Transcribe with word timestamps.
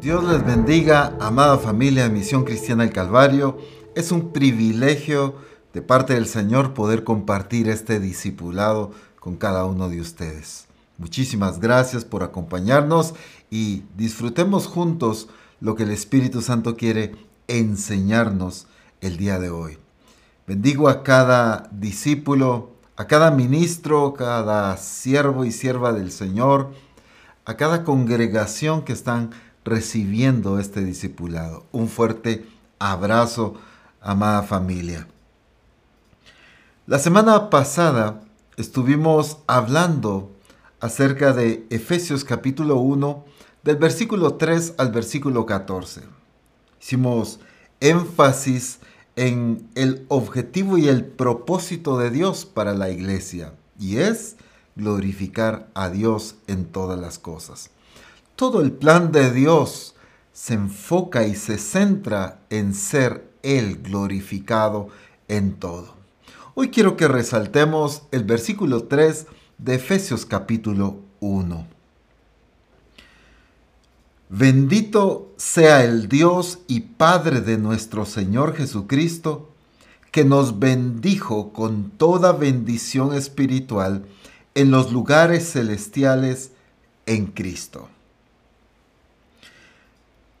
Dios 0.00 0.22
les 0.22 0.46
bendiga, 0.46 1.16
amada 1.18 1.58
familia 1.58 2.04
de 2.04 2.10
Misión 2.10 2.44
Cristiana 2.44 2.84
del 2.84 2.92
Calvario. 2.92 3.58
Es 3.96 4.12
un 4.12 4.32
privilegio 4.32 5.34
de 5.74 5.82
parte 5.82 6.14
del 6.14 6.28
Señor 6.28 6.72
poder 6.72 7.02
compartir 7.02 7.68
este 7.68 7.98
discipulado 7.98 8.92
con 9.18 9.34
cada 9.34 9.64
uno 9.64 9.88
de 9.88 10.00
ustedes. 10.00 10.68
Muchísimas 10.98 11.58
gracias 11.58 12.04
por 12.04 12.22
acompañarnos 12.22 13.14
y 13.50 13.82
disfrutemos 13.96 14.68
juntos 14.68 15.30
lo 15.60 15.74
que 15.74 15.82
el 15.82 15.90
Espíritu 15.90 16.42
Santo 16.42 16.76
quiere 16.76 17.16
enseñarnos 17.48 18.68
el 19.00 19.16
día 19.16 19.40
de 19.40 19.50
hoy. 19.50 19.78
Bendigo 20.46 20.88
a 20.88 21.02
cada 21.02 21.68
discípulo, 21.72 22.70
a 22.96 23.08
cada 23.08 23.32
ministro, 23.32 24.14
cada 24.14 24.76
siervo 24.76 25.44
y 25.44 25.50
sierva 25.50 25.92
del 25.92 26.12
Señor, 26.12 26.70
a 27.44 27.56
cada 27.56 27.82
congregación 27.82 28.82
que 28.82 28.92
están 28.92 29.30
recibiendo 29.68 30.58
este 30.58 30.84
discipulado. 30.84 31.66
Un 31.72 31.88
fuerte 31.88 32.46
abrazo, 32.78 33.54
amada 34.00 34.42
familia. 34.42 35.06
La 36.86 36.98
semana 36.98 37.50
pasada 37.50 38.22
estuvimos 38.56 39.38
hablando 39.46 40.32
acerca 40.80 41.32
de 41.32 41.66
Efesios 41.70 42.24
capítulo 42.24 42.76
1, 42.76 43.24
del 43.62 43.76
versículo 43.76 44.34
3 44.34 44.74
al 44.78 44.90
versículo 44.92 45.44
14. 45.44 46.02
Hicimos 46.80 47.40
énfasis 47.80 48.78
en 49.16 49.68
el 49.74 50.06
objetivo 50.08 50.78
y 50.78 50.88
el 50.88 51.04
propósito 51.04 51.98
de 51.98 52.10
Dios 52.10 52.46
para 52.46 52.72
la 52.72 52.88
iglesia, 52.90 53.52
y 53.78 53.96
es 53.98 54.36
glorificar 54.76 55.68
a 55.74 55.90
Dios 55.90 56.36
en 56.46 56.64
todas 56.64 56.98
las 56.98 57.18
cosas. 57.18 57.70
Todo 58.38 58.60
el 58.60 58.70
plan 58.70 59.10
de 59.10 59.32
Dios 59.32 59.96
se 60.32 60.54
enfoca 60.54 61.26
y 61.26 61.34
se 61.34 61.58
centra 61.58 62.38
en 62.50 62.72
ser 62.72 63.28
Él 63.42 63.78
glorificado 63.82 64.90
en 65.26 65.54
todo. 65.54 65.96
Hoy 66.54 66.70
quiero 66.70 66.96
que 66.96 67.08
resaltemos 67.08 68.04
el 68.12 68.22
versículo 68.22 68.84
3 68.84 69.26
de 69.58 69.74
Efesios 69.74 70.24
capítulo 70.24 71.00
1. 71.18 71.66
Bendito 74.28 75.32
sea 75.36 75.82
el 75.82 76.08
Dios 76.08 76.60
y 76.68 76.78
Padre 76.78 77.40
de 77.40 77.58
nuestro 77.58 78.06
Señor 78.06 78.54
Jesucristo, 78.54 79.50
que 80.12 80.24
nos 80.24 80.60
bendijo 80.60 81.52
con 81.52 81.90
toda 81.90 82.30
bendición 82.30 83.16
espiritual 83.16 84.04
en 84.54 84.70
los 84.70 84.92
lugares 84.92 85.50
celestiales 85.50 86.52
en 87.06 87.26
Cristo. 87.26 87.88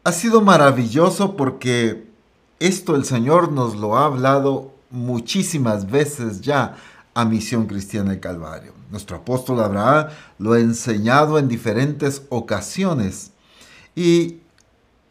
Ha 0.08 0.12
sido 0.12 0.40
maravilloso 0.40 1.36
porque 1.36 2.06
esto 2.60 2.96
el 2.96 3.04
Señor 3.04 3.52
nos 3.52 3.76
lo 3.76 3.94
ha 3.94 4.06
hablado 4.06 4.72
muchísimas 4.88 5.90
veces 5.90 6.40
ya 6.40 6.76
a 7.12 7.26
Misión 7.26 7.66
Cristiana 7.66 8.12
del 8.12 8.20
Calvario. 8.20 8.72
Nuestro 8.90 9.18
apóstol 9.18 9.60
Abraham 9.60 10.06
lo 10.38 10.54
ha 10.54 10.60
enseñado 10.60 11.38
en 11.38 11.46
diferentes 11.46 12.22
ocasiones 12.30 13.32
y 13.94 14.38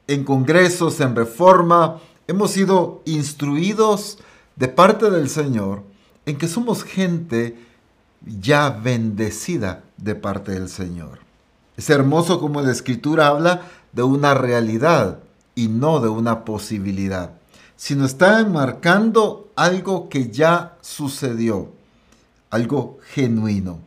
en 0.07 0.23
congresos, 0.23 0.99
en 0.99 1.15
reforma, 1.15 1.99
hemos 2.27 2.49
sido 2.49 3.03
instruidos 3.05 4.17
de 4.55 4.67
parte 4.67 5.11
del 5.11 5.29
Señor 5.29 5.83
en 6.25 6.39
que 6.39 6.47
somos 6.47 6.83
gente 6.83 7.55
ya 8.25 8.71
bendecida 8.71 9.83
de 9.97 10.15
parte 10.15 10.53
del 10.53 10.69
Señor. 10.69 11.19
Es 11.77 11.91
hermoso 11.91 12.39
como 12.39 12.63
la 12.63 12.71
escritura 12.71 13.27
habla 13.27 13.61
de 13.91 14.03
una 14.03 14.33
realidad 14.33 15.19
y 15.55 15.67
no 15.67 15.99
de 15.99 16.09
una 16.09 16.45
posibilidad, 16.45 17.31
sino 17.75 18.05
está 18.05 18.39
enmarcando 18.39 19.49
algo 19.55 20.09
que 20.09 20.29
ya 20.29 20.77
sucedió 20.81 21.71
algo 22.49 22.99
genuino. 23.13 23.79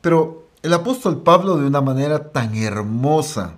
Pero 0.00 0.46
el 0.62 0.72
apóstol 0.72 1.22
Pablo 1.22 1.56
de 1.56 1.66
una 1.66 1.80
manera 1.80 2.30
tan 2.30 2.54
hermosa 2.54 3.54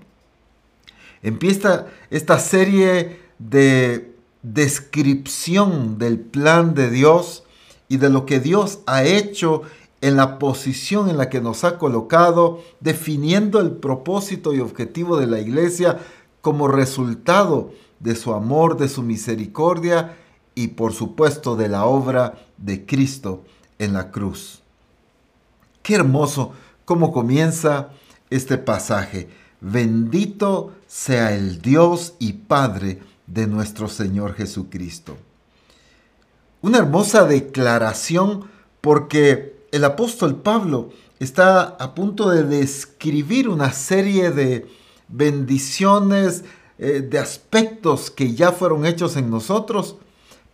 empieza 1.23 1.87
esta 2.11 2.39
serie 2.39 3.21
de 3.39 4.15
descripción 4.43 5.99
del 5.99 6.19
plan 6.19 6.75
de 6.75 6.91
Dios 6.91 7.45
y 7.89 7.99
de 7.99 8.09
lo 8.09 8.25
que 8.25 8.41
Dios 8.41 8.81
ha 8.87 9.05
hecho 9.05 9.62
en 10.00 10.16
la 10.16 10.38
posición 10.38 11.11
en 11.11 11.19
la 11.19 11.28
que 11.28 11.41
nos 11.41 11.65
ha 11.65 11.78
colocado, 11.78 12.62
definiendo 12.81 13.61
el 13.61 13.72
propósito 13.72 14.55
y 14.55 14.61
objetivo 14.61 15.19
de 15.19 15.27
la 15.27 15.41
iglesia 15.41 15.99
como 16.41 16.69
resultado 16.69 17.72
de 17.99 18.16
su 18.16 18.33
amor, 18.33 18.78
de 18.78 18.89
su 18.89 19.03
misericordia 19.03 20.16
y 20.55 20.69
por 20.69 20.93
supuesto 20.93 21.56
de 21.56 21.69
la 21.69 21.84
obra 21.84 22.39
de 22.56 22.87
Cristo 22.87 23.44
en 23.78 23.93
la 23.93 24.10
cruz. 24.10 24.62
Qué 25.83 25.94
hermoso 25.94 26.53
cómo 26.84 27.12
comienza 27.12 27.91
este 28.31 28.59
pasaje. 28.59 29.28
Bendito 29.60 30.72
sea 30.87 31.34
el 31.34 31.60
Dios 31.60 32.15
y 32.19 32.33
Padre 32.33 33.00
de 33.27 33.47
nuestro 33.47 33.89
Señor 33.89 34.34
Jesucristo. 34.34 35.16
Una 36.62 36.78
hermosa 36.78 37.25
declaración 37.25 38.44
porque 38.81 39.59
el 39.73 39.85
apóstol 39.85 40.37
Pablo 40.37 40.91
está 41.19 41.63
a 41.63 41.95
punto 41.95 42.31
de 42.31 42.45
describir 42.45 43.49
una 43.49 43.73
serie 43.73 44.31
de 44.31 44.67
bendiciones, 45.09 46.45
eh, 46.79 47.07
de 47.09 47.19
aspectos 47.19 48.11
que 48.11 48.35
ya 48.35 48.53
fueron 48.53 48.87
hechos 48.87 49.17
en 49.17 49.31
nosotros, 49.31 49.97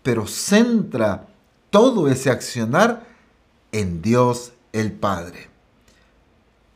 pero 0.03 0.27
centra 0.27 1.29
todo 1.71 2.09
ese 2.09 2.31
accionar 2.31 3.07
en 3.73 4.03
Dios 4.03 4.53
el 4.73 4.93
Padre. 4.93 5.49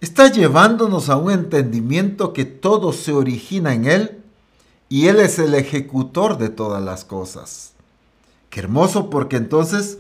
Está 0.01 0.31
llevándonos 0.31 1.11
a 1.11 1.17
un 1.17 1.31
entendimiento 1.31 2.33
que 2.33 2.45
todo 2.45 2.93
se 2.93 3.13
origina 3.13 3.75
en 3.75 3.85
Él 3.87 4.23
y 4.89 5.09
Él 5.09 5.21
es 5.21 5.39
el 5.39 5.55
ejecutor 5.55 6.39
de 6.39 6.49
todas 6.49 6.83
las 6.83 7.05
cosas. 7.05 7.73
Qué 8.49 8.61
hermoso 8.61 9.11
porque 9.11 9.37
entonces 9.37 9.99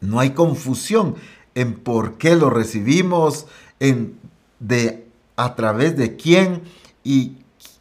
no 0.00 0.20
hay 0.20 0.30
confusión 0.30 1.16
en 1.60 1.74
por 1.74 2.16
qué 2.16 2.36
lo 2.36 2.48
recibimos, 2.48 3.46
en 3.80 4.18
de 4.60 5.06
a 5.36 5.54
través 5.54 5.96
de 5.96 6.16
quién 6.16 6.62
y 7.04 7.32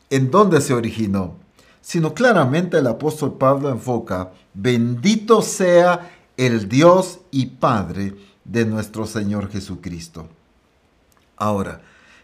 en 0.10 0.32
dónde 0.32 0.60
se 0.60 0.74
originó, 0.74 1.36
sino 1.82 2.14
claramente 2.14 2.78
el 2.78 2.88
apóstol 2.88 3.38
Pablo 3.38 3.70
enfoca, 3.70 4.32
bendito 4.54 5.42
sea 5.42 6.12
el 6.36 6.68
Dios 6.68 7.20
y 7.32 7.46
Padre 7.48 8.16
de 8.44 8.66
nuestro 8.66 9.06
Señor 9.06 9.50
Jesucristo. 9.50 10.28
Ahora, 11.38 11.82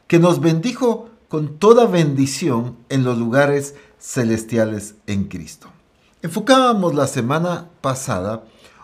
que 0.07 0.19
nos 0.19 0.41
bendijo 0.41 1.09
con 1.29 1.57
toda 1.57 1.85
bendición 1.85 2.75
en 2.89 3.05
los 3.05 3.17
lugares 3.17 3.75
celestiales 3.97 4.95
en 5.07 5.25
Cristo. 5.25 5.67
Enfocábamos 6.21 6.95
la 6.95 7.07
semana 7.07 7.69
pasada 7.81 8.43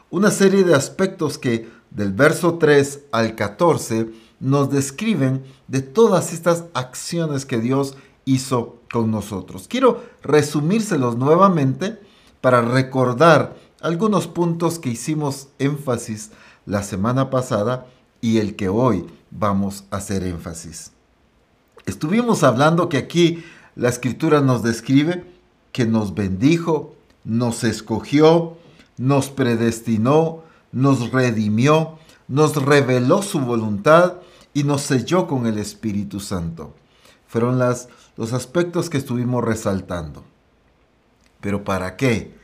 una 0.09 0.31
serie 0.31 0.63
de 0.63 0.75
aspectos 0.75 1.37
que 1.37 1.80
del 1.91 2.13
verso 2.13 2.55
3 2.55 3.01
al 3.11 3.35
14 3.35 4.09
nos 4.39 4.71
describen 4.71 5.43
de 5.67 5.81
todas 5.81 6.33
estas 6.33 6.65
acciones 6.73 7.45
que 7.45 7.59
Dios 7.59 7.95
hizo 8.25 8.79
con 8.91 9.11
nosotros. 9.11 9.67
Quiero 9.67 10.03
resumírselos 10.23 11.15
nuevamente 11.15 11.99
para 12.41 12.61
recordar 12.61 13.55
algunos 13.81 14.27
puntos 14.27 14.79
que 14.79 14.89
hicimos 14.89 15.49
énfasis 15.59 16.31
la 16.65 16.83
semana 16.83 17.29
pasada 17.29 17.87
y 18.19 18.37
el 18.37 18.55
que 18.55 18.69
hoy 18.69 19.05
vamos 19.29 19.83
a 19.91 19.97
hacer 19.97 20.23
énfasis. 20.23 20.91
Estuvimos 21.85 22.43
hablando 22.43 22.89
que 22.89 22.97
aquí 22.97 23.43
la 23.75 23.89
escritura 23.89 24.41
nos 24.41 24.63
describe 24.63 25.23
que 25.71 25.85
nos 25.85 26.13
bendijo, 26.13 26.95
nos 27.23 27.63
escogió, 27.63 28.57
nos 28.97 29.29
predestinó, 29.29 30.43
nos 30.71 31.11
redimió, 31.11 31.97
nos 32.27 32.55
reveló 32.55 33.21
su 33.21 33.39
voluntad 33.39 34.15
y 34.53 34.63
nos 34.63 34.81
selló 34.81 35.27
con 35.27 35.47
el 35.47 35.57
Espíritu 35.57 36.19
Santo. 36.19 36.73
Fueron 37.27 37.59
los 37.59 38.33
aspectos 38.33 38.89
que 38.89 38.97
estuvimos 38.97 39.43
resaltando. 39.43 40.23
¿Pero 41.39 41.63
para 41.63 41.95
qué? 41.95 42.39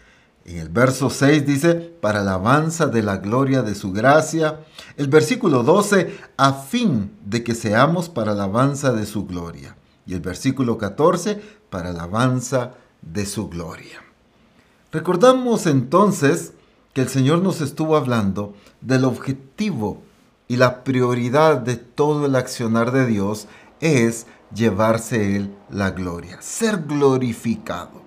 En 0.45 0.57
el 0.57 0.69
verso 0.69 1.09
6 1.09 1.45
dice, 1.45 1.75
para 1.75 2.21
alabanza 2.21 2.87
de 2.87 3.03
la 3.03 3.17
gloria 3.17 3.63
de 3.63 3.75
su 3.75 3.91
gracia. 3.91 4.61
El 4.95 5.09
versículo 5.09 5.63
12, 5.63 6.17
a 6.37 6.53
fin 6.53 7.11
de 7.25 7.43
que 7.43 7.53
seamos 7.53 8.07
para 8.07 8.31
alabanza 8.31 8.93
de 8.93 9.05
su 9.05 9.25
gloria. 9.25 9.75
Y 10.05 10.13
el 10.13 10.21
versículo 10.21 10.77
14, 10.77 11.41
para 11.69 11.89
alabanza 11.89 12.75
de 13.01 13.25
su 13.25 13.49
gloria. 13.49 14.01
Recordamos 14.91 15.65
entonces 15.65 16.53
que 16.97 17.03
el 17.03 17.09
Señor 17.09 17.43
nos 17.43 17.61
estuvo 17.61 17.95
hablando 17.95 18.55
del 18.81 19.05
objetivo 19.05 20.01
y 20.47 20.55
la 20.55 20.83
prioridad 20.83 21.57
de 21.57 21.75
todo 21.75 22.25
el 22.25 22.35
accionar 22.35 22.91
de 22.91 23.05
Dios 23.05 23.47
es 23.81 24.25
llevarse 24.51 25.35
Él 25.35 25.53
la 25.69 25.91
gloria, 25.91 26.41
ser 26.41 26.85
glorificado. 26.87 28.01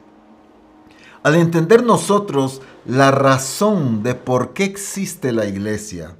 Al 1.23 1.37
entender 1.37 1.85
nosotros 1.85 2.63
la 2.85 3.13
razón 3.13 4.03
de 4.03 4.17
por 4.17 4.55
qué 4.55 4.65
existe 4.65 5.31
la 5.31 5.47
iglesia, 5.47 6.17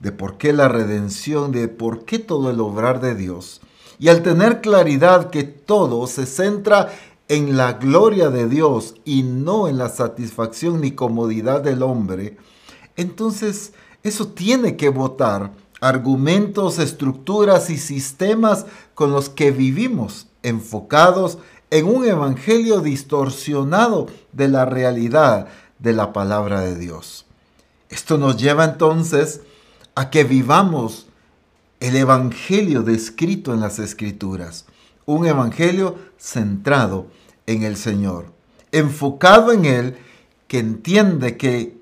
de 0.00 0.10
por 0.10 0.38
qué 0.38 0.54
la 0.54 0.68
redención, 0.68 1.52
de 1.52 1.68
por 1.68 2.06
qué 2.06 2.18
todo 2.18 2.48
el 2.48 2.58
obrar 2.58 3.02
de 3.02 3.14
Dios, 3.14 3.60
y 3.98 4.08
al 4.08 4.22
tener 4.22 4.62
claridad 4.62 5.28
que 5.28 5.42
todo 5.42 6.06
se 6.06 6.24
centra 6.24 6.90
en 7.28 7.56
la 7.56 7.74
gloria 7.74 8.30
de 8.30 8.48
Dios 8.48 8.94
y 9.04 9.22
no 9.22 9.68
en 9.68 9.78
la 9.78 9.88
satisfacción 9.88 10.80
ni 10.80 10.92
comodidad 10.92 11.62
del 11.62 11.82
hombre, 11.82 12.36
entonces 12.96 13.72
eso 14.02 14.28
tiene 14.28 14.76
que 14.76 14.90
votar 14.90 15.52
argumentos, 15.80 16.78
estructuras 16.78 17.70
y 17.70 17.78
sistemas 17.78 18.66
con 18.94 19.10
los 19.10 19.28
que 19.28 19.50
vivimos, 19.50 20.28
enfocados 20.42 21.38
en 21.70 21.86
un 21.86 22.04
evangelio 22.04 22.80
distorsionado 22.80 24.06
de 24.32 24.48
la 24.48 24.64
realidad 24.64 25.48
de 25.78 25.92
la 25.92 26.12
palabra 26.12 26.60
de 26.60 26.76
Dios. 26.76 27.26
Esto 27.88 28.18
nos 28.18 28.36
lleva 28.36 28.64
entonces 28.64 29.40
a 29.94 30.10
que 30.10 30.24
vivamos 30.24 31.06
el 31.80 31.96
evangelio 31.96 32.82
descrito 32.82 33.52
en 33.52 33.60
las 33.60 33.78
escrituras, 33.78 34.66
un 35.06 35.26
evangelio 35.26 35.96
centrado 36.18 37.06
en 37.46 37.62
el 37.62 37.76
Señor, 37.76 38.26
enfocado 38.72 39.52
en 39.52 39.64
Él, 39.64 39.96
que 40.48 40.58
entiende 40.58 41.36
que 41.36 41.76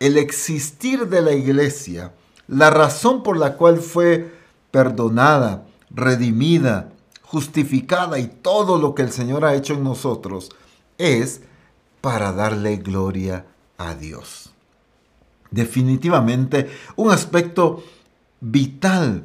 el 0.00 0.18
existir 0.18 1.08
de 1.08 1.22
la 1.22 1.32
iglesia, 1.32 2.12
la 2.48 2.70
razón 2.70 3.22
por 3.22 3.36
la 3.36 3.56
cual 3.56 3.78
fue 3.78 4.32
perdonada, 4.70 5.66
redimida, 5.90 6.92
justificada 7.22 8.18
y 8.18 8.26
todo 8.26 8.78
lo 8.78 8.94
que 8.94 9.02
el 9.02 9.10
Señor 9.10 9.44
ha 9.44 9.54
hecho 9.54 9.74
en 9.74 9.84
nosotros, 9.84 10.50
es 10.98 11.40
para 12.00 12.32
darle 12.32 12.76
gloria 12.76 13.46
a 13.78 13.94
Dios. 13.94 14.50
Definitivamente 15.50 16.70
un 16.96 17.10
aspecto 17.10 17.82
vital 18.40 19.24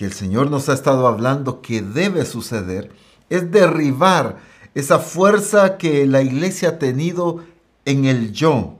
que 0.00 0.06
el 0.06 0.14
Señor 0.14 0.50
nos 0.50 0.70
ha 0.70 0.72
estado 0.72 1.06
hablando 1.06 1.60
que 1.60 1.82
debe 1.82 2.24
suceder 2.24 2.90
es 3.28 3.52
derribar 3.52 4.38
esa 4.74 4.98
fuerza 4.98 5.76
que 5.76 6.06
la 6.06 6.22
iglesia 6.22 6.70
ha 6.70 6.78
tenido 6.78 7.44
en 7.84 8.06
el 8.06 8.32
yo, 8.32 8.78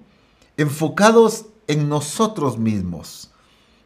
enfocados 0.57 1.45
en 1.67 1.91
nosotros 1.91 2.57
mismos, 2.57 3.33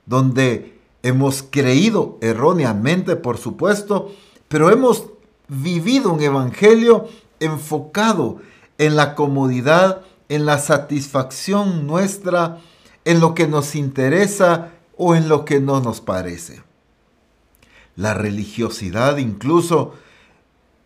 donde 0.06 0.78
hemos 1.02 1.42
creído 1.42 2.18
erróneamente, 2.20 3.16
por 3.16 3.36
supuesto, 3.36 4.12
pero 4.46 4.70
hemos 4.70 5.06
vivido 5.48 6.12
un 6.12 6.22
evangelio 6.22 7.08
enfocado 7.40 8.38
en 8.78 8.94
la 8.94 9.16
comodidad, 9.16 10.02
en 10.28 10.46
la 10.46 10.58
satisfacción 10.58 11.84
nuestra, 11.84 12.60
en 13.04 13.18
lo 13.18 13.34
que 13.34 13.48
nos 13.48 13.74
interesa 13.74 14.70
o 14.96 15.16
en 15.16 15.28
lo 15.28 15.44
que 15.44 15.58
no 15.58 15.80
nos 15.80 16.00
parece. 16.00 16.63
La 17.96 18.14
religiosidad 18.14 19.18
incluso 19.18 19.94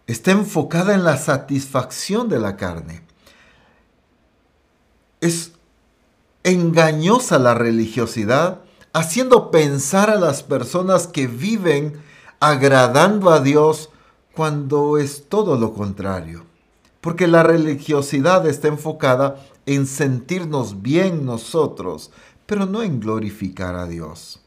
está 0.07 0.33
enfocada 0.33 0.95
en 0.95 1.05
la 1.05 1.17
satisfacción 1.17 2.29
de 2.29 2.39
la 2.39 2.57
carne. 2.57 3.03
Es 5.21 5.53
engañosa 6.45 7.39
la 7.39 7.55
religiosidad, 7.55 8.61
haciendo 8.93 9.51
pensar 9.51 10.11
a 10.11 10.17
las 10.17 10.43
personas 10.43 11.07
que 11.07 11.27
viven 11.27 12.03
agradando 12.41 13.31
a 13.31 13.41
Dios 13.41 13.91
cuando 14.35 14.99
es 14.99 15.29
todo 15.29 15.59
lo 15.59 15.75
contrario. 15.75 16.47
Porque 17.01 17.27
la 17.27 17.43
religiosidad 17.43 18.47
está 18.47 18.69
enfocada 18.69 19.45
en 19.67 19.87
sentirnos 19.87 20.83
bien 20.83 21.27
nosotros, 21.27 22.11
pero 22.47 22.67
no 22.67 22.83
en 22.83 23.01
glorificar 23.01 23.75
a 23.77 23.87
Dios. 23.87 24.41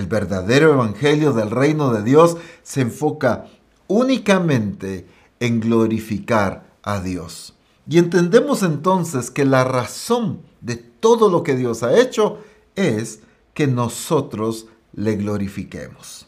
El 0.00 0.06
verdadero 0.06 0.72
evangelio 0.72 1.34
del 1.34 1.50
reino 1.50 1.92
de 1.92 2.02
Dios 2.02 2.38
se 2.62 2.80
enfoca 2.80 3.44
únicamente 3.86 5.06
en 5.40 5.60
glorificar 5.60 6.64
a 6.82 7.00
Dios. 7.00 7.52
Y 7.86 7.98
entendemos 7.98 8.62
entonces 8.62 9.30
que 9.30 9.44
la 9.44 9.62
razón 9.62 10.40
de 10.62 10.76
todo 10.76 11.28
lo 11.28 11.42
que 11.42 11.54
Dios 11.54 11.82
ha 11.82 12.00
hecho 12.00 12.38
es 12.76 13.20
que 13.52 13.66
nosotros 13.66 14.68
le 14.94 15.16
glorifiquemos. 15.16 16.26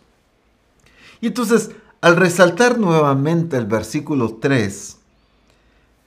Y 1.22 1.28
entonces, 1.28 1.70
al 2.02 2.16
resaltar 2.16 2.78
nuevamente 2.78 3.56
el 3.56 3.64
versículo 3.64 4.34
3, 4.34 4.98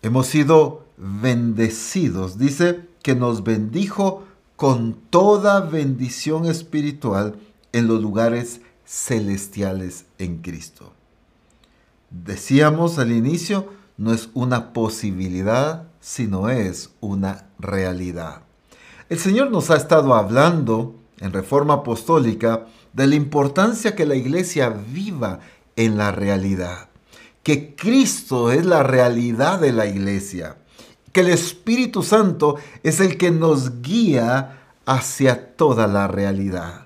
hemos 0.04 0.28
sido 0.28 0.86
bendecidos. 0.98 2.38
Dice 2.38 2.82
que 3.02 3.16
nos 3.16 3.44
bendijo 3.44 4.24
con 4.56 4.94
toda 5.10 5.62
bendición 5.62 6.46
espiritual 6.46 7.40
en 7.76 7.88
los 7.88 8.02
lugares 8.02 8.62
celestiales 8.86 10.06
en 10.18 10.38
Cristo. 10.38 10.94
Decíamos 12.10 13.00
al 13.00 13.12
inicio, 13.12 13.68
no 13.98 14.14
es 14.14 14.30
una 14.34 14.72
posibilidad, 14.72 15.90
sino 16.00 16.50
es 16.50 16.92
una 17.02 17.50
realidad. 17.60 18.44
El 19.10 19.20
Señor 19.20 19.52
nos 19.52 19.72
ha 19.72 19.76
estado 19.76 20.16
hablando 20.16 20.96
en 21.20 21.34
Reforma 21.34 21.74
Apostólica 21.74 22.66
de 22.94 23.08
la 23.08 23.16
importancia 23.16 23.94
que 23.94 24.06
la 24.06 24.16
iglesia 24.16 24.70
viva 24.70 25.42
en 25.76 25.98
la 25.98 26.14
realidad, 26.14 26.88
que 27.44 27.76
Cristo 27.76 28.54
es 28.54 28.66
la 28.66 28.84
realidad 28.84 29.60
de 29.60 29.74
la 29.74 29.86
iglesia, 29.86 30.56
que 31.12 31.20
el 31.20 31.28
Espíritu 31.28 32.04
Santo 32.04 32.56
es 32.84 33.02
el 33.02 33.18
que 33.18 33.32
nos 33.32 33.82
guía 33.82 34.62
hacia 34.86 35.58
toda 35.58 35.88
la 35.88 36.08
realidad. 36.08 36.85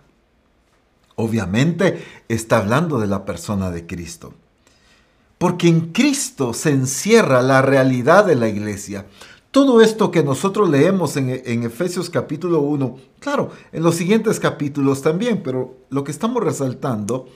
Obviamente 1.20 2.02
está 2.30 2.60
hablando 2.60 2.98
de 2.98 3.08
la 3.08 3.26
persona 3.26 3.72
de 3.72 3.86
Cristo. 3.86 4.34
Porque 5.38 5.68
en 5.68 5.92
Cristo 5.92 6.54
se 6.54 6.70
encierra 6.70 7.42
la 7.42 7.62
realidad 7.62 8.26
de 8.26 8.36
la 8.36 8.48
iglesia. 8.48 9.06
Todo 9.52 9.82
esto 9.82 10.12
que 10.12 10.24
nosotros 10.24 10.70
leemos 10.70 11.18
en, 11.18 11.64
Efesios 11.64 12.10
capítulo 12.10 12.62
1, 12.62 12.98
claro, 13.20 13.52
en 13.74 13.84
los 13.84 13.96
siguientes 13.96 14.40
capítulos 14.40 15.02
también, 15.02 15.44
pero 15.44 15.76
lo 15.90 16.06
que 16.06 16.12
estamos 16.12 16.42
resaltando, 16.42 17.28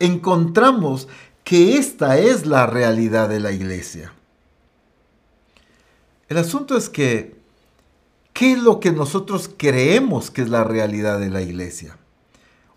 encontramos 0.00 1.06
que 1.44 1.76
esta 1.76 2.18
es 2.18 2.44
la 2.44 2.66
realidad 2.66 3.28
de 3.28 3.38
la 3.38 3.52
iglesia. 3.52 4.14
El 6.28 6.38
asunto 6.38 6.76
es 6.76 6.88
que, 6.88 7.36
¿qué 8.32 8.54
es 8.54 8.58
lo 8.58 8.80
que 8.80 8.90
nosotros 8.90 9.48
creemos 9.56 10.32
que 10.32 10.42
es 10.42 10.48
la 10.48 10.64
realidad 10.64 11.20
de 11.20 11.30
la 11.30 11.40
iglesia? 11.40 11.97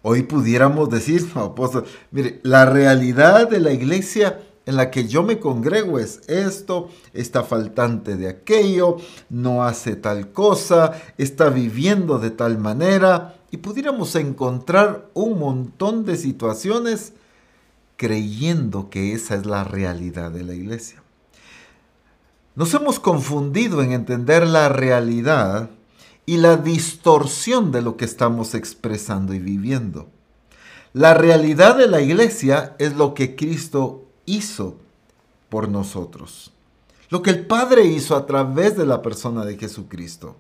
Hoy 0.01 0.23
pudiéramos 0.23 0.89
decir, 0.89 1.27
apóstol, 1.35 1.85
mire, 2.11 2.39
la 2.43 2.65
realidad 2.65 3.49
de 3.49 3.59
la 3.59 3.71
iglesia 3.71 4.41
en 4.65 4.75
la 4.75 4.91
que 4.91 5.07
yo 5.07 5.23
me 5.23 5.39
congrego 5.39 5.99
es 5.99 6.21
esto, 6.27 6.89
está 7.13 7.43
faltante 7.43 8.15
de 8.15 8.29
aquello, 8.29 8.97
no 9.29 9.63
hace 9.63 9.95
tal 9.95 10.31
cosa, 10.31 10.93
está 11.17 11.49
viviendo 11.49 12.19
de 12.19 12.29
tal 12.29 12.57
manera, 12.57 13.35
y 13.49 13.57
pudiéramos 13.57 14.15
encontrar 14.15 15.09
un 15.13 15.39
montón 15.39 16.05
de 16.05 16.15
situaciones 16.15 17.13
creyendo 17.97 18.89
que 18.89 19.13
esa 19.13 19.35
es 19.35 19.45
la 19.45 19.63
realidad 19.63 20.31
de 20.31 20.43
la 20.43 20.53
iglesia. 20.53 21.03
Nos 22.55 22.73
hemos 22.73 22.99
confundido 22.99 23.81
en 23.81 23.91
entender 23.91 24.45
la 24.45 24.69
realidad 24.69 25.69
y 26.31 26.37
la 26.37 26.55
distorsión 26.55 27.73
de 27.73 27.81
lo 27.81 27.97
que 27.97 28.05
estamos 28.05 28.55
expresando 28.55 29.33
y 29.33 29.39
viviendo. 29.39 30.07
La 30.93 31.13
realidad 31.13 31.75
de 31.75 31.89
la 31.89 31.99
iglesia 31.99 32.73
es 32.79 32.95
lo 32.95 33.13
que 33.13 33.35
Cristo 33.35 34.05
hizo 34.25 34.77
por 35.49 35.67
nosotros. 35.67 36.53
Lo 37.09 37.21
que 37.21 37.31
el 37.31 37.45
Padre 37.47 37.83
hizo 37.83 38.15
a 38.15 38.25
través 38.27 38.77
de 38.77 38.85
la 38.85 39.01
persona 39.01 39.43
de 39.43 39.57
Jesucristo. 39.57 40.37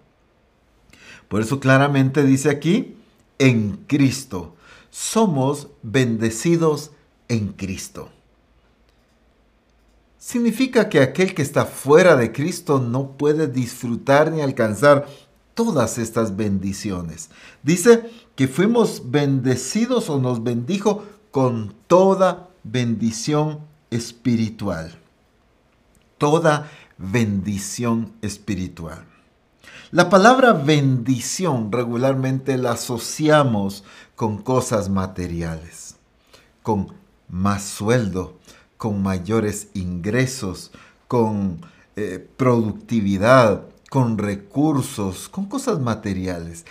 Por 1.27 1.41
eso 1.41 1.59
claramente 1.59 2.23
dice 2.23 2.49
aquí, 2.49 2.95
en 3.37 3.83
Cristo. 3.85 4.55
Somos 4.91 5.67
bendecidos 5.83 6.91
en 7.27 7.49
Cristo. 7.49 8.07
Significa 10.17 10.87
que 10.87 11.01
aquel 11.01 11.33
que 11.33 11.41
está 11.41 11.65
fuera 11.65 12.15
de 12.15 12.31
Cristo 12.31 12.79
no 12.79 13.17
puede 13.17 13.47
disfrutar 13.47 14.31
ni 14.31 14.39
alcanzar 14.39 15.05
todas 15.63 15.99
estas 15.99 16.35
bendiciones. 16.35 17.29
Dice 17.61 18.09
que 18.35 18.47
fuimos 18.47 19.11
bendecidos 19.11 20.09
o 20.09 20.19
nos 20.19 20.43
bendijo 20.43 21.03
con 21.29 21.75
toda 21.85 22.49
bendición 22.63 23.59
espiritual. 23.91 24.91
Toda 26.17 26.71
bendición 26.97 28.11
espiritual. 28.23 29.05
La 29.91 30.09
palabra 30.09 30.53
bendición 30.53 31.71
regularmente 31.71 32.57
la 32.57 32.71
asociamos 32.71 33.83
con 34.15 34.41
cosas 34.41 34.89
materiales, 34.89 35.95
con 36.63 36.87
más 37.29 37.61
sueldo, 37.63 38.39
con 38.77 39.03
mayores 39.03 39.67
ingresos, 39.75 40.71
con 41.07 41.61
eh, 41.95 42.27
productividad, 42.35 43.65
con 43.91 44.17
recursos, 44.17 45.27
con 45.27 45.47
cosas 45.47 45.81
materiales. 45.81 46.65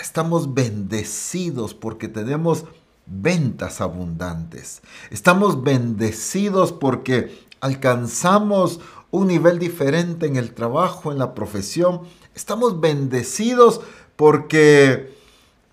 Estamos 0.00 0.54
bendecidos 0.54 1.74
porque 1.74 2.06
tenemos 2.06 2.66
ventas 3.06 3.80
abundantes. 3.80 4.80
Estamos 5.10 5.64
bendecidos 5.64 6.70
porque 6.70 7.36
alcanzamos 7.60 8.78
un 9.10 9.26
nivel 9.26 9.58
diferente 9.58 10.26
en 10.26 10.36
el 10.36 10.54
trabajo, 10.54 11.10
en 11.10 11.18
la 11.18 11.34
profesión. 11.34 12.02
Estamos 12.36 12.80
bendecidos 12.80 13.80
porque 14.14 15.12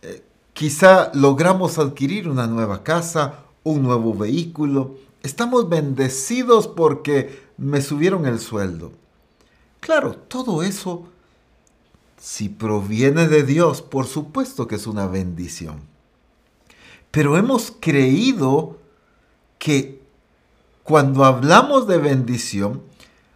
eh, 0.01 0.23
quizá 0.53 1.11
logramos 1.13 1.77
adquirir 1.77 2.27
una 2.27 2.47
nueva 2.47 2.81
casa, 2.81 3.43
un 3.61 3.83
nuevo 3.83 4.15
vehículo. 4.15 4.95
Estamos 5.21 5.69
bendecidos 5.69 6.67
porque 6.67 7.43
me 7.59 7.79
subieron 7.83 8.25
el 8.25 8.39
sueldo. 8.39 8.91
Claro, 9.88 10.17
todo 10.17 10.63
eso, 10.63 11.08
si 12.20 12.50
proviene 12.50 13.29
de 13.29 13.44
Dios, 13.44 13.82
por 13.82 14.06
supuesto 14.06 14.67
que 14.67 14.75
es 14.75 14.86
una 14.86 15.08
bendición. 15.08 15.79
Pero 17.10 17.38
hemos 17.38 17.72
creído 17.79 18.79
que 19.58 20.01
cuando 20.84 21.24
hablamos 21.24 21.88
de 21.88 22.00
bendición, 22.00 22.82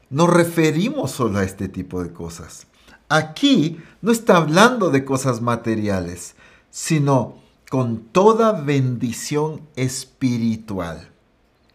nos 0.10 0.30
referimos 0.30 1.12
solo 1.12 1.40
a 1.40 1.46
este 1.46 1.70
tipo 1.70 2.04
de 2.04 2.12
cosas. 2.12 2.68
Aquí 3.08 3.78
no 4.02 4.12
está 4.12 4.36
hablando 4.36 4.90
de 4.90 5.06
cosas 5.06 5.40
materiales, 5.40 6.36
sino 6.70 7.38
con 7.70 8.00
toda 8.08 8.52
bendición 8.52 9.62
espiritual. 9.78 11.12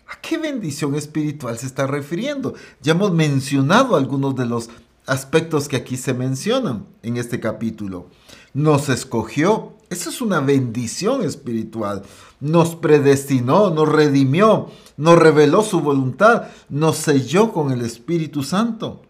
¿A 0.08 0.20
qué 0.20 0.38
bendición 0.38 0.94
espiritual 0.94 1.58
se 1.58 1.66
está 1.66 1.86
refiriendo? 1.86 2.54
Ya 2.80 2.92
hemos 2.92 3.12
mencionado 3.12 3.96
algunos 3.96 4.36
de 4.36 4.46
los 4.46 4.70
aspectos 5.06 5.68
que 5.68 5.76
aquí 5.76 5.96
se 5.96 6.14
mencionan 6.14 6.86
en 7.02 7.16
este 7.16 7.40
capítulo. 7.40 8.08
Nos 8.54 8.88
escogió, 8.88 9.74
esa 9.90 10.10
es 10.10 10.20
una 10.20 10.40
bendición 10.40 11.22
espiritual. 11.22 12.02
Nos 12.40 12.76
predestinó, 12.76 13.70
nos 13.70 13.88
redimió, 13.88 14.70
nos 14.96 15.18
reveló 15.18 15.62
su 15.62 15.80
voluntad, 15.80 16.48
nos 16.68 16.96
selló 16.96 17.52
con 17.52 17.72
el 17.72 17.82
Espíritu 17.82 18.42
Santo. 18.42 19.02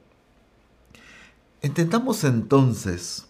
Entendamos 1.61 2.25
entonces 2.25 3.27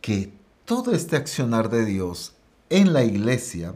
que 0.00 0.32
todo 0.64 0.92
este 0.92 1.16
accionar 1.16 1.68
de 1.68 1.84
Dios 1.84 2.34
en 2.70 2.92
la 2.92 3.04
iglesia, 3.04 3.74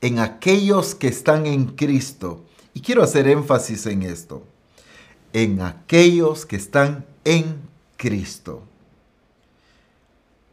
en 0.00 0.18
aquellos 0.18 0.94
que 0.94 1.08
están 1.08 1.46
en 1.46 1.66
Cristo, 1.66 2.44
y 2.74 2.80
quiero 2.80 3.02
hacer 3.02 3.28
énfasis 3.28 3.86
en 3.86 4.02
esto, 4.02 4.42
en 5.32 5.60
aquellos 5.60 6.46
que 6.46 6.56
están 6.56 7.04
en 7.24 7.56
Cristo. 7.96 8.62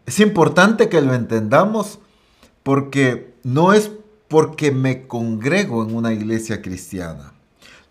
Es 0.05 0.19
importante 0.19 0.89
que 0.89 1.01
lo 1.01 1.13
entendamos 1.13 1.99
porque 2.63 3.33
no 3.43 3.73
es 3.73 3.91
porque 4.27 4.71
me 4.71 5.07
congrego 5.07 5.83
en 5.83 5.95
una 5.95 6.13
iglesia 6.13 6.61
cristiana, 6.61 7.33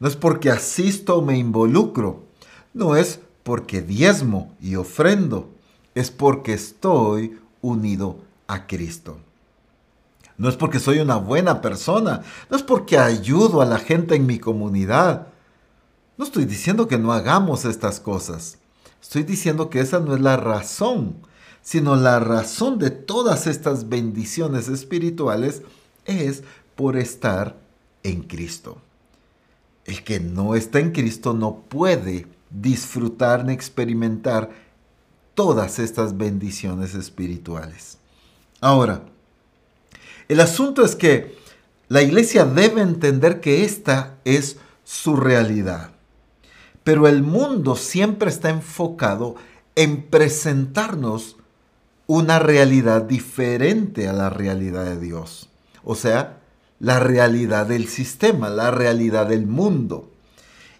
no 0.01 0.09
es 0.09 0.17
porque 0.17 0.51
asisto 0.51 1.19
o 1.19 1.23
me 1.23 1.39
involucro, 1.39 2.25
no 2.73 2.97
es 2.97 3.21
porque 3.43 3.83
diezmo 3.83 4.55
y 4.61 4.77
ofrendo, 4.77 5.51
es 5.95 6.11
porque 6.11 6.55
estoy 6.55 7.39
unido 7.63 8.19
a 8.47 8.67
Cristo. 8.67 9.19
No 10.37 10.49
es 10.49 10.57
porque 10.57 10.81
soy 10.81 10.99
una 10.99 11.17
buena 11.17 11.61
persona, 11.61 12.23
no 12.51 12.57
es 12.57 12.63
porque 12.63 12.99
ayudo 12.99 13.63
a 13.63 13.67
la 13.67 13.79
gente 13.79 14.17
en 14.17 14.27
mi 14.27 14.39
comunidad. 14.39 15.29
No 16.17 16.25
estoy 16.25 16.45
diciendo 16.45 16.89
que 16.89 16.99
no 16.99 17.13
hagamos 17.13 17.65
estas 17.65 18.01
cosas. 18.01 18.59
Estoy 19.01 19.23
diciendo 19.23 19.71
que 19.71 19.81
esa 19.81 20.01
no 20.01 20.15
es 20.15 20.21
la 20.21 20.37
razón, 20.37 21.17
sino 21.63 21.95
la 21.95 22.19
razón 22.21 22.79
de 22.79 22.91
todas 22.91 23.47
estas 23.47 23.89
bendiciones 23.89 24.69
espirituales 24.69 25.63
es 26.05 26.43
por 26.75 26.97
estar 26.97 27.57
en 28.03 28.23
Cristo. 28.23 28.79
El 29.85 30.03
que 30.03 30.21
no 30.21 30.55
está 30.55 30.79
en 30.81 30.93
Cristo 30.93 31.35
no 31.35 31.61
puede 31.69 32.27
disfrutar 32.51 33.45
ni 33.45 33.53
experimentar 33.53 34.51
todas 35.35 35.79
estas 35.79 36.17
bendiciones 36.17 36.95
espirituales. 36.95 37.99
Ahora, 38.61 39.03
el 40.29 40.41
asunto 40.41 40.85
es 40.85 40.97
que 40.97 41.37
la 41.89 42.03
iglesia 42.03 42.45
debe 42.45 42.81
entender 42.81 43.41
que 43.41 43.65
esta 43.65 44.17
es 44.25 44.57
su 44.85 45.17
realidad. 45.17 45.91
Pero 46.83 47.09
el 47.09 47.23
mundo 47.23 47.77
siempre 47.77 48.31
está 48.31 48.51
enfocado 48.51 49.37
en 49.75 50.03
presentarnos 50.03 51.37
una 52.07 52.39
realidad 52.39 53.03
diferente 53.03 54.09
a 54.09 54.13
la 54.13 54.31
realidad 54.31 54.85
de 54.85 54.99
Dios. 54.99 55.49
O 55.83 55.95
sea, 55.95 56.39
la 56.81 57.01
realidad 57.01 57.67
del 57.67 57.89
sistema, 57.89 58.51
la 58.51 58.71
realidad 58.71 59.27
del 59.27 59.47
mundo. 59.47 60.11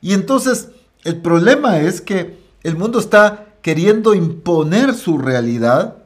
Y 0.03 0.13
entonces 0.13 0.69
el 1.05 1.21
problema 1.21 1.81
es 1.81 2.01
que 2.01 2.39
el 2.63 2.77
mundo 2.77 2.99
está 2.99 3.47
queriendo 3.63 4.15
imponer 4.15 4.95
su 4.95 5.19
realidad 5.19 5.97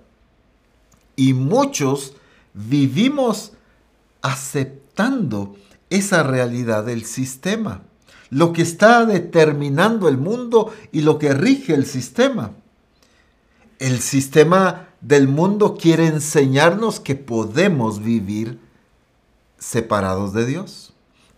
y 1.17 1.35
muchos 1.35 2.15
vivimos 2.67 3.53
aceptando 4.21 5.57
esa 5.91 6.23
realidad 6.23 6.85
del 6.85 7.05
sistema, 7.05 7.83
lo 8.31 8.53
que 8.53 8.63
está 8.63 9.07
determinando 9.07 10.09
el 10.09 10.19
mundo 10.19 10.73
y 10.93 11.03
lo 11.03 11.19
que 11.19 11.33
rige 11.33 11.75
el 11.75 11.87
sistema. 11.87 12.51
El 13.79 14.01
sistema 14.01 14.89
del 15.01 15.29
mundo 15.29 15.77
quiere 15.81 16.07
enseñarnos 16.07 16.99
que 16.99 17.15
podemos 17.15 18.03
vivir 18.03 18.59
separados 19.59 20.33
de 20.33 20.45
Dios, 20.45 20.93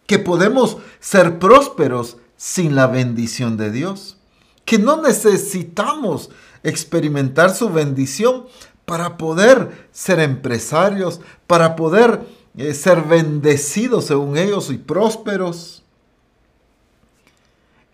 que 0.06 0.18
podemos 0.18 0.78
ser 1.00 1.38
prósperos 1.38 2.16
sin 2.36 2.74
la 2.74 2.86
bendición 2.86 3.58
de 3.58 3.70
Dios, 3.70 4.16
que 4.64 4.78
no 4.78 5.02
necesitamos 5.02 6.30
experimentar 6.62 7.54
su 7.54 7.70
bendición 7.70 8.46
para 8.90 9.16
poder 9.16 9.88
ser 9.92 10.18
empresarios, 10.18 11.20
para 11.46 11.76
poder 11.76 12.26
eh, 12.56 12.74
ser 12.74 13.02
bendecidos 13.02 14.06
según 14.06 14.36
ellos 14.36 14.68
y 14.72 14.78
prósperos. 14.78 15.84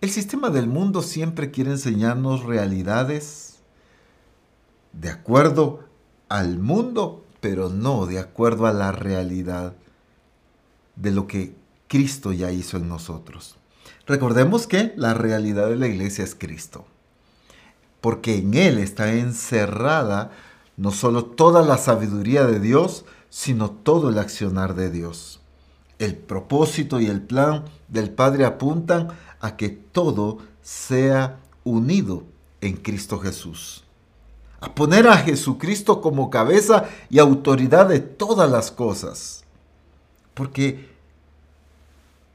El 0.01 0.09
sistema 0.09 0.49
del 0.49 0.65
mundo 0.65 1.03
siempre 1.03 1.51
quiere 1.51 1.69
enseñarnos 1.69 2.45
realidades 2.45 3.59
de 4.91 5.11
acuerdo 5.11 5.81
al 6.29 6.57
mundo, 6.57 7.23
pero 7.41 7.69
no 7.69 8.07
de 8.07 8.17
acuerdo 8.17 8.65
a 8.65 8.73
la 8.73 8.91
realidad 8.91 9.75
de 10.95 11.11
lo 11.11 11.27
que 11.27 11.53
Cristo 11.87 12.33
ya 12.33 12.51
hizo 12.51 12.77
en 12.77 12.89
nosotros. 12.89 13.55
Recordemos 14.07 14.65
que 14.65 14.93
la 14.95 15.13
realidad 15.13 15.69
de 15.69 15.75
la 15.75 15.85
iglesia 15.85 16.23
es 16.23 16.33
Cristo, 16.33 16.87
porque 18.01 18.37
en 18.37 18.55
Él 18.55 18.79
está 18.79 19.13
encerrada 19.13 20.31
no 20.77 20.91
solo 20.91 21.25
toda 21.25 21.63
la 21.63 21.77
sabiduría 21.77 22.45
de 22.45 22.59
Dios, 22.59 23.03
sino 23.29 23.71
todo 23.71 24.09
el 24.09 24.19
accionar 24.19 24.75
de 24.75 24.89
Dios. 24.89 25.41
El 25.99 26.15
propósito 26.15 27.01
y 27.01 27.07
el 27.07 27.21
plan 27.21 27.65
del 27.87 28.11
Padre 28.11 28.45
apuntan 28.45 29.09
a 29.39 29.57
que 29.57 29.69
todo 29.69 30.37
sea 30.61 31.39
unido 31.63 32.23
en 32.61 32.77
Cristo 32.77 33.19
Jesús. 33.19 33.83
A 34.59 34.73
poner 34.73 35.07
a 35.07 35.17
Jesucristo 35.17 36.01
como 36.01 36.29
cabeza 36.29 36.85
y 37.09 37.19
autoridad 37.19 37.87
de 37.87 37.99
todas 37.99 38.49
las 38.49 38.71
cosas. 38.71 39.43
Porque 40.33 40.89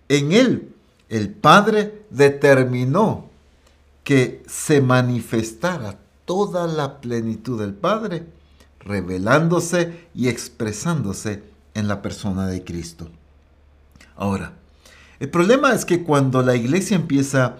en 0.08 0.32
Él 0.32 0.74
el 1.08 1.30
Padre 1.30 2.04
determinó 2.10 3.26
que 4.02 4.42
se 4.46 4.80
manifestara 4.80 5.98
toda 6.24 6.66
la 6.66 7.00
plenitud 7.00 7.60
del 7.60 7.74
Padre, 7.74 8.26
revelándose 8.80 10.08
y 10.14 10.28
expresándose 10.28 11.42
en 11.74 11.88
la 11.88 12.02
persona 12.02 12.46
de 12.46 12.64
Cristo. 12.64 13.08
Ahora, 14.16 14.54
el 15.20 15.30
problema 15.30 15.72
es 15.72 15.84
que 15.84 16.02
cuando 16.02 16.42
la 16.42 16.56
iglesia 16.56 16.96
empieza 16.96 17.56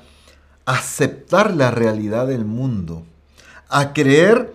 a 0.65 0.73
aceptar 0.73 1.55
la 1.55 1.71
realidad 1.71 2.27
del 2.27 2.45
mundo, 2.45 3.05
a 3.69 3.93
creer 3.93 4.53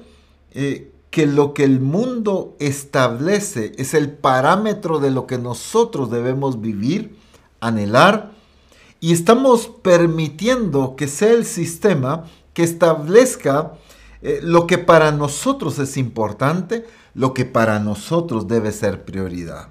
eh, 0.51 0.91
que 1.09 1.25
lo 1.25 1.53
que 1.53 1.63
el 1.63 1.79
mundo 1.79 2.55
establece 2.59 3.71
es 3.77 3.93
el 3.93 4.11
parámetro 4.11 4.99
de 4.99 5.11
lo 5.11 5.25
que 5.25 5.37
nosotros 5.37 6.11
debemos 6.11 6.61
vivir, 6.61 7.17
anhelar, 7.59 8.31
y 8.99 9.13
estamos 9.13 9.67
permitiendo 9.67 10.95
que 10.95 11.07
sea 11.07 11.31
el 11.31 11.45
sistema 11.45 12.25
que 12.53 12.63
establezca 12.63 13.73
eh, 14.21 14.39
lo 14.41 14.67
que 14.67 14.77
para 14.77 15.11
nosotros 15.11 15.79
es 15.79 15.97
importante, 15.97 16.85
lo 17.13 17.33
que 17.33 17.45
para 17.45 17.79
nosotros 17.79 18.47
debe 18.47 18.71
ser 18.71 19.05
prioridad. 19.05 19.69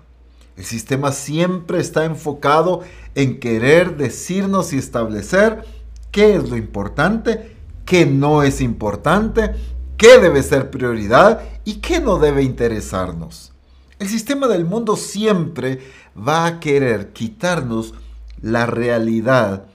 El 0.57 0.65
sistema 0.65 1.12
siempre 1.12 1.81
está 1.81 2.05
enfocado 2.05 2.81
en 3.15 3.41
querer 3.41 3.97
decirnos 3.97 4.73
y 4.73 4.79
establecer 4.79 5.65
qué 6.11 6.37
es 6.37 6.49
lo 6.49 6.57
importante, 6.57 7.57
qué 7.85 8.07
no 8.07 8.43
es 8.43 8.61
importante, 8.61 9.55
qué 9.99 10.19
debe 10.19 10.43
ser 10.43 10.71
prioridad 10.71 11.43
y 11.65 11.75
qué 11.75 12.00
no 12.00 12.19
debe 12.19 12.43
interesarnos. 12.43 13.53
El 13.99 14.09
sistema 14.09 14.47
del 14.49 14.65
mundo 14.65 14.97
siempre 14.97 15.81
va 16.17 16.47
a 16.47 16.61
querer 16.61 17.12
quitarnos 17.12 17.95
la 18.41 18.67
realidad 18.67 19.67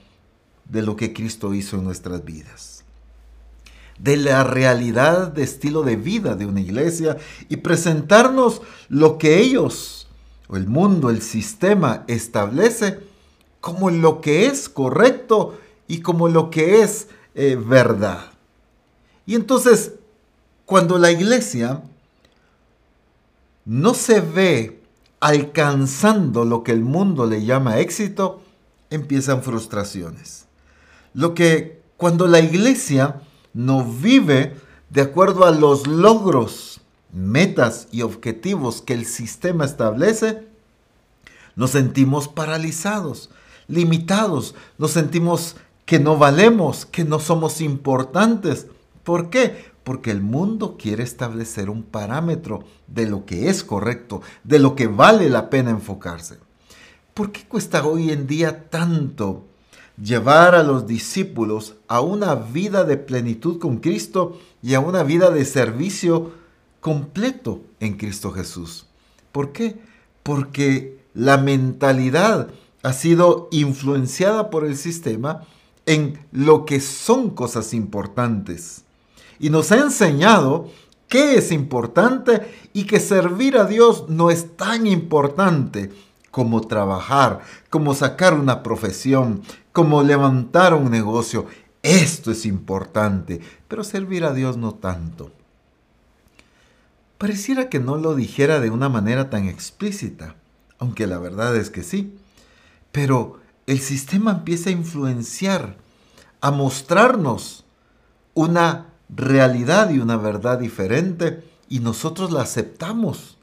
de 0.64 0.82
lo 0.82 0.96
que 0.96 1.12
Cristo 1.12 1.54
hizo 1.54 1.76
en 1.76 1.84
nuestras 1.84 2.24
vidas. 2.24 2.71
De 4.02 4.16
la 4.16 4.42
realidad 4.42 5.28
de 5.28 5.44
estilo 5.44 5.82
de 5.82 5.96
vida 5.96 6.34
de 6.34 6.46
una 6.46 6.60
iglesia 6.60 7.18
y 7.48 7.58
presentarnos 7.58 8.60
lo 8.88 9.16
que 9.16 9.38
ellos, 9.38 10.08
o 10.48 10.56
el 10.56 10.66
mundo, 10.66 11.08
el 11.08 11.22
sistema 11.22 12.04
establece 12.08 12.98
como 13.60 13.90
lo 13.90 14.20
que 14.20 14.46
es 14.46 14.68
correcto 14.68 15.58
y 15.86 16.00
como 16.00 16.28
lo 16.28 16.50
que 16.50 16.82
es 16.82 17.08
eh, 17.34 17.56
verdad. 17.56 18.32
Y 19.24 19.36
entonces, 19.36 19.92
cuando 20.66 20.98
la 20.98 21.12
iglesia 21.12 21.82
no 23.64 23.94
se 23.94 24.20
ve 24.20 24.82
alcanzando 25.20 26.44
lo 26.44 26.64
que 26.64 26.72
el 26.72 26.82
mundo 26.82 27.26
le 27.26 27.44
llama 27.44 27.78
éxito, 27.78 28.42
empiezan 28.90 29.42
frustraciones. 29.42 30.46
Lo 31.14 31.34
que 31.34 31.80
cuando 31.96 32.26
la 32.26 32.40
iglesia 32.40 33.22
no 33.54 33.84
vive 33.84 34.56
de 34.90 35.00
acuerdo 35.00 35.44
a 35.44 35.50
los 35.50 35.86
logros, 35.86 36.80
metas 37.12 37.88
y 37.90 38.02
objetivos 38.02 38.82
que 38.82 38.94
el 38.94 39.06
sistema 39.06 39.64
establece, 39.64 40.46
nos 41.56 41.70
sentimos 41.70 42.28
paralizados, 42.28 43.30
limitados, 43.68 44.54
nos 44.78 44.92
sentimos 44.92 45.56
que 45.84 45.98
no 45.98 46.16
valemos, 46.16 46.86
que 46.86 47.04
no 47.04 47.18
somos 47.18 47.60
importantes. 47.60 48.66
¿Por 49.02 49.30
qué? 49.30 49.72
Porque 49.84 50.10
el 50.10 50.22
mundo 50.22 50.76
quiere 50.78 51.02
establecer 51.02 51.68
un 51.68 51.82
parámetro 51.82 52.64
de 52.86 53.06
lo 53.06 53.26
que 53.26 53.48
es 53.50 53.64
correcto, 53.64 54.22
de 54.44 54.58
lo 54.58 54.74
que 54.74 54.86
vale 54.86 55.28
la 55.28 55.50
pena 55.50 55.70
enfocarse. 55.70 56.38
¿Por 57.14 57.32
qué 57.32 57.44
cuesta 57.46 57.84
hoy 57.84 58.10
en 58.10 58.26
día 58.26 58.70
tanto 58.70 59.44
llevar 60.00 60.54
a 60.54 60.62
los 60.62 60.86
discípulos 60.86 61.74
a 61.88 62.00
una 62.00 62.34
vida 62.34 62.84
de 62.84 62.96
plenitud 62.96 63.58
con 63.58 63.78
Cristo 63.78 64.38
y 64.62 64.74
a 64.74 64.80
una 64.80 65.02
vida 65.02 65.30
de 65.30 65.44
servicio 65.44 66.32
completo 66.80 67.60
en 67.80 67.96
Cristo 67.96 68.32
Jesús? 68.32 68.86
¿Por 69.32 69.52
qué? 69.52 69.78
Porque 70.22 70.98
la 71.14 71.36
mentalidad 71.38 72.48
ha 72.82 72.92
sido 72.92 73.48
influenciada 73.50 74.50
por 74.50 74.64
el 74.64 74.76
sistema 74.76 75.42
en 75.86 76.18
lo 76.32 76.64
que 76.64 76.80
son 76.80 77.30
cosas 77.30 77.74
importantes. 77.74 78.82
Y 79.38 79.50
nos 79.50 79.72
ha 79.72 79.78
enseñado 79.78 80.70
qué 81.08 81.34
es 81.34 81.52
importante 81.52 82.40
y 82.72 82.84
que 82.84 83.00
servir 83.00 83.58
a 83.58 83.64
Dios 83.64 84.04
no 84.08 84.30
es 84.30 84.56
tan 84.56 84.86
importante 84.86 85.90
como 86.30 86.62
trabajar, 86.62 87.40
como 87.68 87.94
sacar 87.94 88.34
una 88.34 88.62
profesión, 88.62 89.42
como 89.72 90.02
levantar 90.02 90.74
un 90.74 90.90
negocio. 90.90 91.46
Esto 91.82 92.30
es 92.30 92.46
importante, 92.46 93.40
pero 93.68 93.82
servir 93.82 94.24
a 94.24 94.32
Dios 94.32 94.56
no 94.56 94.74
tanto. 94.74 95.32
Pareciera 97.18 97.68
que 97.68 97.78
no 97.78 97.96
lo 97.96 98.14
dijera 98.14 98.60
de 98.60 98.70
una 98.70 98.88
manera 98.88 99.30
tan 99.30 99.48
explícita, 99.48 100.34
aunque 100.78 101.06
la 101.06 101.18
verdad 101.18 101.56
es 101.56 101.70
que 101.70 101.82
sí. 101.82 102.16
Pero 102.90 103.40
el 103.66 103.80
sistema 103.80 104.32
empieza 104.32 104.70
a 104.70 104.72
influenciar, 104.72 105.76
a 106.40 106.50
mostrarnos 106.50 107.64
una 108.34 108.86
realidad 109.08 109.90
y 109.90 109.98
una 109.98 110.16
verdad 110.16 110.58
diferente 110.58 111.44
y 111.68 111.80
nosotros 111.80 112.32
la 112.32 112.42
aceptamos. 112.42 113.38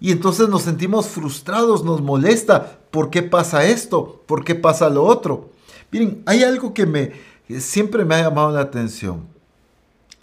Y 0.00 0.12
entonces 0.12 0.48
nos 0.48 0.62
sentimos 0.62 1.08
frustrados, 1.08 1.84
nos 1.84 2.02
molesta. 2.02 2.78
¿Por 2.90 3.10
qué 3.10 3.22
pasa 3.22 3.64
esto? 3.64 4.22
¿Por 4.26 4.44
qué 4.44 4.54
pasa 4.54 4.90
lo 4.90 5.04
otro? 5.04 5.50
Miren, 5.90 6.22
hay 6.26 6.42
algo 6.42 6.74
que 6.74 6.86
me 6.86 7.12
siempre 7.60 8.04
me 8.04 8.16
ha 8.16 8.22
llamado 8.22 8.50
la 8.50 8.60
atención. 8.60 9.26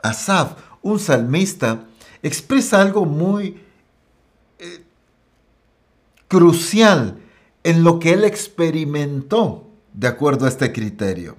Asaf, 0.01 0.53
un 0.81 0.99
salmista, 0.99 1.85
expresa 2.21 2.81
algo 2.81 3.05
muy 3.05 3.61
eh, 4.59 4.83
crucial 6.27 7.19
en 7.63 7.83
lo 7.83 7.99
que 7.99 8.13
él 8.13 8.25
experimentó 8.25 9.67
de 9.93 10.07
acuerdo 10.07 10.45
a 10.45 10.49
este 10.49 10.73
criterio. 10.73 11.37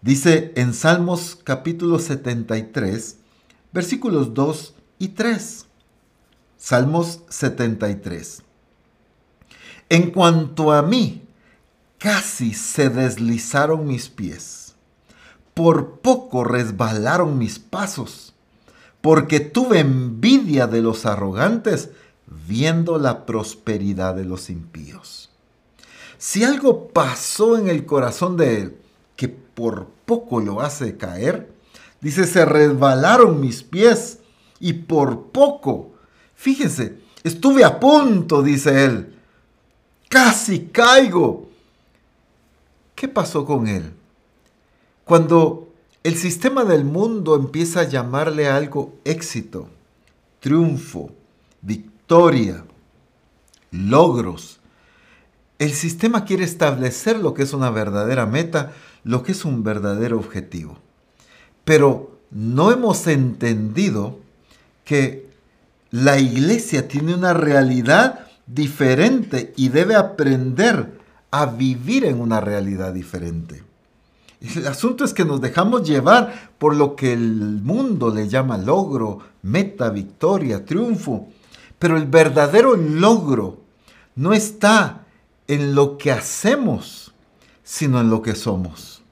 Dice 0.00 0.52
en 0.56 0.74
Salmos 0.74 1.38
capítulo 1.42 1.98
73, 1.98 3.18
versículos 3.72 4.34
2 4.34 4.74
y 4.98 5.08
3. 5.08 5.66
Salmos 6.64 7.18
73. 7.28 8.40
En 9.88 10.12
cuanto 10.12 10.70
a 10.70 10.80
mí, 10.80 11.26
casi 11.98 12.54
se 12.54 12.88
deslizaron 12.88 13.84
mis 13.84 14.08
pies. 14.08 14.76
Por 15.54 15.98
poco 15.98 16.44
resbalaron 16.44 17.36
mis 17.36 17.58
pasos, 17.58 18.32
porque 19.00 19.40
tuve 19.40 19.80
envidia 19.80 20.68
de 20.68 20.82
los 20.82 21.04
arrogantes 21.04 21.90
viendo 22.46 22.96
la 22.96 23.26
prosperidad 23.26 24.14
de 24.14 24.24
los 24.24 24.48
impíos. 24.48 25.30
Si 26.16 26.44
algo 26.44 26.90
pasó 26.90 27.58
en 27.58 27.66
el 27.66 27.86
corazón 27.86 28.36
de 28.36 28.60
él 28.60 28.76
que 29.16 29.28
por 29.28 29.88
poco 30.06 30.38
lo 30.38 30.60
hace 30.60 30.96
caer, 30.96 31.52
dice, 32.00 32.24
se 32.24 32.44
resbalaron 32.44 33.40
mis 33.40 33.64
pies 33.64 34.20
y 34.60 34.74
por 34.74 35.32
poco, 35.32 35.91
fíjense, 36.42 36.98
estuve 37.22 37.64
a 37.64 37.78
punto, 37.78 38.42
dice 38.42 38.84
él, 38.84 39.14
casi 40.08 40.66
caigo. 40.66 41.48
¿Qué 42.96 43.06
pasó 43.06 43.46
con 43.46 43.68
él? 43.68 43.92
Cuando 45.04 45.72
el 46.02 46.16
sistema 46.16 46.64
del 46.64 46.84
mundo 46.84 47.36
empieza 47.36 47.80
a 47.80 47.88
llamarle 47.88 48.48
algo 48.48 48.96
éxito, 49.04 49.68
triunfo, 50.40 51.12
victoria, 51.60 52.64
logros. 53.70 54.58
El 55.60 55.72
sistema 55.72 56.24
quiere 56.24 56.42
establecer 56.42 57.20
lo 57.20 57.34
que 57.34 57.44
es 57.44 57.52
una 57.52 57.70
verdadera 57.70 58.26
meta, 58.26 58.72
lo 59.04 59.22
que 59.22 59.30
es 59.30 59.44
un 59.44 59.62
verdadero 59.62 60.18
objetivo. 60.18 60.76
Pero 61.64 62.18
no 62.32 62.72
hemos 62.72 63.06
entendido 63.06 64.18
que 64.84 65.31
la 65.92 66.18
iglesia 66.18 66.88
tiene 66.88 67.14
una 67.14 67.34
realidad 67.34 68.26
diferente 68.46 69.52
y 69.56 69.68
debe 69.68 69.94
aprender 69.94 71.00
a 71.30 71.46
vivir 71.46 72.04
en 72.06 72.20
una 72.20 72.40
realidad 72.40 72.92
diferente. 72.92 73.62
El 74.40 74.66
asunto 74.66 75.04
es 75.04 75.14
que 75.14 75.24
nos 75.24 75.40
dejamos 75.40 75.86
llevar 75.86 76.50
por 76.58 76.74
lo 76.74 76.96
que 76.96 77.12
el 77.12 77.60
mundo 77.62 78.10
le 78.10 78.28
llama 78.28 78.58
logro, 78.58 79.20
meta, 79.42 79.90
victoria, 79.90 80.64
triunfo. 80.64 81.28
Pero 81.78 81.96
el 81.96 82.06
verdadero 82.06 82.74
logro 82.74 83.60
no 84.16 84.32
está 84.32 85.06
en 85.46 85.74
lo 85.74 85.98
que 85.98 86.10
hacemos, 86.10 87.12
sino 87.62 88.00
en 88.00 88.10
lo 88.10 88.22
que 88.22 88.34
somos. 88.34 89.02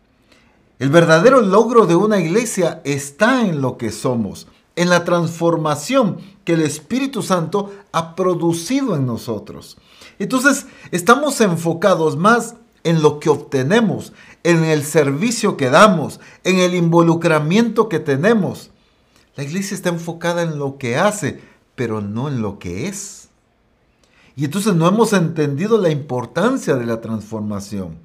El 0.79 0.88
verdadero 0.88 1.43
logro 1.43 1.87
de 1.87 1.95
una 1.95 2.19
iglesia 2.19 2.81
está 2.85 3.43
en 3.43 3.61
lo 3.61 3.77
que 3.77 3.93
somos, 3.93 4.49
en 4.76 4.88
la 4.88 5.04
transformación 5.04 6.18
que 6.44 6.54
el 6.54 6.62
Espíritu 6.62 7.22
Santo 7.22 7.72
ha 7.92 8.14
producido 8.14 8.96
en 8.96 9.06
nosotros. 9.06 9.76
Entonces, 10.18 10.66
estamos 10.90 11.40
enfocados 11.40 12.16
más 12.16 12.54
en 12.85 13.02
lo 13.02 13.20
que 13.20 13.28
obtenemos, 13.28 14.12
en 14.42 14.64
el 14.64 14.85
servicio 14.85 15.56
que 15.56 15.70
damos, 15.70 16.20
en 16.44 16.59
el 16.59 16.74
involucramiento 16.74 17.88
que 17.88 17.98
tenemos. 17.98 18.70
La 19.37 19.44
iglesia 19.44 19.74
está 19.74 19.90
enfocada 19.90 20.42
en 20.42 20.59
lo 20.59 20.78
que 20.78 20.96
hace, 20.96 21.40
pero 21.74 22.00
no 22.00 22.28
en 22.28 22.42
lo 22.42 22.59
que 22.59 22.88
es. 22.88 23.28
Y 24.37 24.44
entonces 24.44 24.74
no 24.74 24.88
hemos 24.88 25.12
entendido 25.12 25.78
la 25.78 25.90
importancia 25.90 26.74
de 26.76 26.87
la 26.87 27.00
transformación. 27.00 27.98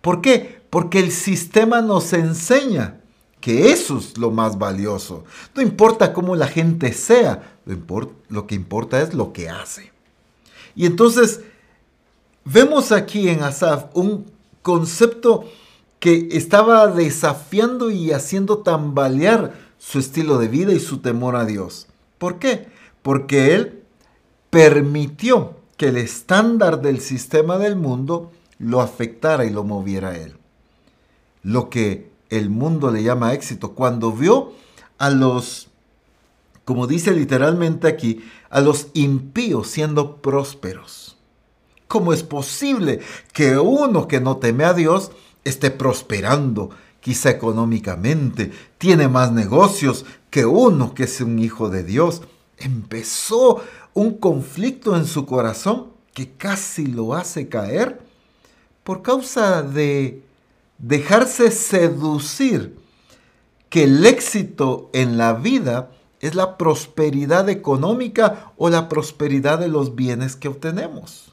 ¿Por 0.00 0.20
qué? 0.20 0.62
Porque 0.68 0.98
el 0.98 1.12
sistema 1.12 1.80
nos 1.80 2.12
enseña 2.12 3.00
que 3.44 3.72
eso 3.72 3.98
es 3.98 4.16
lo 4.16 4.30
más 4.30 4.56
valioso. 4.56 5.24
No 5.54 5.60
importa 5.60 6.14
cómo 6.14 6.34
la 6.34 6.46
gente 6.46 6.94
sea, 6.94 7.58
lo, 8.30 8.46
que 8.46 8.54
importa 8.54 9.02
es 9.02 9.12
lo 9.12 9.34
que 9.34 9.50
hace. 9.50 9.92
Y 10.74 10.86
entonces 10.86 11.42
vemos 12.46 12.90
aquí 12.90 13.28
en 13.28 13.42
Asaf 13.42 13.84
un 13.92 14.32
concepto 14.62 15.44
que 16.00 16.28
estaba 16.32 16.86
desafiando 16.86 17.90
y 17.90 18.12
haciendo 18.12 18.60
tambalear 18.60 19.52
su 19.76 19.98
estilo 19.98 20.38
de 20.38 20.48
vida 20.48 20.72
y 20.72 20.80
su 20.80 21.00
temor 21.00 21.36
a 21.36 21.44
Dios. 21.44 21.86
¿Por 22.16 22.38
qué? 22.38 22.68
Porque 23.02 23.54
él 23.54 23.82
permitió 24.48 25.54
que 25.76 25.88
el 25.88 25.98
estándar 25.98 26.80
del 26.80 26.98
sistema 27.02 27.58
del 27.58 27.76
mundo 27.76 28.32
lo 28.58 28.80
afectara 28.80 29.44
y 29.44 29.50
lo 29.50 29.64
moviera 29.64 30.12
a 30.12 30.16
él. 30.16 30.38
Lo 31.42 31.68
que 31.68 32.13
el 32.30 32.50
mundo 32.50 32.90
le 32.90 33.02
llama 33.02 33.32
éxito. 33.32 33.72
Cuando 33.72 34.12
vio 34.12 34.52
a 34.98 35.10
los, 35.10 35.68
como 36.64 36.86
dice 36.86 37.12
literalmente 37.12 37.88
aquí, 37.88 38.24
a 38.50 38.60
los 38.60 38.88
impíos 38.94 39.68
siendo 39.68 40.16
prósperos. 40.16 41.16
¿Cómo 41.88 42.12
es 42.12 42.22
posible 42.22 43.00
que 43.32 43.58
uno 43.58 44.08
que 44.08 44.20
no 44.20 44.38
teme 44.38 44.64
a 44.64 44.74
Dios 44.74 45.12
esté 45.44 45.70
prosperando, 45.70 46.70
quizá 47.00 47.30
económicamente, 47.30 48.50
tiene 48.78 49.08
más 49.08 49.30
negocios 49.30 50.04
que 50.30 50.46
uno 50.46 50.94
que 50.94 51.04
es 51.04 51.20
un 51.20 51.38
hijo 51.38 51.68
de 51.68 51.84
Dios? 51.84 52.22
Empezó 52.58 53.62
un 53.92 54.18
conflicto 54.18 54.96
en 54.96 55.06
su 55.06 55.26
corazón 55.26 55.88
que 56.14 56.32
casi 56.32 56.86
lo 56.86 57.14
hace 57.14 57.48
caer 57.48 58.00
por 58.82 59.02
causa 59.02 59.62
de 59.62 60.23
dejarse 60.86 61.50
seducir 61.50 62.76
que 63.70 63.84
el 63.84 64.04
éxito 64.04 64.90
en 64.92 65.16
la 65.16 65.32
vida 65.32 65.90
es 66.20 66.34
la 66.34 66.58
prosperidad 66.58 67.48
económica 67.48 68.52
o 68.58 68.68
la 68.68 68.88
prosperidad 68.90 69.58
de 69.58 69.68
los 69.68 69.94
bienes 69.94 70.36
que 70.36 70.48
obtenemos. 70.48 71.32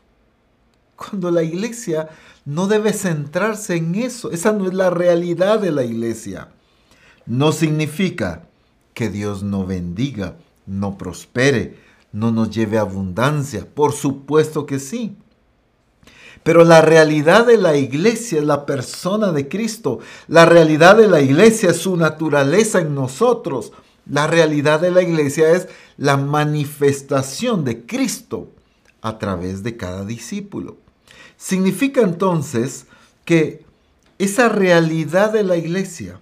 Cuando 0.96 1.32
la 1.32 1.44
iglesia 1.44 2.10
no 2.46 2.68
debe 2.68 2.94
centrarse 2.94 3.76
en 3.76 3.96
eso, 3.96 4.32
esa 4.32 4.54
no 4.54 4.68
es 4.68 4.74
la 4.74 4.90
realidad 4.90 5.60
de 5.60 5.72
la 5.72 5.84
iglesia. 5.84 6.48
No 7.26 7.52
significa 7.52 8.44
que 8.94 9.10
Dios 9.10 9.44
no 9.44 9.66
bendiga, 9.66 10.38
no 10.66 10.98
prospere, 10.98 11.78
no 12.14 12.32
nos 12.32 12.52
lleve 12.52 12.78
abundancia. 12.78 13.68
Por 13.74 13.92
supuesto 13.92 14.66
que 14.66 14.80
sí. 14.80 15.18
Pero 16.44 16.64
la 16.64 16.82
realidad 16.82 17.46
de 17.46 17.58
la 17.58 17.78
iglesia 17.78 18.40
es 18.40 18.46
la 18.46 18.66
persona 18.66 19.32
de 19.32 19.48
Cristo. 19.48 20.00
La 20.28 20.46
realidad 20.46 20.98
de 20.98 21.08
la 21.08 21.22
iglesia 21.22 21.70
es 21.70 21.78
su 21.78 21.98
naturaleza 21.98 22.80
en 22.80 22.96
nosotros. 22.96 23.72
La 24.10 24.28
realidad 24.28 24.80
de 24.80 24.92
la 24.92 25.04
iglesia 25.04 25.52
es 25.52 25.68
la 25.98 26.18
manifestación 26.18 27.64
de 27.64 27.86
Cristo 27.86 28.50
a 29.02 29.20
través 29.20 29.62
de 29.62 29.78
cada 29.78 30.04
discípulo. 30.04 30.78
Significa 31.38 32.02
entonces 32.02 32.86
que 33.24 33.64
esa 34.18 34.50
realidad 34.50 35.32
de 35.32 35.44
la 35.44 35.58
iglesia 35.58 36.20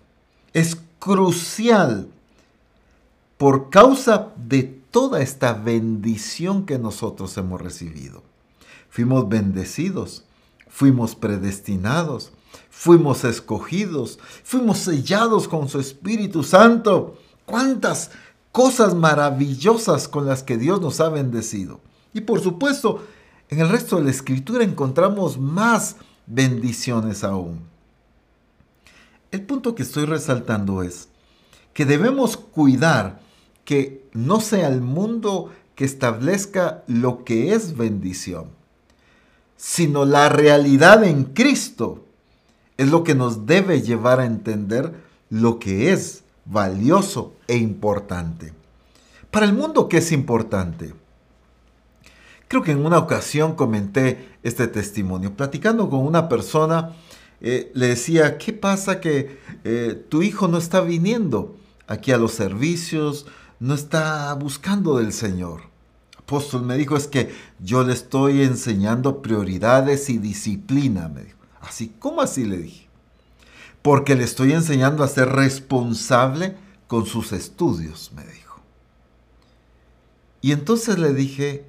es 0.53 0.77
crucial 0.99 2.09
por 3.37 3.69
causa 3.69 4.33
de 4.35 4.63
toda 4.63 5.21
esta 5.21 5.53
bendición 5.53 6.65
que 6.65 6.77
nosotros 6.77 7.37
hemos 7.37 7.61
recibido. 7.61 8.28
Fuimos 8.89 9.29
bendecidos, 9.29 10.25
fuimos 10.67 11.15
predestinados, 11.15 12.31
fuimos 12.69 13.23
escogidos, 13.23 14.19
fuimos 14.43 14.79
sellados 14.79 15.47
con 15.47 15.69
su 15.69 15.79
Espíritu 15.79 16.43
Santo. 16.43 17.17
¿Cuántas 17.45 18.11
cosas 18.51 18.95
maravillosas 18.95 20.07
con 20.07 20.25
las 20.25 20.41
que 20.41 20.57
Dios 20.57 20.81
nos 20.81 20.99
ha 20.99 21.09
bendecido? 21.09 21.79
Y 22.13 22.21
por 22.21 22.41
supuesto, 22.41 23.05
en 23.49 23.59
el 23.59 23.69
resto 23.69 23.97
de 23.97 24.05
la 24.05 24.11
Escritura 24.11 24.63
encontramos 24.63 25.37
más 25.37 25.95
bendiciones 26.25 27.23
aún. 27.23 27.59
El 29.31 29.43
punto 29.43 29.75
que 29.75 29.83
estoy 29.83 30.05
resaltando 30.05 30.81
es 30.81 31.09
que 31.73 31.85
debemos 31.85 32.37
cuidar 32.37 33.19
que 33.65 34.09
no 34.13 34.39
sea 34.39 34.67
el 34.67 34.81
mundo 34.81 35.51
que 35.75 35.85
establezca 35.85 36.83
lo 36.87 37.23
que 37.23 37.53
es 37.53 37.77
bendición 37.77 38.58
sino 39.59 40.05
la 40.05 40.29
realidad 40.29 41.03
en 41.03 41.25
Cristo 41.25 42.05
es 42.77 42.89
lo 42.89 43.03
que 43.03 43.13
nos 43.13 43.45
debe 43.45 43.81
llevar 43.81 44.21
a 44.21 44.25
entender 44.25 44.93
lo 45.29 45.59
que 45.59 45.91
es 45.91 46.23
valioso 46.45 47.33
e 47.45 47.57
importante. 47.57 48.53
Para 49.29 49.45
el 49.45 49.51
mundo, 49.51 49.89
¿qué 49.89 49.97
es 49.97 50.13
importante? 50.13 50.93
Creo 52.47 52.63
que 52.63 52.71
en 52.71 52.85
una 52.85 52.99
ocasión 52.99 53.55
comenté 53.55 54.29
este 54.43 54.65
testimonio. 54.67 55.35
Platicando 55.35 55.89
con 55.89 56.07
una 56.07 56.29
persona, 56.29 56.93
eh, 57.41 57.69
le 57.75 57.87
decía, 57.89 58.37
¿qué 58.37 58.53
pasa 58.53 59.01
que 59.01 59.39
eh, 59.65 60.05
tu 60.07 60.21
hijo 60.21 60.47
no 60.47 60.57
está 60.57 60.79
viniendo 60.79 61.57
aquí 61.85 62.13
a 62.13 62.17
los 62.17 62.31
servicios, 62.31 63.25
no 63.59 63.75
está 63.75 64.33
buscando 64.35 64.97
del 64.99 65.11
Señor? 65.11 65.68
Apóstol 66.29 66.61
me 66.61 66.77
dijo 66.77 66.95
es 66.95 67.07
que 67.07 67.33
yo 67.59 67.83
le 67.83 67.91
estoy 67.93 68.43
enseñando 68.43 69.23
prioridades 69.23 70.11
y 70.11 70.19
disciplina, 70.19 71.09
me 71.09 71.23
dijo. 71.23 71.39
Así, 71.59 71.91
¿cómo 71.97 72.21
así 72.21 72.45
le 72.45 72.57
dije? 72.57 72.87
Porque 73.81 74.15
le 74.15 74.25
estoy 74.25 74.53
enseñando 74.53 75.03
a 75.03 75.07
ser 75.07 75.29
responsable 75.29 76.55
con 76.87 77.07
sus 77.07 77.31
estudios, 77.31 78.11
me 78.15 78.23
dijo. 78.25 78.61
Y 80.41 80.51
entonces 80.51 80.99
le 80.99 81.15
dije, 81.15 81.65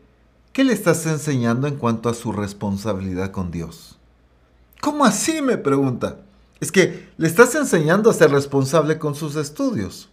¿qué 0.52 0.62
le 0.62 0.74
estás 0.74 1.06
enseñando 1.06 1.66
en 1.66 1.76
cuanto 1.76 2.10
a 2.10 2.14
su 2.14 2.30
responsabilidad 2.30 3.30
con 3.30 3.50
Dios? 3.50 3.98
¿Cómo 4.82 5.06
así? 5.06 5.40
me 5.40 5.56
pregunta. 5.56 6.18
Es 6.60 6.70
que 6.70 7.08
le 7.16 7.26
estás 7.26 7.54
enseñando 7.54 8.10
a 8.10 8.14
ser 8.14 8.30
responsable 8.30 8.98
con 8.98 9.14
sus 9.14 9.36
estudios, 9.36 10.10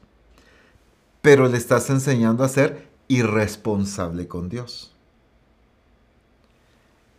pero 1.21 1.49
le 1.49 1.57
estás 1.57 1.89
enseñando 1.89 2.45
a 2.45 2.49
ser 2.49 2.86
irresponsable 3.07 4.27
con 4.27 4.49
Dios. 4.49 4.91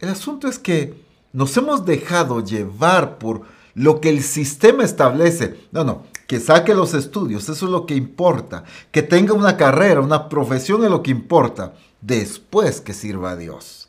El 0.01 0.11
asunto 0.11 0.49
es 0.49 0.59
que 0.59 1.03
nos 1.33 1.57
hemos 1.57 1.85
dejado 1.85 2.45
llevar 2.45 3.19
por 3.19 3.43
lo 3.75 4.01
que 4.01 4.11
el 4.11 4.23
sistema 4.23 4.85
establece. 4.85 5.59
No, 5.73 5.85
no, 5.85 6.05
que 6.27 6.41
saque 6.41 6.75
los 6.75 6.95
estudios, 6.95 7.49
eso 7.49 7.67
es 7.67 7.73
lo 7.73 7.87
que 7.87 7.95
importa. 7.95 8.65
Que 8.93 9.03
tenga 9.03 9.35
una 9.35 9.57
carrera, 9.57 10.01
una 10.01 10.29
profesión 10.29 10.85
es 10.85 10.91
lo 10.91 11.03
que 11.03 11.11
importa. 11.11 11.75
Después 12.01 12.81
que 12.81 12.95
sirva 12.95 13.33
a 13.33 13.37
Dios. 13.37 13.89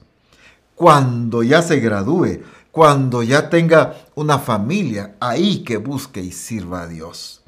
Cuando 0.75 1.43
ya 1.43 1.61
se 1.61 1.79
gradúe, 1.79 2.41
cuando 2.71 3.21
ya 3.21 3.49
tenga 3.49 3.95
una 4.15 4.39
familia, 4.39 5.15
ahí 5.19 5.63
que 5.63 5.77
busque 5.77 6.21
y 6.21 6.31
sirva 6.31 6.83
a 6.83 6.87
Dios. 6.87 7.41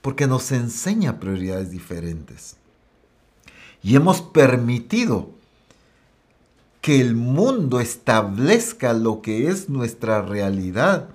Porque 0.00 0.26
nos 0.26 0.50
enseña 0.50 1.20
prioridades 1.20 1.70
diferentes 1.70 2.56
y 3.82 3.96
hemos 3.96 4.20
permitido 4.20 5.30
que 6.80 7.00
el 7.00 7.14
mundo 7.14 7.80
establezca 7.80 8.92
lo 8.92 9.22
que 9.22 9.48
es 9.48 9.68
nuestra 9.68 10.22
realidad 10.22 11.08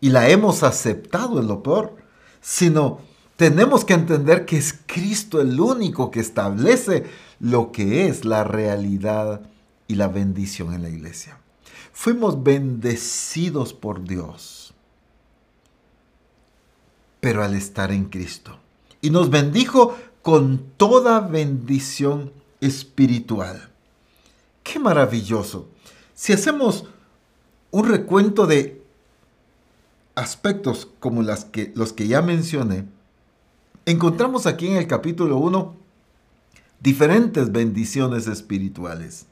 y 0.00 0.10
la 0.10 0.28
hemos 0.28 0.62
aceptado 0.62 1.40
en 1.40 1.46
lo 1.46 1.62
peor, 1.62 1.96
sino 2.40 3.00
tenemos 3.36 3.84
que 3.84 3.94
entender 3.94 4.44
que 4.46 4.56
es 4.56 4.78
Cristo 4.86 5.40
el 5.40 5.58
único 5.60 6.10
que 6.10 6.20
establece 6.20 7.04
lo 7.38 7.72
que 7.72 8.06
es 8.06 8.24
la 8.24 8.44
realidad 8.44 9.42
y 9.86 9.94
la 9.94 10.08
bendición 10.08 10.74
en 10.74 10.82
la 10.82 10.88
iglesia. 10.88 11.38
Fuimos 11.92 12.42
bendecidos 12.42 13.72
por 13.72 14.04
Dios, 14.04 14.74
pero 17.20 17.42
al 17.42 17.54
estar 17.54 17.92
en 17.92 18.04
Cristo. 18.04 18.58
Y 19.02 19.10
nos 19.10 19.30
bendijo 19.30 19.96
con 20.22 20.58
toda 20.76 21.20
bendición 21.20 22.32
espiritual. 22.60 23.70
Qué 24.62 24.78
maravilloso. 24.78 25.68
Si 26.14 26.32
hacemos 26.32 26.84
un 27.70 27.88
recuento 27.88 28.46
de 28.46 28.82
aspectos 30.14 30.88
como 30.98 31.24
que, 31.50 31.72
los 31.74 31.92
que 31.92 32.06
ya 32.06 32.20
mencioné, 32.20 32.86
encontramos 33.86 34.46
aquí 34.46 34.66
en 34.66 34.76
el 34.76 34.86
capítulo 34.86 35.38
1 35.38 35.76
diferentes 36.80 37.52
bendiciones 37.52 38.26
espirituales. 38.26 39.26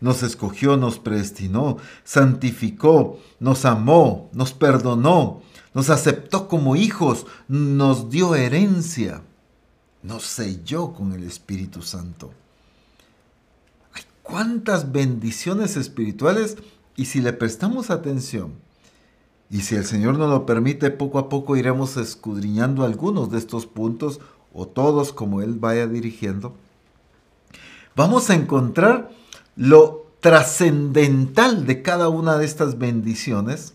Nos 0.00 0.22
escogió, 0.22 0.76
nos 0.76 0.98
predestinó, 0.98 1.76
santificó, 2.04 3.18
nos 3.38 3.64
amó, 3.64 4.30
nos 4.32 4.52
perdonó, 4.52 5.42
nos 5.74 5.90
aceptó 5.90 6.48
como 6.48 6.74
hijos, 6.74 7.26
nos 7.48 8.10
dio 8.10 8.34
herencia 8.34 9.22
nos 10.02 10.24
selló 10.24 10.92
con 10.92 11.12
el 11.12 11.24
Espíritu 11.24 11.82
Santo. 11.82 12.32
Hay 13.92 14.02
cuántas 14.22 14.92
bendiciones 14.92 15.76
espirituales 15.76 16.56
y 16.96 17.06
si 17.06 17.20
le 17.20 17.32
prestamos 17.32 17.90
atención, 17.90 18.54
y 19.50 19.62
si 19.62 19.74
el 19.74 19.84
Señor 19.84 20.16
nos 20.16 20.30
lo 20.30 20.46
permite, 20.46 20.90
poco 20.90 21.18
a 21.18 21.28
poco 21.28 21.56
iremos 21.56 21.96
escudriñando 21.96 22.84
algunos 22.84 23.30
de 23.30 23.38
estos 23.38 23.66
puntos 23.66 24.20
o 24.52 24.66
todos 24.66 25.12
como 25.12 25.42
Él 25.42 25.54
vaya 25.54 25.88
dirigiendo, 25.88 26.54
vamos 27.96 28.30
a 28.30 28.34
encontrar 28.34 29.10
lo 29.56 30.06
trascendental 30.20 31.66
de 31.66 31.82
cada 31.82 32.08
una 32.08 32.38
de 32.38 32.44
estas 32.44 32.78
bendiciones 32.78 33.74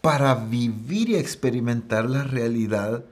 para 0.00 0.34
vivir 0.34 1.10
y 1.10 1.16
experimentar 1.16 2.08
la 2.08 2.24
realidad 2.24 3.04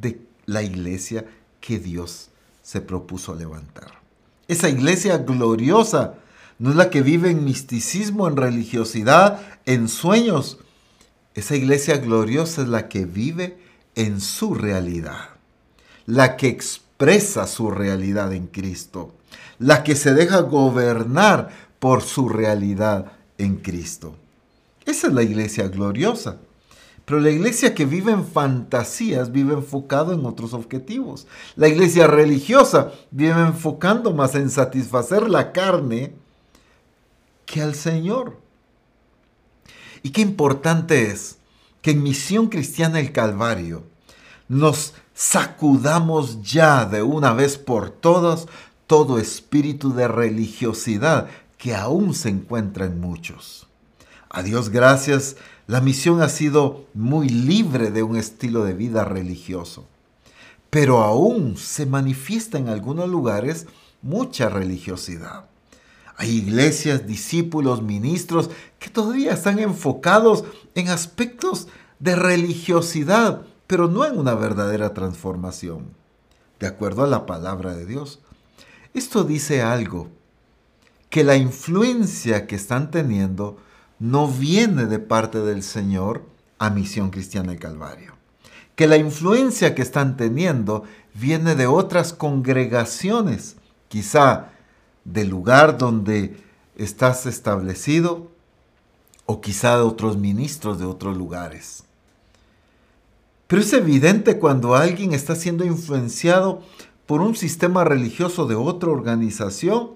de 0.00 0.20
la 0.46 0.62
iglesia 0.62 1.26
que 1.60 1.78
Dios 1.78 2.30
se 2.62 2.80
propuso 2.80 3.34
levantar. 3.34 4.00
Esa 4.48 4.68
iglesia 4.68 5.18
gloriosa 5.18 6.14
no 6.58 6.70
es 6.70 6.76
la 6.76 6.90
que 6.90 7.02
vive 7.02 7.30
en 7.30 7.44
misticismo, 7.44 8.28
en 8.28 8.36
religiosidad, 8.36 9.40
en 9.64 9.88
sueños. 9.88 10.58
Esa 11.34 11.56
iglesia 11.56 11.96
gloriosa 11.98 12.62
es 12.62 12.68
la 12.68 12.88
que 12.88 13.06
vive 13.06 13.58
en 13.94 14.20
su 14.20 14.54
realidad, 14.54 15.30
la 16.06 16.36
que 16.36 16.48
expresa 16.48 17.46
su 17.46 17.70
realidad 17.70 18.32
en 18.32 18.46
Cristo, 18.46 19.14
la 19.58 19.82
que 19.84 19.96
se 19.96 20.14
deja 20.14 20.40
gobernar 20.40 21.50
por 21.78 22.02
su 22.02 22.28
realidad 22.28 23.12
en 23.38 23.56
Cristo. 23.56 24.14
Esa 24.84 25.06
es 25.06 25.12
la 25.12 25.22
iglesia 25.22 25.68
gloriosa. 25.68 26.36
Pero 27.10 27.22
la 27.22 27.30
iglesia 27.30 27.74
que 27.74 27.86
vive 27.86 28.12
en 28.12 28.24
fantasías 28.24 29.32
vive 29.32 29.54
enfocado 29.54 30.12
en 30.12 30.24
otros 30.24 30.54
objetivos. 30.54 31.26
La 31.56 31.66
iglesia 31.66 32.06
religiosa 32.06 32.92
vive 33.10 33.32
enfocando 33.32 34.14
más 34.14 34.36
en 34.36 34.48
satisfacer 34.48 35.28
la 35.28 35.50
carne 35.50 36.14
que 37.46 37.62
al 37.62 37.74
Señor. 37.74 38.38
Y 40.04 40.10
qué 40.10 40.20
importante 40.20 41.10
es 41.10 41.38
que 41.82 41.90
en 41.90 42.04
Misión 42.04 42.46
Cristiana 42.46 43.00
el 43.00 43.10
Calvario 43.10 43.82
nos 44.46 44.94
sacudamos 45.12 46.42
ya 46.42 46.84
de 46.84 47.02
una 47.02 47.32
vez 47.32 47.58
por 47.58 47.90
todas 47.90 48.46
todo 48.86 49.18
espíritu 49.18 49.92
de 49.92 50.06
religiosidad 50.06 51.26
que 51.58 51.74
aún 51.74 52.14
se 52.14 52.28
encuentra 52.28 52.86
en 52.86 53.00
muchos. 53.00 53.66
A 54.32 54.44
Dios 54.44 54.68
gracias, 54.68 55.34
la 55.70 55.80
misión 55.80 56.20
ha 56.20 56.28
sido 56.28 56.86
muy 56.94 57.28
libre 57.28 57.92
de 57.92 58.02
un 58.02 58.16
estilo 58.16 58.64
de 58.64 58.74
vida 58.74 59.04
religioso, 59.04 59.86
pero 60.68 60.98
aún 60.98 61.56
se 61.56 61.86
manifiesta 61.86 62.58
en 62.58 62.68
algunos 62.68 63.08
lugares 63.08 63.68
mucha 64.02 64.48
religiosidad. 64.48 65.44
Hay 66.16 66.30
iglesias, 66.30 67.06
discípulos, 67.06 67.82
ministros 67.82 68.50
que 68.80 68.90
todavía 68.90 69.32
están 69.32 69.60
enfocados 69.60 70.42
en 70.74 70.88
aspectos 70.88 71.68
de 72.00 72.16
religiosidad, 72.16 73.42
pero 73.68 73.86
no 73.86 74.04
en 74.04 74.18
una 74.18 74.34
verdadera 74.34 74.92
transformación, 74.92 75.94
de 76.58 76.66
acuerdo 76.66 77.04
a 77.04 77.06
la 77.06 77.26
palabra 77.26 77.76
de 77.76 77.86
Dios. 77.86 78.18
Esto 78.92 79.22
dice 79.22 79.62
algo, 79.62 80.08
que 81.10 81.22
la 81.22 81.36
influencia 81.36 82.48
que 82.48 82.56
están 82.56 82.90
teniendo 82.90 83.56
no 84.00 84.26
viene 84.26 84.86
de 84.86 84.98
parte 84.98 85.40
del 85.40 85.62
Señor 85.62 86.24
a 86.58 86.70
Misión 86.70 87.10
Cristiana 87.10 87.50
del 87.50 87.60
Calvario. 87.60 88.14
Que 88.74 88.88
la 88.88 88.96
influencia 88.96 89.74
que 89.74 89.82
están 89.82 90.16
teniendo 90.16 90.84
viene 91.14 91.54
de 91.54 91.66
otras 91.66 92.12
congregaciones, 92.14 93.56
quizá 93.88 94.48
del 95.04 95.28
lugar 95.28 95.76
donde 95.78 96.42
estás 96.76 97.26
establecido 97.26 98.30
o 99.26 99.40
quizá 99.40 99.76
de 99.76 99.82
otros 99.82 100.16
ministros 100.16 100.78
de 100.78 100.86
otros 100.86 101.16
lugares. 101.16 101.84
Pero 103.46 103.60
es 103.60 103.72
evidente 103.72 104.38
cuando 104.38 104.76
alguien 104.76 105.12
está 105.12 105.34
siendo 105.36 105.64
influenciado 105.64 106.62
por 107.04 107.20
un 107.20 107.36
sistema 107.36 107.84
religioso 107.84 108.46
de 108.46 108.54
otra 108.54 108.90
organización 108.90 109.90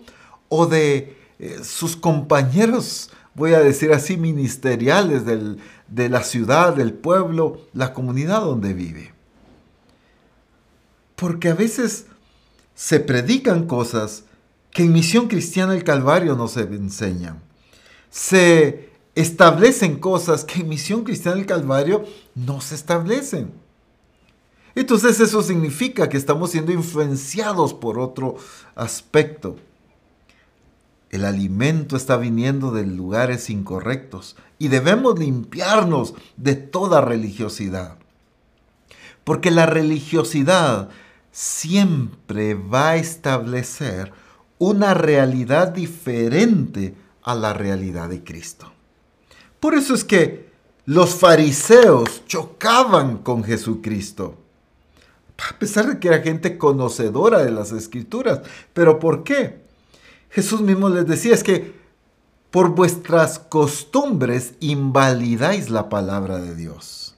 o 0.49 0.67
de 0.67 1.17
eh, 1.39 1.61
sus 1.63 1.97
compañeros 1.97 3.11
voy 3.35 3.55
a 3.55 3.61
decir 3.61 3.93
así, 3.93 4.17
ministeriales 4.17 5.25
de 5.25 6.09
la 6.09 6.23
ciudad, 6.23 6.75
del 6.75 6.93
pueblo, 6.93 7.61
la 7.73 7.93
comunidad 7.93 8.41
donde 8.41 8.75
vive. 8.75 9.13
Porque 11.17 11.49
a 11.49 11.55
veces 11.55 12.07
se 12.75 13.01
predican 13.01 13.67
cosas 13.67 14.25
que 14.71 14.83
en 14.83 14.93
Misión 14.93 15.29
Cristiana 15.29 15.73
del 15.73 15.85
Calvario 15.85 16.35
no 16.35 16.49
se 16.49 16.63
enseñan. 16.63 17.41
Se 18.11 18.91
establecen 19.15 20.01
cosas 20.01 20.45
que 20.45 20.61
en 20.61 20.69
Misión 20.69 21.05
Cristiana 21.05 21.37
del 21.37 21.47
Calvario 21.47 22.05
no 22.35 22.61
se 22.61 22.75
establecen. 22.75 23.53
Entonces 24.75 25.21
eso 25.21 25.43
significa 25.43 26.09
que 26.09 26.17
estamos 26.17 26.51
siendo 26.51 26.73
influenciados 26.73 27.73
por 27.73 28.01
otro 28.01 28.37
aspecto. 28.75 29.57
El 31.11 31.25
alimento 31.25 31.97
está 31.97 32.17
viniendo 32.17 32.73
de 32.73 32.87
lugares 32.87 33.51
incorrectos 33.51 34.37
y 34.59 34.69
debemos 34.69 35.19
limpiarnos 35.19 36.15
de 36.37 36.55
toda 36.55 37.01
religiosidad. 37.01 37.97
Porque 39.23 39.51
la 39.51 39.67
religiosidad 39.67 40.89
siempre 41.31 42.55
va 42.55 42.91
a 42.91 42.97
establecer 42.97 44.13
una 44.59 44.95
realidad 44.95 45.69
diferente 45.69 46.95
a 47.23 47.35
la 47.35 47.53
realidad 47.53 48.09
de 48.09 48.23
Cristo. 48.23 48.73
Por 49.61 49.75
eso 49.75 49.95
es 49.95 50.05
que 50.05 50.51
los 50.87 51.15
fariseos 51.15 52.25
chocaban 52.27 53.19
con 53.19 53.43
Jesucristo. 53.43 54.37
A 55.51 55.59
pesar 55.59 55.87
de 55.87 55.99
que 55.99 56.09
era 56.09 56.21
gente 56.21 56.59
conocedora 56.59 57.43
de 57.43 57.51
las 57.51 57.73
escrituras. 57.73 58.43
¿Pero 58.73 58.99
por 58.99 59.25
qué? 59.25 59.64
Jesús 60.35 60.63
mismo 60.63 60.89
les 60.89 61.07
decía, 61.07 61.33
es 61.33 61.45
que 61.45 61.73
por 62.51 62.71
vuestras 62.71 63.39
costumbres 63.39 64.55
invalidáis 64.59 65.71
la 65.71 65.89
palabra 65.89 66.39
de 66.39 66.57
Dios. 66.57 67.15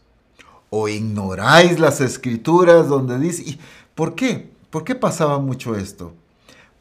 O 0.69 0.87
ignoráis 0.87 1.81
las 1.81 2.03
escrituras 2.03 2.89
donde 2.89 3.19
dice... 3.19 3.59
¿Por 3.95 4.15
qué? 4.15 4.51
¿Por 4.69 4.85
qué 4.85 4.95
pasaba 4.95 5.39
mucho 5.39 5.75
esto? 5.77 6.13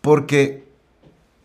Porque 0.02 0.68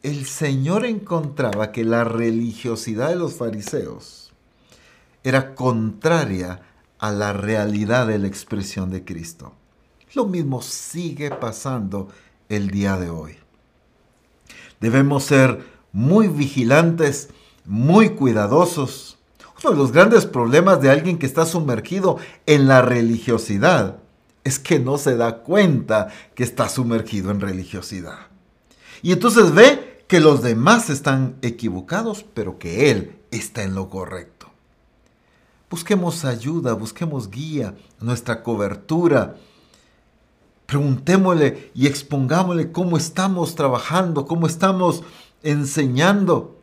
el 0.03 0.27
Señor 0.27 0.85
encontraba 0.85 1.71
que 1.71 1.85
la 1.85 2.03
religiosidad 2.03 3.11
de 3.11 3.17
los 3.17 3.35
fariseos 3.35 4.33
era 5.23 5.55
contraria 5.55 6.63
a 6.99 7.13
la 7.13 7.33
realidad 7.33 8.09
de 8.09 8.19
la 8.19 8.27
expresión 8.27 8.91
de 8.91 9.05
Cristo. 9.05 9.53
Lo 10.15 10.27
mismo 10.27 10.63
sigue 10.63 11.31
pasando 11.31 12.09
el 12.49 12.71
día 12.71 12.97
de 12.97 13.11
hoy. 13.11 13.40
Debemos 14.81 15.25
ser 15.25 15.65
muy 15.93 16.29
vigilantes, 16.29 17.29
muy 17.65 18.11
cuidadosos. 18.11 19.19
Uno 19.63 19.73
de 19.73 19.77
los 19.77 19.93
grandes 19.93 20.25
problemas 20.27 20.81
de 20.81 20.91
alguien 20.91 21.19
que 21.19 21.27
está 21.27 21.45
sumergido 21.45 22.17
en 22.47 22.67
la 22.67 22.81
religiosidad 22.81 23.99
es 24.43 24.59
que 24.59 24.79
no 24.79 24.97
se 24.97 25.17
da 25.17 25.39
cuenta 25.39 26.09
que 26.35 26.45
está 26.45 26.69
sumergido 26.69 27.31
en 27.31 27.41
religiosidad. 27.41 28.29
Y 29.03 29.13
entonces 29.13 29.53
ve 29.53 30.05
que 30.09 30.21
los 30.21 30.43
demás 30.43 30.91
están 30.91 31.37
equivocados, 31.43 32.25
pero 32.35 32.59
que 32.59 32.91
él 32.91 33.19
está 33.31 33.63
en 33.63 33.75
lo 33.75 33.91
correcto. 33.91 34.49
Busquemos 35.71 36.25
ayuda, 36.25 36.73
busquemos 36.73 37.31
guía, 37.31 37.75
nuestra 38.01 38.43
cobertura, 38.43 39.37
Preguntémosle 40.71 41.73
y 41.75 41.89
expongámosle 41.89 42.71
cómo 42.71 42.97
estamos 42.97 43.57
trabajando, 43.57 44.25
cómo 44.25 44.47
estamos 44.47 45.03
enseñando 45.43 46.61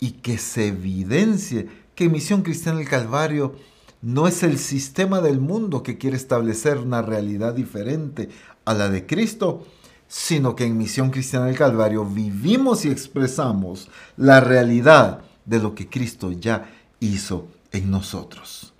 y 0.00 0.12
que 0.12 0.38
se 0.38 0.68
evidencie 0.68 1.68
que 1.94 2.08
Misión 2.08 2.40
Cristiana 2.40 2.78
del 2.78 2.88
Calvario 2.88 3.54
no 4.00 4.26
es 4.26 4.42
el 4.42 4.56
sistema 4.56 5.20
del 5.20 5.38
mundo 5.38 5.82
que 5.82 5.98
quiere 5.98 6.16
establecer 6.16 6.78
una 6.78 7.02
realidad 7.02 7.52
diferente 7.52 8.30
a 8.64 8.72
la 8.72 8.88
de 8.88 9.04
Cristo, 9.04 9.66
sino 10.08 10.56
que 10.56 10.64
en 10.64 10.78
Misión 10.78 11.10
Cristiana 11.10 11.44
del 11.44 11.58
Calvario 11.58 12.06
vivimos 12.06 12.86
y 12.86 12.90
expresamos 12.90 13.90
la 14.16 14.40
realidad 14.40 15.20
de 15.44 15.58
lo 15.58 15.74
que 15.74 15.90
Cristo 15.90 16.32
ya 16.32 16.70
hizo 17.00 17.48
en 17.70 17.90
nosotros. 17.90 18.72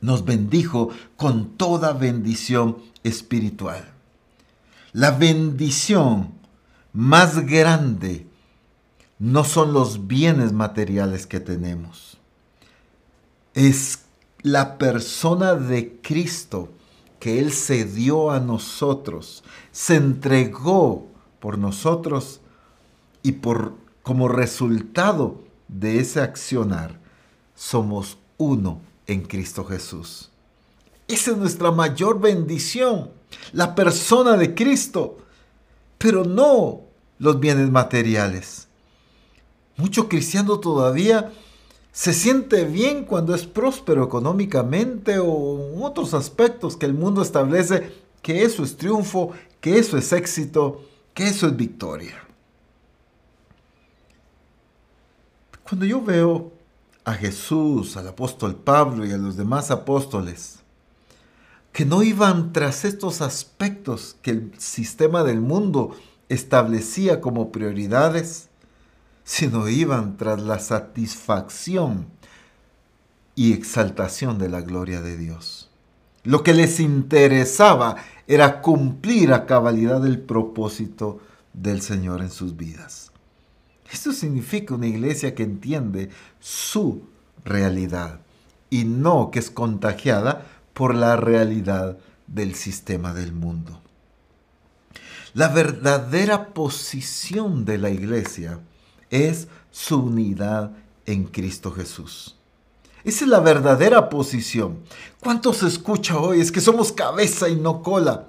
Nos 0.00 0.24
bendijo 0.24 0.90
con 1.16 1.56
toda 1.56 1.92
bendición 1.92 2.78
espiritual. 3.02 3.84
La 4.92 5.12
bendición 5.12 6.32
más 6.92 7.46
grande 7.46 8.26
no 9.18 9.44
son 9.44 9.72
los 9.72 10.06
bienes 10.06 10.52
materiales 10.52 11.26
que 11.26 11.40
tenemos. 11.40 12.16
Es 13.54 14.00
la 14.42 14.78
persona 14.78 15.54
de 15.54 16.00
Cristo 16.00 16.70
que 17.18 17.38
Él 17.38 17.52
se 17.52 17.84
dio 17.84 18.30
a 18.30 18.40
nosotros, 18.40 19.44
se 19.70 19.96
entregó 19.96 21.06
por 21.38 21.58
nosotros 21.58 22.40
y 23.22 23.32
por 23.32 23.74
como 24.02 24.28
resultado 24.28 25.44
de 25.68 26.00
ese 26.00 26.20
accionar 26.20 26.98
somos 27.54 28.16
uno 28.38 28.80
en 29.12 29.22
Cristo 29.22 29.64
Jesús. 29.64 30.30
Esa 31.08 31.32
es 31.32 31.36
nuestra 31.36 31.72
mayor 31.72 32.20
bendición, 32.20 33.10
la 33.52 33.74
persona 33.74 34.36
de 34.36 34.54
Cristo, 34.54 35.18
pero 35.98 36.24
no 36.24 36.82
los 37.18 37.40
bienes 37.40 37.70
materiales. 37.70 38.68
Mucho 39.76 40.08
cristiano 40.08 40.60
todavía 40.60 41.32
se 41.92 42.12
siente 42.12 42.64
bien 42.64 43.04
cuando 43.04 43.34
es 43.34 43.46
próspero 43.46 44.04
económicamente 44.04 45.18
o 45.18 45.72
en 45.74 45.82
otros 45.82 46.14
aspectos 46.14 46.76
que 46.76 46.86
el 46.86 46.94
mundo 46.94 47.22
establece 47.22 47.92
que 48.22 48.44
eso 48.44 48.62
es 48.62 48.76
triunfo, 48.76 49.32
que 49.60 49.78
eso 49.78 49.98
es 49.98 50.12
éxito, 50.12 50.84
que 51.14 51.26
eso 51.26 51.48
es 51.48 51.56
victoria. 51.56 52.14
Cuando 55.64 55.84
yo 55.86 56.00
veo 56.00 56.49
a 57.10 57.14
Jesús, 57.14 57.96
al 57.96 58.08
apóstol 58.08 58.54
Pablo 58.54 59.04
y 59.04 59.12
a 59.12 59.18
los 59.18 59.36
demás 59.36 59.70
apóstoles, 59.70 60.60
que 61.72 61.84
no 61.84 62.02
iban 62.02 62.52
tras 62.52 62.84
estos 62.84 63.20
aspectos 63.20 64.16
que 64.22 64.30
el 64.30 64.52
sistema 64.58 65.24
del 65.24 65.40
mundo 65.40 65.96
establecía 66.28 67.20
como 67.20 67.50
prioridades, 67.52 68.48
sino 69.24 69.68
iban 69.68 70.16
tras 70.16 70.40
la 70.42 70.58
satisfacción 70.58 72.06
y 73.34 73.52
exaltación 73.52 74.38
de 74.38 74.48
la 74.48 74.60
gloria 74.60 75.00
de 75.00 75.16
Dios. 75.16 75.68
Lo 76.22 76.42
que 76.42 76.54
les 76.54 76.80
interesaba 76.80 77.96
era 78.26 78.60
cumplir 78.60 79.32
a 79.32 79.46
cabalidad 79.46 80.06
el 80.06 80.20
propósito 80.20 81.20
del 81.52 81.82
Señor 81.82 82.20
en 82.20 82.30
sus 82.30 82.56
vidas. 82.56 83.09
Esto 83.92 84.12
significa 84.12 84.74
una 84.74 84.86
iglesia 84.86 85.34
que 85.34 85.42
entiende 85.42 86.10
su 86.38 87.02
realidad 87.44 88.20
y 88.70 88.84
no 88.84 89.30
que 89.30 89.40
es 89.40 89.50
contagiada 89.50 90.46
por 90.74 90.94
la 90.94 91.16
realidad 91.16 91.98
del 92.26 92.54
sistema 92.54 93.12
del 93.12 93.32
mundo. 93.32 93.80
La 95.34 95.48
verdadera 95.48 96.48
posición 96.48 97.64
de 97.64 97.78
la 97.78 97.90
iglesia 97.90 98.60
es 99.10 99.48
su 99.70 100.04
unidad 100.04 100.72
en 101.06 101.24
Cristo 101.24 101.72
Jesús. 101.72 102.36
Esa 103.04 103.24
es 103.24 103.30
la 103.30 103.40
verdadera 103.40 104.08
posición. 104.08 104.80
¿Cuánto 105.20 105.52
se 105.52 105.66
escucha 105.66 106.18
hoy? 106.18 106.40
Es 106.40 106.52
que 106.52 106.60
somos 106.60 106.92
cabeza 106.92 107.48
y 107.48 107.56
no 107.56 107.82
cola. 107.82 108.28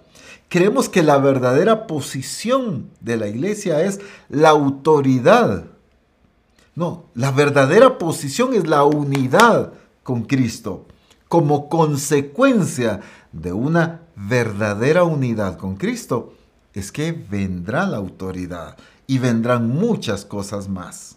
Creemos 0.52 0.90
que 0.90 1.02
la 1.02 1.18
verdadera 1.18 1.88
posición 1.88 2.90
de 3.00 3.16
la 3.16 3.28
iglesia 3.28 3.84
es 3.84 4.02
la 4.28 4.50
autoridad. 4.50 5.64
No, 6.76 7.06
la 7.16 7.32
verdadera 7.32 7.98
posición 7.98 8.54
es 8.54 8.68
la 8.68 8.84
unidad 8.84 9.72
con 10.04 10.24
Cristo. 10.24 10.88
Como 11.30 11.70
consecuencia 11.70 13.00
de 13.32 13.54
una 13.54 14.02
verdadera 14.18 15.06
unidad 15.06 15.58
con 15.58 15.78
Cristo, 15.78 16.34
es 16.74 16.92
que 16.92 17.14
vendrá 17.14 17.88
la 17.88 17.96
autoridad 17.96 18.76
y 19.08 19.20
vendrán 19.20 19.70
muchas 19.70 20.26
cosas 20.26 20.68
más. 20.68 21.16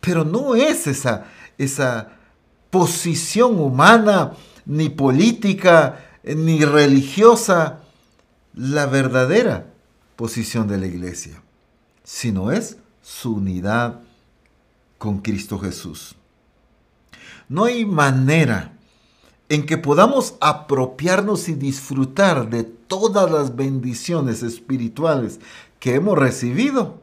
Pero 0.00 0.22
no 0.22 0.54
es 0.54 0.86
esa, 0.86 1.28
esa 1.56 2.10
posición 2.68 3.58
humana, 3.58 4.32
ni 4.66 4.90
política, 4.90 5.98
ni 6.24 6.62
religiosa, 6.62 7.78
la 8.54 8.86
verdadera 8.86 9.66
posición 10.16 10.68
de 10.68 10.78
la 10.78 10.86
iglesia, 10.86 11.42
sino 12.04 12.52
es 12.52 12.76
su 13.02 13.36
unidad 13.36 14.00
con 14.98 15.18
Cristo 15.18 15.58
Jesús. 15.58 16.14
No 17.48 17.64
hay 17.64 17.84
manera 17.84 18.72
en 19.48 19.66
que 19.66 19.76
podamos 19.76 20.36
apropiarnos 20.40 21.48
y 21.48 21.54
disfrutar 21.54 22.48
de 22.48 22.64
todas 22.64 23.30
las 23.30 23.56
bendiciones 23.56 24.42
espirituales 24.42 25.40
que 25.78 25.94
hemos 25.94 26.16
recibido 26.16 27.00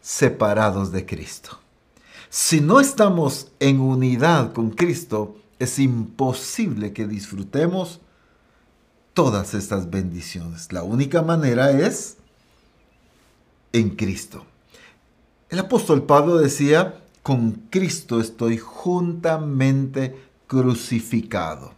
separados 0.00 0.92
de 0.92 1.04
Cristo. 1.04 1.58
Si 2.28 2.60
no 2.60 2.80
estamos 2.80 3.52
en 3.60 3.80
unidad 3.80 4.52
con 4.52 4.70
Cristo, 4.70 5.36
es 5.58 5.78
imposible 5.78 6.92
que 6.92 7.06
disfrutemos 7.06 8.00
todas 9.16 9.54
estas 9.54 9.88
bendiciones. 9.88 10.74
La 10.74 10.82
única 10.82 11.22
manera 11.22 11.70
es 11.70 12.18
en 13.72 13.96
Cristo. 13.96 14.44
El 15.48 15.58
apóstol 15.58 16.02
Pablo 16.02 16.36
decía, 16.36 17.00
con 17.22 17.52
Cristo 17.70 18.20
estoy 18.20 18.58
juntamente 18.58 20.14
crucificado. 20.46 21.72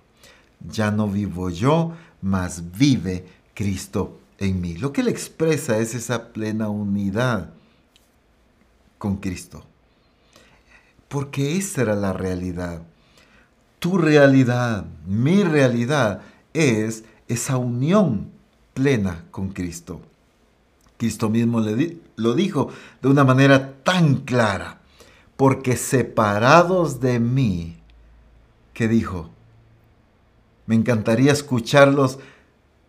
Ya 0.69 0.91
no 0.91 1.07
vivo 1.07 1.49
yo, 1.49 1.93
mas 2.23 2.73
vive 2.77 3.25
Cristo 3.55 4.19
en 4.39 4.61
mí. 4.61 4.75
Lo 4.75 4.93
que 4.93 5.03
él 5.03 5.09
expresa 5.09 5.79
es 5.79 5.95
esa 5.95 6.33
plena 6.33 6.69
unidad 6.69 7.51
con 8.99 9.19
Cristo. 9.19 9.63
Porque 11.07 11.57
esa 11.57 11.83
era 11.83 11.95
la 11.95 12.13
realidad. 12.13 12.83
Tu 13.79 13.97
realidad, 13.97 14.87
mi 15.07 15.45
realidad 15.45 16.23
es 16.53 17.05
esa 17.29 17.57
unión 17.57 18.31
plena 18.75 19.25
con 19.31 19.51
Cristo. 19.51 20.01
Cristo 20.97 21.31
mismo 21.31 21.61
lo 22.17 22.35
dijo 22.35 22.71
de 23.01 23.09
una 23.09 23.25
manera 23.25 23.75
tan 23.85 24.17
clara, 24.17 24.81
porque 25.37 25.77
separados 25.77 27.01
de 27.01 27.21
mí, 27.21 27.77
que 28.75 28.89
dijo, 28.89 29.31
me 30.67 30.75
encantaría 30.75 31.33
escucharlos 31.33 32.19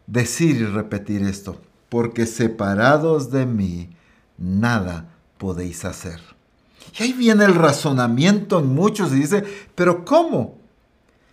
decir 0.08 0.58
y 0.58 0.66
repetir 0.66 1.22
esto, 1.22 1.62
porque 1.90 2.26
separados 2.26 3.32
de 3.32 3.46
mí, 3.46 3.90
nada 4.38 5.10
podéis 5.38 5.86
hacer. 5.86 6.20
Y 7.00 7.04
ahí 7.04 7.14
viene 7.14 7.46
el 7.46 7.56
razonamiento 7.56 8.60
en 8.60 8.74
muchos 8.74 9.12
y 9.12 9.16
dice, 9.16 9.44
pero 9.76 10.04
¿cómo? 10.04 10.59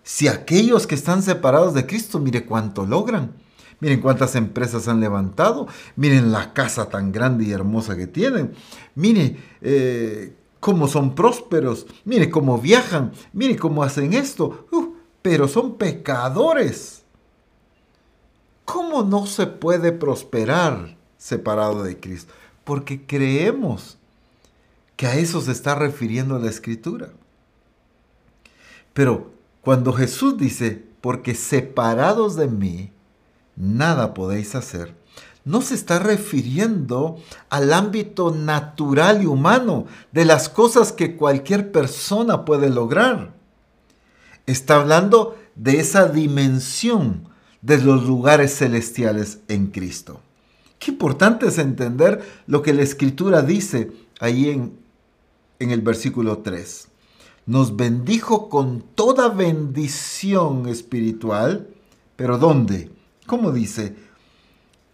Si 0.07 0.29
aquellos 0.29 0.87
que 0.87 0.95
están 0.95 1.21
separados 1.21 1.75
de 1.75 1.85
Cristo, 1.85 2.21
mire 2.21 2.47
cuánto 2.47 2.87
logran. 2.87 3.33
Miren 3.81 4.01
cuántas 4.01 4.37
empresas 4.37 4.87
han 4.87 5.01
levantado. 5.01 5.67
Miren 5.97 6.31
la 6.31 6.53
casa 6.53 6.89
tan 6.89 7.11
grande 7.11 7.45
y 7.45 7.51
hermosa 7.51 7.97
que 7.97 8.07
tienen. 8.07 8.55
Mire 8.95 9.37
eh, 9.63 10.33
cómo 10.61 10.87
son 10.87 11.17
prósperos. 11.17 11.89
Mire 12.05 12.31
cómo 12.31 12.57
viajan. 12.59 13.15
Mire 13.33 13.57
cómo 13.57 13.83
hacen 13.83 14.13
esto. 14.15 14.69
Pero 15.23 15.49
son 15.49 15.75
pecadores. 15.75 17.03
¿Cómo 18.65 19.03
no 19.03 19.27
se 19.27 19.49
puede 19.49 19.91
prosperar 19.91 20.97
separado 21.19 21.83
de 21.83 21.99
Cristo? 21.99 22.33
Porque 22.63 23.05
creemos 23.05 23.99
que 24.95 25.09
a 25.09 25.17
eso 25.17 25.41
se 25.41 25.51
está 25.51 25.75
refiriendo 25.75 26.39
la 26.39 26.49
escritura. 26.49 27.09
Pero 28.95 29.35
cuando 29.67 29.93
Jesús 29.93 30.39
dice, 30.39 30.85
porque 31.01 31.35
separados 31.35 32.37
de 32.37 32.47
mí, 32.47 32.93
nada 33.57 34.15
podéis 34.15 34.55
hacer, 34.55 34.95
no 35.45 35.61
se 35.61 35.75
está 35.75 35.99
refiriendo 35.99 37.17
al 37.51 37.73
ámbito 37.73 38.31
natural 38.31 39.25
y 39.25 39.27
humano 39.27 39.87
de 40.13 40.25
las 40.25 40.49
cosas 40.49 40.93
que 40.93 41.17
cualquier 41.17 41.73
persona 41.73 42.45
puede 42.45 42.71
lograr. 42.71 43.35
Está 44.47 44.77
hablando 44.77 45.37
de 45.57 45.81
esa 45.81 46.07
dimensión 46.07 47.29
de 47.61 47.79
los 47.79 48.05
lugares 48.05 48.57
celestiales 48.57 49.41
en 49.49 49.67
Cristo. 49.73 50.21
Qué 50.79 50.93
importante 50.93 51.49
es 51.49 51.59
entender 51.59 52.25
lo 52.47 52.63
que 52.63 52.73
la 52.73 52.83
escritura 52.83 53.43
dice 53.43 53.91
ahí 54.21 54.49
en 54.49 54.87
en 55.59 55.71
el 55.71 55.81
versículo 55.81 56.39
3. 56.39 56.89
Nos 57.47 57.77
bendijo 57.77 58.49
con 58.49 58.83
toda 58.83 59.29
bendición 59.29 60.69
espiritual, 60.69 61.69
pero 62.17 62.39
¿dónde? 62.39 62.91
¿Cómo 63.27 63.53
dice? 63.53 63.95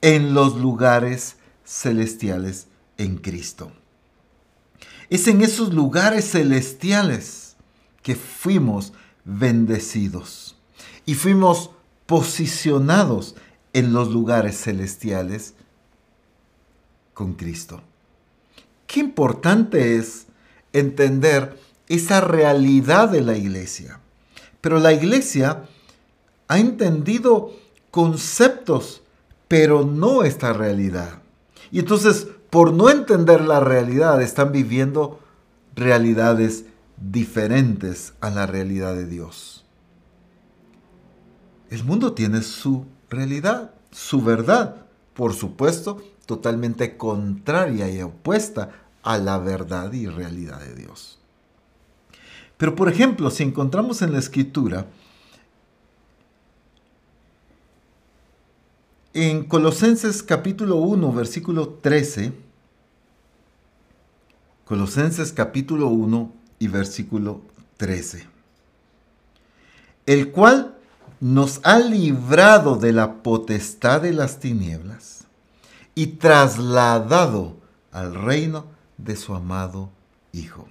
En 0.03 0.35
los 0.35 0.57
lugares 0.57 1.37
celestiales 1.65 2.67
en 2.99 3.17
Cristo. 3.17 3.73
Es 5.09 5.29
en 5.29 5.41
esos 5.41 5.73
lugares 5.73 6.31
celestiales 6.31 7.57
que 8.03 8.17
fuimos 8.17 8.93
bendecidos 9.25 10.57
y 11.07 11.15
fuimos 11.15 11.71
posicionados 12.05 13.35
en 13.73 13.95
los 13.95 14.11
lugares 14.11 14.61
celestiales 14.61 15.55
con 17.15 17.33
Cristo. 17.35 17.81
Qué 18.87 19.01
importante 19.01 19.97
es 19.97 20.27
entender 20.73 21.59
esa 21.89 22.21
realidad 22.21 23.09
de 23.09 23.21
la 23.21 23.37
iglesia. 23.37 24.01
Pero 24.61 24.79
la 24.79 24.93
iglesia 24.93 25.65
ha 26.49 26.59
entendido 26.59 27.53
conceptos, 27.91 29.03
pero 29.49 29.85
no 29.85 30.23
esta 30.23 30.53
realidad. 30.53 31.23
Y 31.71 31.79
entonces, 31.79 32.29
por 32.51 32.73
no 32.73 32.91
entender 32.91 33.41
la 33.43 33.61
realidad, 33.61 34.21
están 34.23 34.53
viviendo 34.53 35.21
realidades 35.75 36.65
diferentes 36.97 38.13
a 38.21 38.31
la 38.31 38.47
realidad 38.47 38.95
de 38.95 39.07
Dios. 39.07 39.65
El 41.71 41.85
mundo 41.85 42.13
tiene 42.13 42.43
su 42.43 42.85
realidad, 43.09 43.73
su 43.91 44.21
verdad, 44.23 44.87
por 45.15 45.33
supuesto, 45.33 46.03
totalmente 46.27 46.97
contraria 46.97 47.91
y 47.91 48.03
opuesta 48.03 48.71
a 49.03 49.19
la 49.19 49.39
verdad 49.39 49.93
y 49.93 50.07
realidad 50.07 50.61
de 50.61 50.75
Dios. 50.75 51.22
Pero 52.63 52.77
por 52.77 52.89
ejemplo, 52.89 53.29
si 53.29 53.43
encontramos 53.43 54.03
en 54.03 54.13
la 54.13 54.21
escritura 54.21 54.87
En 59.13 59.43
Colosenses 59.43 60.23
capítulo 60.23 60.77
1, 60.77 61.13
versículo 61.13 61.71
13, 61.83 62.33
Colosenses 64.65 65.33
capítulo 65.33 65.89
1 65.89 66.33
y 66.61 66.69
versículo 66.69 67.41
13, 67.79 68.29
el 70.07 70.31
cual 70.31 70.77
nos 71.19 71.59
ha 71.65 71.81
librado 71.81 72.77
de 72.77 72.93
la 72.93 73.25
potestad 73.25 74.03
de 74.03 74.13
las 74.13 74.39
tinieblas 74.39 75.25
y 75.97 76.07
trasladado 76.07 77.57
al 77.91 78.15
reino 78.15 78.67
de 78.99 79.17
su 79.17 79.35
amado 79.35 79.91
Hijo. 80.31 80.69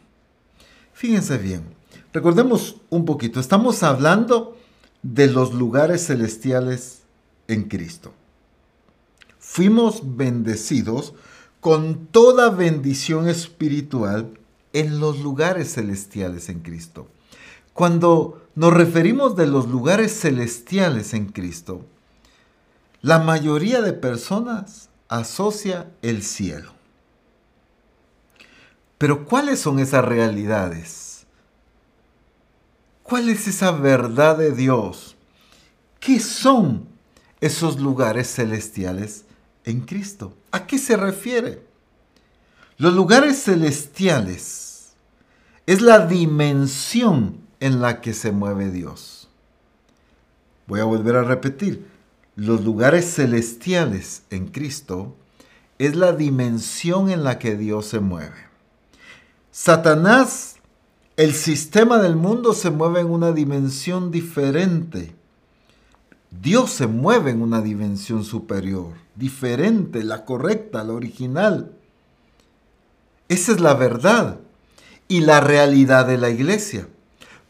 Fíjense 0.93 1.37
bien, 1.37 1.80
recordemos 2.13 2.77
un 2.89 3.05
poquito, 3.05 3.39
estamos 3.39 3.83
hablando 3.83 4.57
de 5.01 5.27
los 5.27 5.53
lugares 5.53 6.07
celestiales 6.07 7.03
en 7.47 7.63
Cristo. 7.63 8.13
Fuimos 9.39 10.17
bendecidos 10.17 11.13
con 11.59 12.07
toda 12.07 12.49
bendición 12.49 13.27
espiritual 13.27 14.37
en 14.73 14.99
los 14.99 15.19
lugares 15.19 15.73
celestiales 15.73 16.49
en 16.49 16.59
Cristo. 16.61 17.07
Cuando 17.73 18.47
nos 18.55 18.73
referimos 18.73 19.35
de 19.35 19.47
los 19.47 19.67
lugares 19.67 20.19
celestiales 20.19 21.13
en 21.13 21.27
Cristo, 21.27 21.85
la 23.01 23.19
mayoría 23.19 23.81
de 23.81 23.93
personas 23.93 24.89
asocia 25.07 25.91
el 26.01 26.23
cielo. 26.23 26.71
Pero 28.97 29.25
¿cuáles 29.25 29.59
son 29.59 29.79
esas 29.79 30.05
realidades? 30.05 31.10
¿Cuál 33.11 33.27
es 33.27 33.45
esa 33.45 33.71
verdad 33.71 34.37
de 34.37 34.53
Dios? 34.53 35.17
¿Qué 35.99 36.21
son 36.21 36.87
esos 37.41 37.77
lugares 37.77 38.33
celestiales 38.33 39.25
en 39.65 39.81
Cristo? 39.81 40.33
¿A 40.51 40.65
qué 40.65 40.77
se 40.77 40.95
refiere? 40.95 41.61
Los 42.77 42.93
lugares 42.93 43.43
celestiales 43.43 44.93
es 45.65 45.81
la 45.81 46.07
dimensión 46.07 47.41
en 47.59 47.81
la 47.81 47.99
que 47.99 48.13
se 48.13 48.31
mueve 48.31 48.71
Dios. 48.71 49.27
Voy 50.67 50.79
a 50.79 50.85
volver 50.85 51.17
a 51.17 51.23
repetir. 51.23 51.85
Los 52.37 52.63
lugares 52.63 53.13
celestiales 53.13 54.23
en 54.29 54.47
Cristo 54.47 55.17
es 55.79 55.97
la 55.97 56.13
dimensión 56.13 57.09
en 57.09 57.25
la 57.25 57.39
que 57.39 57.57
Dios 57.57 57.87
se 57.87 57.99
mueve. 57.99 58.47
Satanás, 59.51 60.60
el 61.17 61.33
sistema 61.33 61.97
del 61.97 62.15
mundo 62.15 62.53
se 62.53 62.71
mueve 62.71 63.01
en 63.01 63.09
una 63.09 63.31
dimensión 63.31 64.11
diferente. 64.11 65.13
Dios 66.29 66.71
se 66.71 66.87
mueve 66.87 67.31
en 67.31 67.41
una 67.41 67.61
dimensión 67.61 68.23
superior, 68.23 68.93
diferente, 69.15 70.03
la 70.03 70.23
correcta, 70.23 70.83
la 70.83 70.93
original. 70.93 71.71
Esa 73.27 73.51
es 73.51 73.59
la 73.59 73.73
verdad 73.73 74.39
y 75.07 75.21
la 75.21 75.41
realidad 75.41 76.07
de 76.07 76.17
la 76.17 76.29
iglesia. 76.29 76.87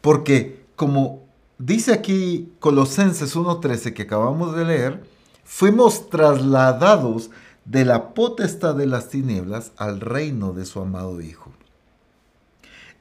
Porque 0.00 0.64
como 0.74 1.22
dice 1.58 1.92
aquí 1.92 2.52
Colosenses 2.58 3.36
1.13 3.36 3.92
que 3.94 4.02
acabamos 4.02 4.56
de 4.56 4.64
leer, 4.64 5.04
fuimos 5.44 6.10
trasladados 6.10 7.30
de 7.64 7.84
la 7.84 8.14
potestad 8.14 8.74
de 8.74 8.86
las 8.86 9.08
tinieblas 9.08 9.70
al 9.76 10.00
reino 10.00 10.52
de 10.52 10.64
su 10.64 10.80
amado 10.80 11.20
Hijo. 11.20 11.52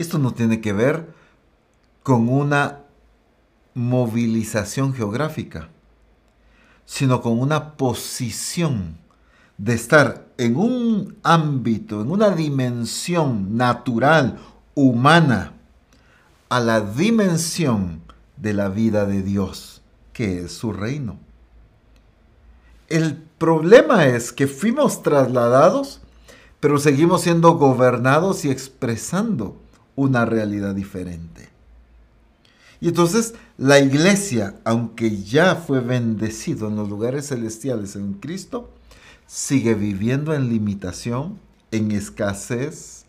Esto 0.01 0.17
no 0.17 0.33
tiene 0.33 0.61
que 0.61 0.73
ver 0.73 1.13
con 2.01 2.27
una 2.27 2.79
movilización 3.75 4.95
geográfica, 4.95 5.69
sino 6.85 7.21
con 7.21 7.39
una 7.39 7.73
posición 7.73 8.97
de 9.59 9.75
estar 9.75 10.25
en 10.39 10.55
un 10.55 11.17
ámbito, 11.21 12.01
en 12.01 12.09
una 12.09 12.31
dimensión 12.31 13.55
natural, 13.55 14.39
humana, 14.73 15.53
a 16.49 16.59
la 16.59 16.81
dimensión 16.81 18.01
de 18.37 18.55
la 18.55 18.69
vida 18.69 19.05
de 19.05 19.21
Dios, 19.21 19.83
que 20.13 20.45
es 20.45 20.51
su 20.51 20.73
reino. 20.73 21.19
El 22.89 23.17
problema 23.37 24.07
es 24.07 24.33
que 24.33 24.47
fuimos 24.47 25.03
trasladados, 25.03 26.01
pero 26.59 26.79
seguimos 26.79 27.21
siendo 27.21 27.51
gobernados 27.51 28.45
y 28.45 28.49
expresando 28.49 29.60
una 29.95 30.25
realidad 30.25 30.75
diferente. 30.75 31.49
Y 32.79 32.87
entonces 32.87 33.35
la 33.57 33.79
iglesia, 33.79 34.55
aunque 34.63 35.21
ya 35.21 35.55
fue 35.55 35.81
bendecido 35.81 36.67
en 36.67 36.75
los 36.75 36.89
lugares 36.89 37.27
celestiales 37.27 37.95
en 37.95 38.13
Cristo, 38.13 38.71
sigue 39.27 39.75
viviendo 39.75 40.33
en 40.33 40.49
limitación, 40.49 41.39
en 41.71 41.91
escasez, 41.91 43.05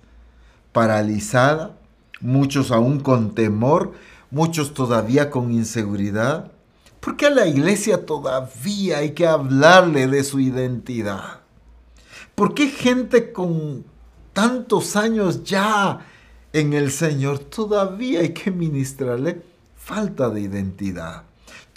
paralizada, 0.72 1.76
muchos 2.20 2.70
aún 2.70 3.00
con 3.00 3.34
temor, 3.34 3.92
muchos 4.30 4.74
todavía 4.74 5.30
con 5.30 5.52
inseguridad. 5.52 6.52
porque 7.00 7.26
a 7.26 7.30
la 7.30 7.48
iglesia 7.48 8.06
todavía 8.06 8.98
hay 8.98 9.10
que 9.10 9.26
hablarle 9.26 10.06
de 10.06 10.22
su 10.22 10.38
identidad? 10.38 11.40
¿Por 12.36 12.54
qué 12.54 12.68
gente 12.68 13.32
con 13.32 13.84
tantos 14.32 14.94
años 14.94 15.42
ya 15.42 16.06
en 16.52 16.72
el 16.72 16.90
Señor, 16.90 17.38
todavía 17.38 18.20
hay 18.20 18.30
que 18.30 18.50
ministrarle 18.50 19.42
falta 19.76 20.28
de 20.30 20.42
identidad. 20.42 21.24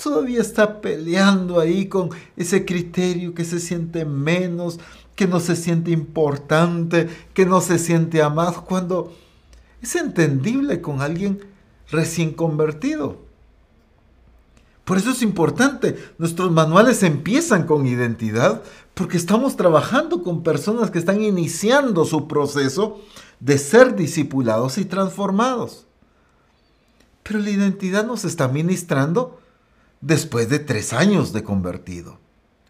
Todavía 0.02 0.42
está 0.42 0.82
peleando 0.82 1.60
ahí 1.60 1.88
con 1.88 2.10
ese 2.36 2.66
criterio 2.66 3.34
que 3.34 3.46
se 3.46 3.60
siente 3.60 4.04
menos, 4.04 4.80
que 5.16 5.28
no 5.28 5.40
se 5.40 5.56
siente 5.56 5.92
importante, 5.92 7.08
que 7.34 7.46
no 7.46 7.62
se 7.62 7.80
siente 7.80 8.22
amado, 8.22 8.66
cuando 8.66 9.14
es 9.82 9.96
entendible 9.96 10.82
con 10.82 11.02
alguien 11.02 11.40
recién 11.90 12.34
convertido. 12.34 13.24
Por 14.84 14.98
eso 14.98 15.12
es 15.12 15.24
importante, 15.24 15.98
nuestros 16.20 16.52
manuales 16.52 17.02
empiezan 17.02 17.66
con 17.66 17.88
identidad 17.88 18.62
porque 18.94 19.18
estamos 19.18 19.56
trabajando 19.56 20.22
con 20.22 20.44
personas 20.44 20.92
que 20.92 21.00
están 21.00 21.22
iniciando 21.22 22.06
su 22.06 22.28
proceso 22.28 23.02
de 23.40 23.58
ser 23.58 23.96
discipulados 23.96 24.78
y 24.78 24.86
transformados. 24.86 25.86
Pero 27.24 27.40
la 27.40 27.50
identidad 27.50 28.06
nos 28.06 28.26
está 28.26 28.48
ministrando 28.48 29.40
después 30.02 30.50
de 30.50 30.60
tres 30.60 30.94
años 30.94 31.34
de 31.34 31.44
convertido. 31.44 32.20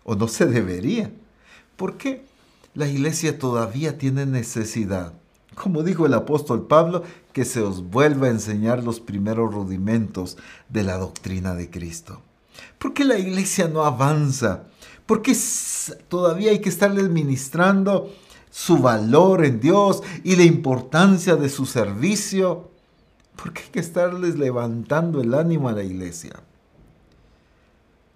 O 0.03 0.15
no 0.15 0.27
se 0.27 0.45
debería. 0.45 1.11
¿Por 1.75 1.97
qué? 1.97 2.25
La 2.73 2.87
iglesia 2.87 3.39
todavía 3.39 3.97
tiene 3.97 4.25
necesidad, 4.25 5.13
como 5.55 5.83
dijo 5.83 6.05
el 6.05 6.13
apóstol 6.13 6.67
Pablo, 6.67 7.03
que 7.31 7.45
se 7.45 7.61
os 7.61 7.89
vuelva 7.89 8.27
a 8.27 8.31
enseñar 8.31 8.83
los 8.83 8.99
primeros 8.99 9.53
rudimentos 9.53 10.37
de 10.69 10.83
la 10.83 10.97
doctrina 10.97 11.53
de 11.53 11.69
Cristo. 11.69 12.21
¿Por 12.77 12.93
qué 12.93 13.05
la 13.05 13.17
iglesia 13.17 13.67
no 13.67 13.85
avanza? 13.85 14.63
¿Por 15.05 15.21
qué 15.21 15.35
todavía 16.07 16.51
hay 16.51 16.59
que 16.59 16.69
estarles 16.69 17.09
ministrando 17.09 18.13
su 18.55 18.77
valor 18.77 19.43
en 19.43 19.59
Dios 19.59 20.01
y 20.23 20.37
la 20.37 20.43
importancia 20.43 21.35
de 21.35 21.49
su 21.49 21.65
servicio. 21.65 22.71
Porque 23.35 23.63
hay 23.63 23.69
que 23.69 23.79
estarles 23.81 24.37
levantando 24.37 25.19
el 25.19 25.33
ánimo 25.33 25.67
a 25.67 25.73
la 25.73 25.83
iglesia. 25.83 26.39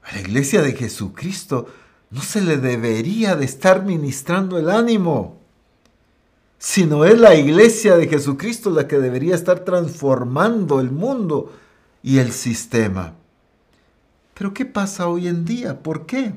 A 0.01 0.15
la 0.15 0.21
iglesia 0.21 0.61
de 0.61 0.71
Jesucristo 0.71 1.67
no 2.09 2.21
se 2.21 2.39
le 2.39 2.55
debería 2.55 3.35
de 3.35 3.43
estar 3.43 3.83
ministrando 3.83 4.57
el 4.57 4.69
ánimo, 4.69 5.35
sino 6.57 7.03
es 7.03 7.19
la 7.19 7.35
iglesia 7.35 7.97
de 7.97 8.07
Jesucristo 8.07 8.69
la 8.69 8.87
que 8.87 8.97
debería 8.97 9.35
estar 9.35 9.65
transformando 9.65 10.79
el 10.79 10.89
mundo 10.89 11.51
y 12.01 12.19
el 12.19 12.31
sistema. 12.31 13.13
Pero 14.35 14.53
¿qué 14.53 14.63
pasa 14.65 15.09
hoy 15.09 15.27
en 15.27 15.43
día? 15.43 15.83
¿Por 15.83 16.05
qué? 16.05 16.33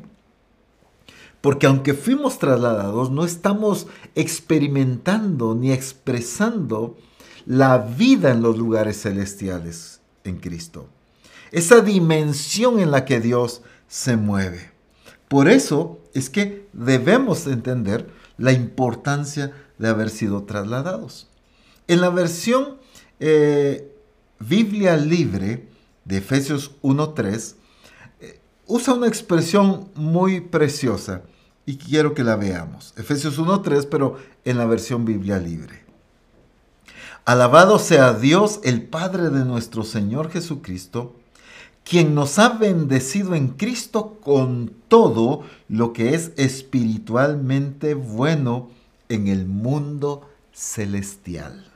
Porque 1.43 1.67
aunque 1.67 1.93
fuimos 1.93 2.39
trasladados, 2.39 3.11
no 3.11 3.25
estamos 3.25 3.89
experimentando 4.15 5.55
ni 5.55 5.73
expresando 5.73 6.97
la 7.45 7.77
vida 7.79 8.31
en 8.31 8.41
los 8.41 8.57
lugares 8.57 9.03
celestiales 9.03 10.01
en 10.25 10.39
Cristo. 10.39 10.89
Esa 11.51 11.81
dimensión 11.81 12.79
en 12.79 12.91
la 12.91 13.05
que 13.05 13.21
Dios 13.21 13.61
se 13.89 14.17
mueve. 14.17 14.71
Por 15.29 15.49
eso 15.49 15.99
es 16.15 16.31
que 16.31 16.69
debemos 16.73 17.47
entender 17.47 18.09
la 18.39 18.53
importancia 18.53 19.53
de 19.79 19.89
haber 19.89 20.11
sido 20.11 20.45
trasladados. 20.45 21.29
En 21.89 22.01
la 22.01 22.09
versión 22.11 22.79
eh, 23.19 23.93
Biblia 24.39 24.97
libre 24.97 25.69
de 26.05 26.19
Efesios 26.19 26.73
1.3, 26.83 27.55
eh, 28.21 28.41
usa 28.67 28.95
una 28.95 29.07
expresión 29.07 29.91
muy 29.95 30.41
preciosa 30.41 31.23
y 31.67 31.77
quiero 31.77 32.15
que 32.15 32.25
la 32.25 32.37
veamos. 32.37 32.95
Efesios 32.97 33.39
1.3, 33.39 33.87
pero 33.91 34.17
en 34.45 34.59
la 34.59 34.67
versión 34.67 35.05
Biblia 35.05 35.39
libre. 35.39 35.83
Alabado 37.25 37.79
sea 37.79 38.15
Dios, 38.15 38.61
el 38.65 38.83
Padre 38.83 39.31
de 39.31 39.45
nuestro 39.45 39.85
Señor 39.85 40.31
Jesucristo, 40.31 41.15
quien 41.85 42.15
nos 42.15 42.39
ha 42.39 42.51
bendecido 42.51 43.35
en 43.35 43.49
Cristo 43.49 44.19
con 44.21 44.73
todo 44.89 45.43
lo 45.69 45.93
que 45.93 46.15
es 46.15 46.33
espiritualmente 46.37 47.95
bueno 47.95 48.71
en 49.09 49.29
el 49.29 49.47
mundo 49.47 50.29
celestial. 50.53 51.67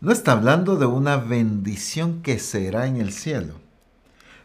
No 0.00 0.12
está 0.12 0.32
hablando 0.32 0.76
de 0.76 0.86
una 0.86 1.16
bendición 1.16 2.22
que 2.22 2.38
será 2.38 2.86
en 2.86 2.96
el 2.96 3.12
cielo, 3.12 3.54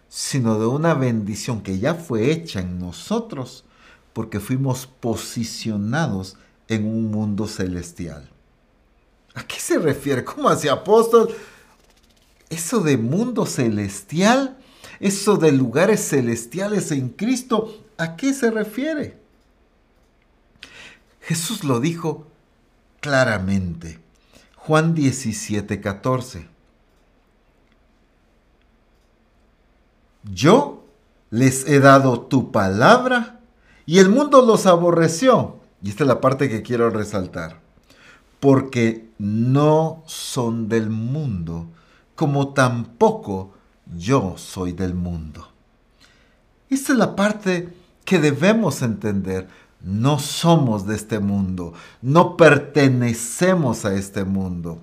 sino 0.09 0.59
de 0.59 0.65
una 0.65 0.93
bendición 0.93 1.61
que 1.61 1.79
ya 1.79 1.95
fue 1.95 2.31
hecha 2.31 2.59
en 2.59 2.79
nosotros 2.79 3.65
porque 4.13 4.39
fuimos 4.39 4.87
posicionados 4.87 6.37
en 6.67 6.85
un 6.85 7.11
mundo 7.11 7.47
celestial. 7.47 8.29
¿A 9.35 9.45
qué 9.45 9.59
se 9.59 9.77
refiere? 9.77 10.23
¿Cómo 10.23 10.49
hace 10.49 10.69
apóstol? 10.69 11.35
Eso 12.49 12.79
de 12.79 12.97
mundo 12.97 13.45
celestial, 13.45 14.57
eso 14.99 15.37
de 15.37 15.51
lugares 15.51 16.09
celestiales 16.09 16.91
en 16.91 17.09
Cristo, 17.09 17.83
¿a 17.97 18.15
qué 18.15 18.33
se 18.33 18.49
refiere? 18.49 19.17
Jesús 21.21 21.63
lo 21.63 21.79
dijo 21.79 22.25
claramente. 23.01 23.99
Juan 24.55 24.95
17, 24.95 25.79
14. 25.81 26.56
Yo 30.31 30.85
les 31.29 31.67
he 31.67 31.79
dado 31.79 32.21
tu 32.21 32.51
palabra 32.51 33.39
y 33.85 33.99
el 33.99 34.09
mundo 34.09 34.45
los 34.45 34.65
aborreció. 34.65 35.57
Y 35.81 35.89
esta 35.89 36.03
es 36.03 36.07
la 36.07 36.21
parte 36.21 36.49
que 36.49 36.61
quiero 36.61 36.89
resaltar. 36.89 37.59
Porque 38.39 39.09
no 39.17 40.03
son 40.05 40.69
del 40.69 40.89
mundo, 40.89 41.67
como 42.15 42.53
tampoco 42.53 43.53
yo 43.95 44.35
soy 44.37 44.73
del 44.73 44.93
mundo. 44.93 45.47
Esta 46.69 46.93
es 46.93 46.99
la 46.99 47.15
parte 47.15 47.69
que 48.05 48.19
debemos 48.19 48.81
entender. 48.81 49.47
No 49.81 50.19
somos 50.19 50.87
de 50.87 50.95
este 50.95 51.19
mundo, 51.19 51.73
no 52.01 52.35
pertenecemos 52.35 53.85
a 53.85 53.93
este 53.93 54.23
mundo. 54.23 54.81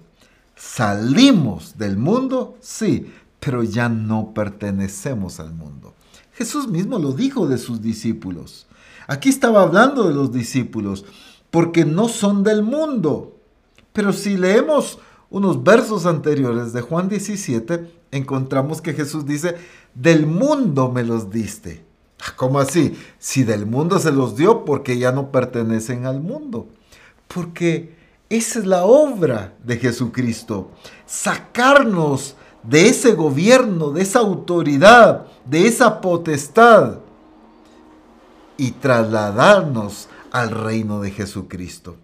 Salimos 0.57 1.77
del 1.77 1.97
mundo, 1.97 2.57
sí, 2.61 3.13
pero 3.45 3.63
ya 3.63 3.89
no 3.89 4.33
pertenecemos 4.33 5.39
al 5.39 5.53
mundo. 5.53 5.95
Jesús 6.33 6.69
mismo 6.69 6.99
lo 6.99 7.13
dijo 7.13 7.47
de 7.47 7.59
sus 7.59 7.83
discípulos. 7.83 8.67
Aquí 9.07 9.29
estaba 9.29 9.63
hablando 9.63 10.09
de 10.09 10.15
los 10.15 10.33
discípulos, 10.33 11.05
porque 11.51 11.85
no 11.85 12.09
son 12.09 12.43
del 12.43 12.63
mundo. 12.63 13.37
Pero 13.93 14.13
si 14.13 14.37
leemos 14.37 14.99
unos 15.29 15.63
versos 15.63 16.07
anteriores 16.07 16.73
de 16.73 16.81
Juan 16.81 17.09
17, 17.09 17.91
encontramos 18.13 18.81
que 18.81 18.95
Jesús 18.95 19.27
dice, 19.27 19.57
del 19.95 20.27
mundo 20.27 20.91
me 20.91 21.05
los 21.05 21.31
diste. 21.31 21.85
Ah, 22.21 22.33
¿Cómo 22.37 22.59
así? 22.59 22.97
Si 23.19 23.45
del 23.45 23.67
mundo 23.67 23.99
se 23.99 24.11
los 24.11 24.37
dio 24.37 24.65
porque 24.65 24.99
ya 24.99 25.13
no 25.13 25.31
pertenecen 25.31 26.07
al 26.07 26.21
mundo. 26.21 26.69
Porque 27.29 27.95
esa 28.31 28.59
es 28.59 28.65
la 28.65 28.85
obra 28.85 29.55
de 29.63 29.77
Jesucristo. 29.77 30.71
Sacarnos 31.05 32.37
de 32.69 32.89
ese 32.89 33.13
gobierno, 33.13 33.91
de 33.91 34.03
esa 34.03 34.21
autoridad, 34.21 35.27
de 35.45 35.67
esa 35.67 36.01
potestad 36.01 36.99
y 38.57 38.73
trasladarnos 38.73 40.09
al 40.31 40.51
reino 40.51 41.01
de 41.01 41.11
Jesucristo, 41.11 41.97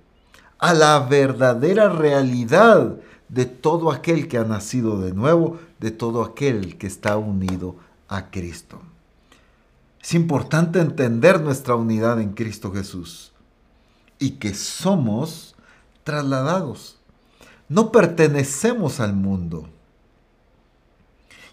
a 0.59 0.75
la 0.75 0.99
verdadera 1.01 1.89
realidad 1.89 2.97
de 3.29 3.47
todo 3.47 3.91
aquel 3.91 4.29
que 4.29 4.39
ha 4.39 4.45
nacido 4.45 5.01
de 5.01 5.13
nuevo, 5.13 5.59
de 5.79 5.91
todo 5.91 6.23
aquel 6.23 6.77
que 6.77 6.87
está 6.87 7.17
unido 7.17 7.77
a 8.09 8.31
Cristo. 8.31 8.81
Es 10.03 10.15
importante 10.15 10.81
entender 10.81 11.41
nuestra 11.41 11.75
unidad 11.75 12.21
en 12.21 12.33
Cristo 12.33 12.73
Jesús 12.73 13.33
y 14.19 14.33
que 14.33 14.55
somos 14.55 15.55
trasladados. 16.05 16.99
No 17.69 17.93
pertenecemos 17.93 18.99
al 18.99 19.15
mundo. 19.15 19.69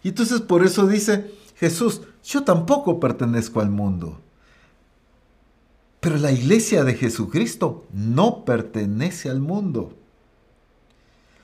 Y 0.08 0.10
entonces 0.10 0.40
por 0.40 0.64
eso 0.64 0.88
dice 0.88 1.34
Jesús, 1.58 2.02
yo 2.24 2.46
tampoco 2.46 2.98
pertenezco 2.98 3.60
al 3.60 3.70
mundo. 3.70 4.18
Pero 6.00 6.16
la 6.16 6.32
iglesia 6.32 6.86
de 6.86 6.94
Jesucristo 6.94 7.86
no 7.92 8.46
pertenece 8.46 9.30
al 9.30 9.42
mundo 9.42 9.98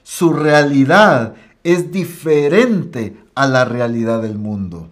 su 0.03 0.33
realidad 0.33 1.35
es 1.63 1.91
diferente 1.91 3.17
a 3.35 3.47
la 3.47 3.65
realidad 3.65 4.21
del 4.21 4.37
mundo. 4.37 4.89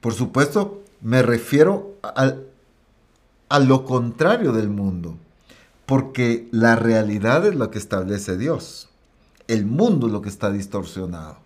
Por 0.00 0.14
supuesto, 0.14 0.82
me 1.00 1.22
refiero 1.22 1.94
a, 2.02 2.34
a, 3.48 3.58
lo 3.60 3.84
contrario 3.84 4.52
del 4.52 4.68
mundo, 4.68 5.16
porque 5.86 6.48
la 6.50 6.76
realidad 6.76 7.46
es 7.46 7.54
lo 7.54 7.70
que 7.70 7.78
establece 7.78 8.36
Dios. 8.36 8.88
El 9.46 9.66
mundo 9.66 10.06
es 10.06 10.12
lo 10.12 10.22
que 10.22 10.28
está 10.28 10.50
distorsionado. 10.50 11.38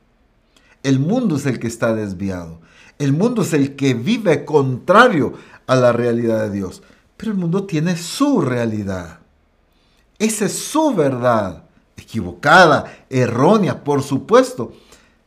El 0.82 1.01
mundo 1.01 1.36
es 1.36 1.46
el 1.46 1.59
que 1.59 1.66
está 1.66 1.94
desviado. 1.94 2.61
El 2.99 3.12
mundo 3.12 3.42
es 3.42 3.53
el 3.53 3.76
que 3.76 3.94
vive 3.94 4.44
contrario 4.44 5.34
a 5.66 5.76
la 5.76 5.92
realidad 5.92 6.42
de 6.42 6.51
Dios. 6.51 6.82
Pero 7.16 7.32
el 7.32 7.38
mundo 7.38 7.64
tiene 7.64 7.96
su 7.96 8.40
realidad. 8.40 9.18
Esa 10.18 10.46
es 10.46 10.53
su 10.53 10.94
verdad. 10.94 11.64
Equivocada, 11.96 13.05
errónea, 13.11 13.82
por 13.82 14.03
supuesto. 14.03 14.72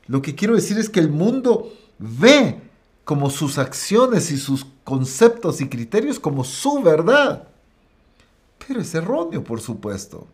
Lo 0.08 0.22
que 0.22 0.36
quiero 0.36 0.56
decir 0.56 0.78
es 0.78 0.90
que 0.90 1.00
el 1.00 1.10
mundo 1.10 1.74
ve 2.00 2.62
como 3.04 3.30
sus 3.30 3.58
acciones 3.58 4.32
y 4.32 4.38
sus 4.38 4.66
conceptos 4.84 5.62
y 5.62 5.68
criterios 5.68 6.20
como 6.20 6.44
su 6.44 6.82
verdad. 6.82 7.48
Pero 8.66 8.82
es 8.82 8.94
erróneo, 8.96 9.44
por 9.44 9.60
supuesto. 9.60 10.28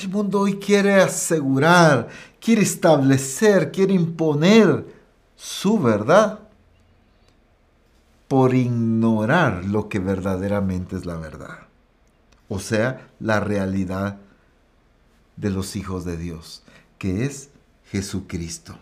El 0.00 0.08
mundo 0.10 0.40
hoy 0.40 0.58
quiere 0.58 0.94
asegurar, 0.94 2.08
quiere 2.40 2.62
establecer, 2.62 3.72
quiere 3.72 3.94
imponer 3.94 4.84
su 5.36 5.78
verdad 5.78 6.40
por 8.28 8.54
ignorar 8.54 9.64
lo 9.64 9.88
que 9.88 9.98
verdaderamente 9.98 10.96
es 10.96 11.06
la 11.06 11.16
verdad 11.16 11.66
o 12.48 12.60
sea, 12.60 13.08
la 13.20 13.40
realidad 13.40 14.18
de 15.36 15.50
los 15.50 15.76
hijos 15.76 16.04
de 16.04 16.16
Dios, 16.16 16.62
que 16.98 17.24
es 17.24 17.50
Jesucristo. 17.90 18.78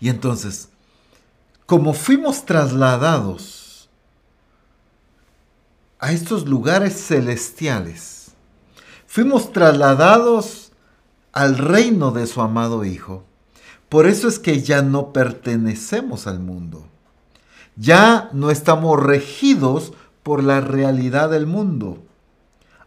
Y 0.00 0.08
entonces, 0.08 0.68
como 1.66 1.94
fuimos 1.94 2.44
trasladados 2.44 3.88
a 5.98 6.12
estos 6.12 6.46
lugares 6.46 7.06
celestiales, 7.06 8.13
fuimos 9.14 9.52
trasladados 9.52 10.72
al 11.32 11.56
reino 11.56 12.10
de 12.10 12.26
su 12.26 12.40
amado 12.40 12.84
Hijo. 12.84 13.24
Por 13.88 14.06
eso 14.06 14.26
es 14.26 14.38
que 14.38 14.60
ya 14.60 14.82
no 14.82 15.12
pertenecemos 15.12 16.26
al 16.26 16.40
mundo. 16.40 16.88
Ya 17.76 18.28
no 18.32 18.50
estamos 18.50 19.00
regidos 19.02 19.92
por 20.22 20.42
la 20.42 20.60
realidad 20.60 21.30
del 21.30 21.46
mundo 21.46 22.04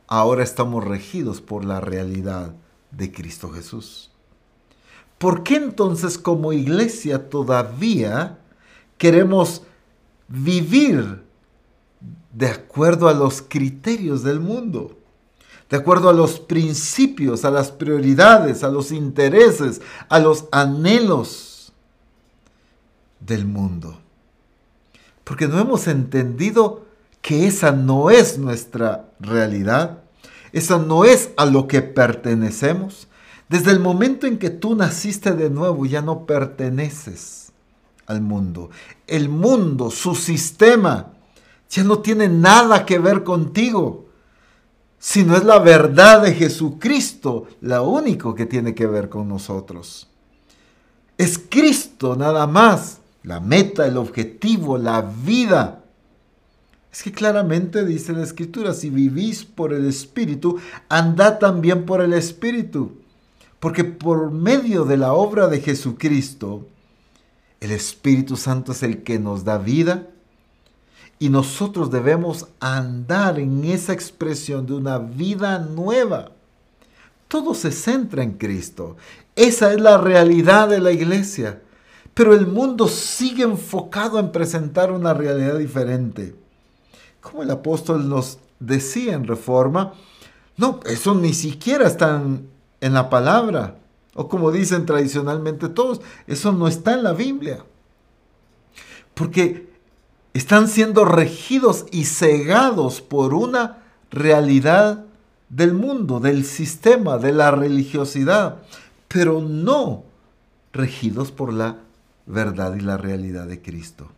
ahora 0.07 0.43
estamos 0.43 0.83
regidos 0.83 1.41
por 1.41 1.65
la 1.65 1.81
realidad 1.81 2.55
de 2.91 3.11
Cristo 3.11 3.49
Jesús. 3.49 4.11
¿Por 5.17 5.43
qué 5.43 5.57
entonces 5.57 6.17
como 6.17 6.53
iglesia 6.53 7.29
todavía 7.29 8.39
queremos 8.97 9.63
vivir 10.27 11.23
de 12.31 12.47
acuerdo 12.47 13.09
a 13.09 13.13
los 13.13 13.41
criterios 13.41 14.23
del 14.23 14.39
mundo? 14.39 14.96
De 15.69 15.77
acuerdo 15.77 16.09
a 16.09 16.13
los 16.13 16.39
principios, 16.39 17.43
a 17.43 17.51
las 17.51 17.71
prioridades, 17.71 18.63
a 18.63 18.69
los 18.69 18.91
intereses, 18.91 19.81
a 20.09 20.19
los 20.19 20.45
anhelos 20.51 21.73
del 23.19 23.45
mundo. 23.45 23.99
Porque 25.23 25.47
no 25.47 25.59
hemos 25.59 25.87
entendido 25.87 26.85
que 27.21 27.47
esa 27.47 27.73
no 27.73 28.09
es 28.09 28.37
nuestra 28.37 29.09
realidad, 29.19 30.03
esa 30.53 30.77
no 30.77 31.03
es 31.03 31.31
a 31.35 31.45
lo 31.45 31.67
que 31.67 31.81
pertenecemos. 31.81 33.07
Desde 33.49 33.71
el 33.71 33.79
momento 33.79 34.27
en 34.27 34.37
que 34.37 34.49
tú 34.49 34.75
naciste 34.75 35.33
de 35.33 35.49
nuevo 35.49 35.85
ya 35.85 36.01
no 36.01 36.25
perteneces 36.25 37.51
al 38.05 38.21
mundo. 38.21 38.69
El 39.05 39.27
mundo, 39.27 39.91
su 39.91 40.15
sistema, 40.15 41.13
ya 41.69 41.83
no 41.83 41.99
tiene 41.99 42.29
nada 42.29 42.85
que 42.85 42.99
ver 42.99 43.23
contigo, 43.23 44.06
sino 44.99 45.35
es 45.35 45.43
la 45.43 45.59
verdad 45.59 46.23
de 46.23 46.33
Jesucristo 46.33 47.47
la 47.61 47.81
único 47.81 48.35
que 48.35 48.45
tiene 48.45 48.73
que 48.73 48.87
ver 48.87 49.09
con 49.09 49.27
nosotros. 49.27 50.07
Es 51.17 51.37
Cristo 51.37 52.15
nada 52.15 52.47
más, 52.47 52.99
la 53.23 53.39
meta, 53.39 53.85
el 53.85 53.97
objetivo, 53.97 54.77
la 54.77 55.01
vida 55.01 55.83
es 56.97 57.03
que 57.03 57.11
claramente 57.11 57.85
dice 57.85 58.11
la 58.11 58.23
escritura, 58.23 58.73
si 58.73 58.89
vivís 58.89 59.45
por 59.45 59.71
el 59.71 59.85
Espíritu, 59.85 60.57
andad 60.89 61.37
también 61.37 61.85
por 61.85 62.01
el 62.01 62.11
Espíritu. 62.11 62.97
Porque 63.59 63.83
por 63.83 64.31
medio 64.31 64.83
de 64.83 64.97
la 64.97 65.13
obra 65.13 65.47
de 65.47 65.61
Jesucristo, 65.61 66.67
el 67.59 67.69
Espíritu 67.69 68.35
Santo 68.35 68.71
es 68.71 68.81
el 68.81 69.03
que 69.03 69.19
nos 69.19 69.43
da 69.43 69.59
vida 69.59 70.07
y 71.19 71.29
nosotros 71.29 71.91
debemos 71.91 72.47
andar 72.59 73.39
en 73.39 73.65
esa 73.65 73.93
expresión 73.93 74.65
de 74.65 74.73
una 74.73 74.99
vida 74.99 75.59
nueva. 75.59 76.31
Todo 77.27 77.53
se 77.53 77.71
centra 77.71 78.23
en 78.23 78.33
Cristo. 78.33 78.97
Esa 79.35 79.73
es 79.73 79.81
la 79.81 79.97
realidad 79.97 80.69
de 80.69 80.79
la 80.79 80.91
iglesia. 80.91 81.61
Pero 82.13 82.33
el 82.33 82.47
mundo 82.47 82.87
sigue 82.87 83.43
enfocado 83.43 84.19
en 84.19 84.31
presentar 84.31 84.91
una 84.91 85.13
realidad 85.13 85.57
diferente. 85.57 86.35
Como 87.21 87.43
el 87.43 87.51
apóstol 87.51 88.09
nos 88.09 88.39
decía 88.59 89.13
en 89.13 89.27
Reforma, 89.27 89.93
no, 90.55 90.79
eso 90.85 91.13
ni 91.13 91.33
siquiera 91.33 91.85
está 91.87 92.21
en, 92.81 92.93
la 92.93 93.09
palabra. 93.09 93.75
O 94.15 94.27
como 94.27 94.51
dicen 94.51 94.85
tradicionalmente 94.87 95.69
todos, 95.69 96.01
eso 96.25 96.51
no 96.51 96.67
está 96.67 96.93
en 96.93 97.03
la 97.03 97.13
Biblia. 97.13 97.63
Porque 99.13 99.69
están 100.37 100.67
siendo 100.67 101.05
regidos 101.05 101.85
y 101.91 102.05
cegados 102.05 103.01
por 103.01 103.33
una 103.33 103.83
realidad 104.11 105.05
del 105.49 105.73
mundo, 105.73 106.19
del 106.19 106.45
sistema, 106.45 107.17
de 107.17 107.31
la 107.31 107.51
religiosidad, 107.51 108.57
pero 109.07 109.41
no 109.41 110.03
regidos 110.73 111.31
por 111.31 111.53
la 111.53 111.77
verdad 112.25 112.75
y 112.75 112.81
la 112.81 112.97
realidad 112.97 113.47
de 113.47 113.61
Cristo. 113.61 114.09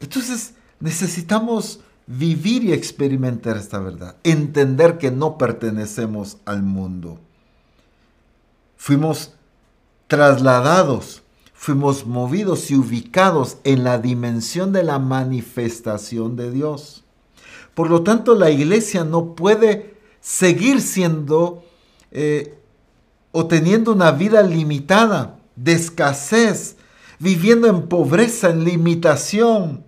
Entonces 0.00 0.54
necesitamos 0.80 1.80
vivir 2.06 2.64
y 2.64 2.72
experimentar 2.72 3.56
esta 3.56 3.78
verdad, 3.78 4.16
entender 4.24 4.98
que 4.98 5.10
no 5.10 5.38
pertenecemos 5.38 6.38
al 6.44 6.62
mundo. 6.62 7.20
Fuimos 8.76 9.34
trasladados, 10.08 11.22
fuimos 11.60 12.06
movidos 12.06 12.70
y 12.70 12.74
ubicados 12.74 13.58
en 13.64 13.84
la 13.84 13.98
dimensión 13.98 14.72
de 14.72 14.82
la 14.82 14.98
manifestación 14.98 16.34
de 16.34 16.50
Dios. 16.50 17.04
Por 17.74 17.90
lo 17.90 18.02
tanto, 18.02 18.34
la 18.34 18.48
iglesia 18.48 19.04
no 19.04 19.34
puede 19.34 19.94
seguir 20.22 20.80
siendo 20.80 21.62
eh, 22.12 22.58
o 23.30 23.46
teniendo 23.46 23.92
una 23.92 24.10
vida 24.10 24.42
limitada, 24.42 25.38
de 25.54 25.72
escasez, 25.72 26.76
viviendo 27.18 27.66
en 27.66 27.88
pobreza, 27.88 28.48
en 28.48 28.64
limitación, 28.64 29.84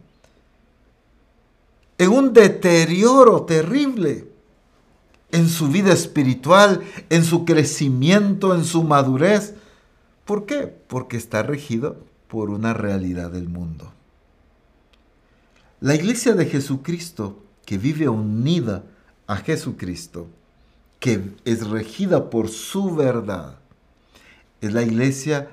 en 1.97 2.11
un 2.11 2.35
deterioro 2.35 3.45
terrible 3.45 4.29
en 5.31 5.49
su 5.49 5.69
vida 5.69 5.95
espiritual, 5.95 6.83
en 7.09 7.25
su 7.25 7.47
crecimiento, 7.47 8.55
en 8.55 8.67
su 8.67 8.83
madurez. 8.83 9.55
¿Por 10.33 10.47
qué? 10.47 10.67
Porque 10.67 11.19
está 11.19 11.43
regido 11.43 12.07
por 12.27 12.49
una 12.49 12.73
realidad 12.73 13.31
del 13.31 13.51
mundo. 13.51 13.93
La 15.79 15.95
iglesia 15.95 16.33
de 16.33 16.47
Jesucristo, 16.47 17.45
que 17.67 17.77
vive 17.77 18.09
unida 18.09 18.83
a 19.27 19.37
Jesucristo, 19.37 20.29
que 21.01 21.35
es 21.45 21.69
regida 21.69 22.31
por 22.31 22.49
su 22.49 22.95
verdad, 22.95 23.59
es 24.63 24.73
la 24.73 24.81
iglesia 24.81 25.51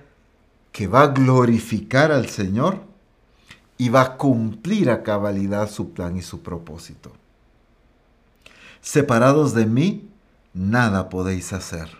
que 0.71 0.87
va 0.87 1.01
a 1.01 1.07
glorificar 1.07 2.13
al 2.13 2.29
Señor 2.29 2.79
y 3.77 3.89
va 3.89 4.01
a 4.03 4.15
cumplir 4.15 4.91
a 4.91 5.03
cabalidad 5.03 5.69
su 5.69 5.91
plan 5.91 6.15
y 6.15 6.21
su 6.21 6.41
propósito. 6.41 7.11
Separados 8.79 9.53
de 9.53 9.65
mí, 9.65 10.09
nada 10.53 11.09
podéis 11.09 11.51
hacer. 11.51 11.98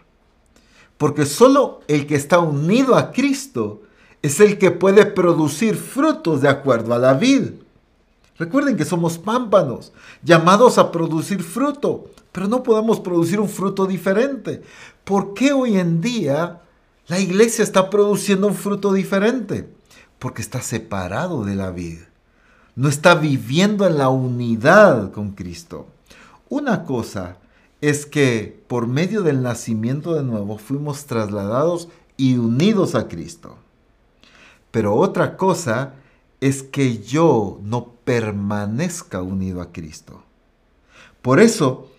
Porque 1.00 1.26
solo 1.26 1.80
el 1.88 2.06
que 2.06 2.16
está 2.16 2.40
unido 2.40 2.96
a 2.96 3.14
Cristo 3.14 3.84
es 4.22 4.42
el 4.42 4.58
que 4.58 4.70
puede 4.70 5.06
producir 5.06 5.78
frutos 5.78 6.42
de 6.42 6.50
acuerdo 6.50 6.94
a 6.94 7.00
la 7.00 7.14
vid. 7.14 7.52
Recuerden 8.38 8.76
que 8.76 8.84
somos 8.84 9.18
pámpanos, 9.18 9.94
llamados 10.24 10.78
a 10.78 10.92
producir 10.92 11.42
fruto, 11.42 12.10
pero 12.34 12.50
no 12.50 12.64
podemos 12.64 13.00
producir 13.00 13.40
un 13.40 13.48
fruto 13.48 13.86
diferente. 13.86 14.62
¿Por 15.06 15.34
qué 15.34 15.54
hoy 15.54 15.80
en 15.80 16.02
día 16.02 16.60
la 17.08 17.18
iglesia 17.18 17.64
está 17.64 17.90
produciendo 17.90 18.48
un 18.48 18.56
fruto 18.56 18.92
diferente? 18.92 19.70
Porque 20.20 20.42
está 20.42 20.62
separado 20.62 21.46
de 21.46 21.56
la 21.56 21.72
vida. 21.72 22.10
No 22.76 22.90
está 22.90 23.16
viviendo 23.16 23.88
en 23.88 23.98
la 23.98 24.10
unidad 24.10 25.14
con 25.14 25.32
Cristo. 25.32 25.88
Una 26.50 26.84
cosa 26.84 27.38
es 27.82 28.06
que 28.06 28.64
por 28.68 28.88
medio 28.88 29.22
del 29.22 29.42
nacimiento 29.42 30.14
de 30.16 30.24
nuevo 30.24 30.58
fuimos 30.58 31.06
trasladados 31.06 31.88
y 32.18 32.38
unidos 32.38 32.96
a 32.96 33.08
Cristo. 33.08 33.58
Pero 34.72 34.96
otra 34.96 35.38
cosa 35.38 35.94
es 36.42 36.64
que 36.64 37.00
yo 37.00 37.60
no 37.64 37.94
permanezca 38.04 39.22
unido 39.22 39.62
a 39.62 39.72
Cristo. 39.72 40.24
Por 41.22 41.40
eso, 41.40 41.90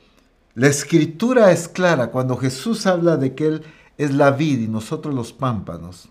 la 0.55 0.69
escritura 0.69 1.53
es 1.53 1.69
clara 1.69 2.11
cuando 2.11 2.37
Jesús 2.37 2.87
habla 2.87 3.17
de 3.17 3.35
que 3.35 3.47
Él 3.47 3.63
es 3.99 4.13
la 4.13 4.31
vid 4.31 4.61
y 4.61 4.69
nosotros 4.69 5.15
los 5.15 5.33
pámpanos. 5.33 6.09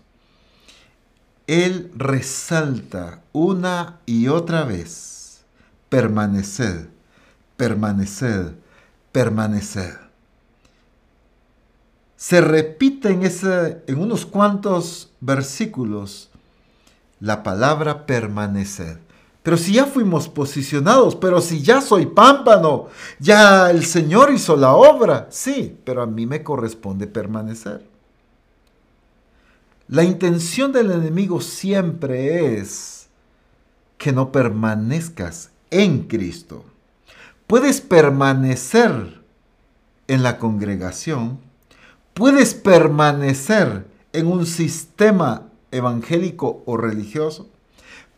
Él 1.46 1.90
resalta 1.96 3.22
una 3.32 3.98
y 4.06 4.28
otra 4.28 4.64
vez, 4.64 5.42
permaneced, 5.88 6.86
permaneced, 7.56 8.52
permaneced. 9.12 9.94
Se 12.16 12.40
repite 12.40 13.10
en, 13.10 13.22
ese, 13.22 13.82
en 13.86 13.98
unos 13.98 14.26
cuantos 14.26 15.10
versículos 15.20 16.30
la 17.18 17.42
palabra 17.42 18.06
permanecer. 18.06 18.98
Pero 19.42 19.56
si 19.56 19.72
ya 19.72 19.86
fuimos 19.86 20.28
posicionados, 20.28 21.16
pero 21.16 21.40
si 21.40 21.62
ya 21.62 21.80
soy 21.80 22.06
pámpano, 22.06 22.88
ya 23.18 23.70
el 23.70 23.86
Señor 23.86 24.32
hizo 24.32 24.54
la 24.56 24.74
obra, 24.74 25.28
sí, 25.30 25.78
pero 25.84 26.02
a 26.02 26.06
mí 26.06 26.26
me 26.26 26.42
corresponde 26.42 27.06
permanecer. 27.06 27.88
La 29.88 30.04
intención 30.04 30.72
del 30.72 30.90
enemigo 30.90 31.40
siempre 31.40 32.58
es 32.58 33.08
que 33.96 34.12
no 34.12 34.30
permanezcas 34.30 35.50
en 35.70 36.04
Cristo. 36.06 36.64
Puedes 37.50 37.80
permanecer 37.80 39.24
en 40.06 40.22
la 40.22 40.38
congregación, 40.38 41.40
puedes 42.14 42.54
permanecer 42.54 43.88
en 44.12 44.28
un 44.28 44.46
sistema 44.46 45.48
evangélico 45.72 46.62
o 46.64 46.76
religioso. 46.76 47.50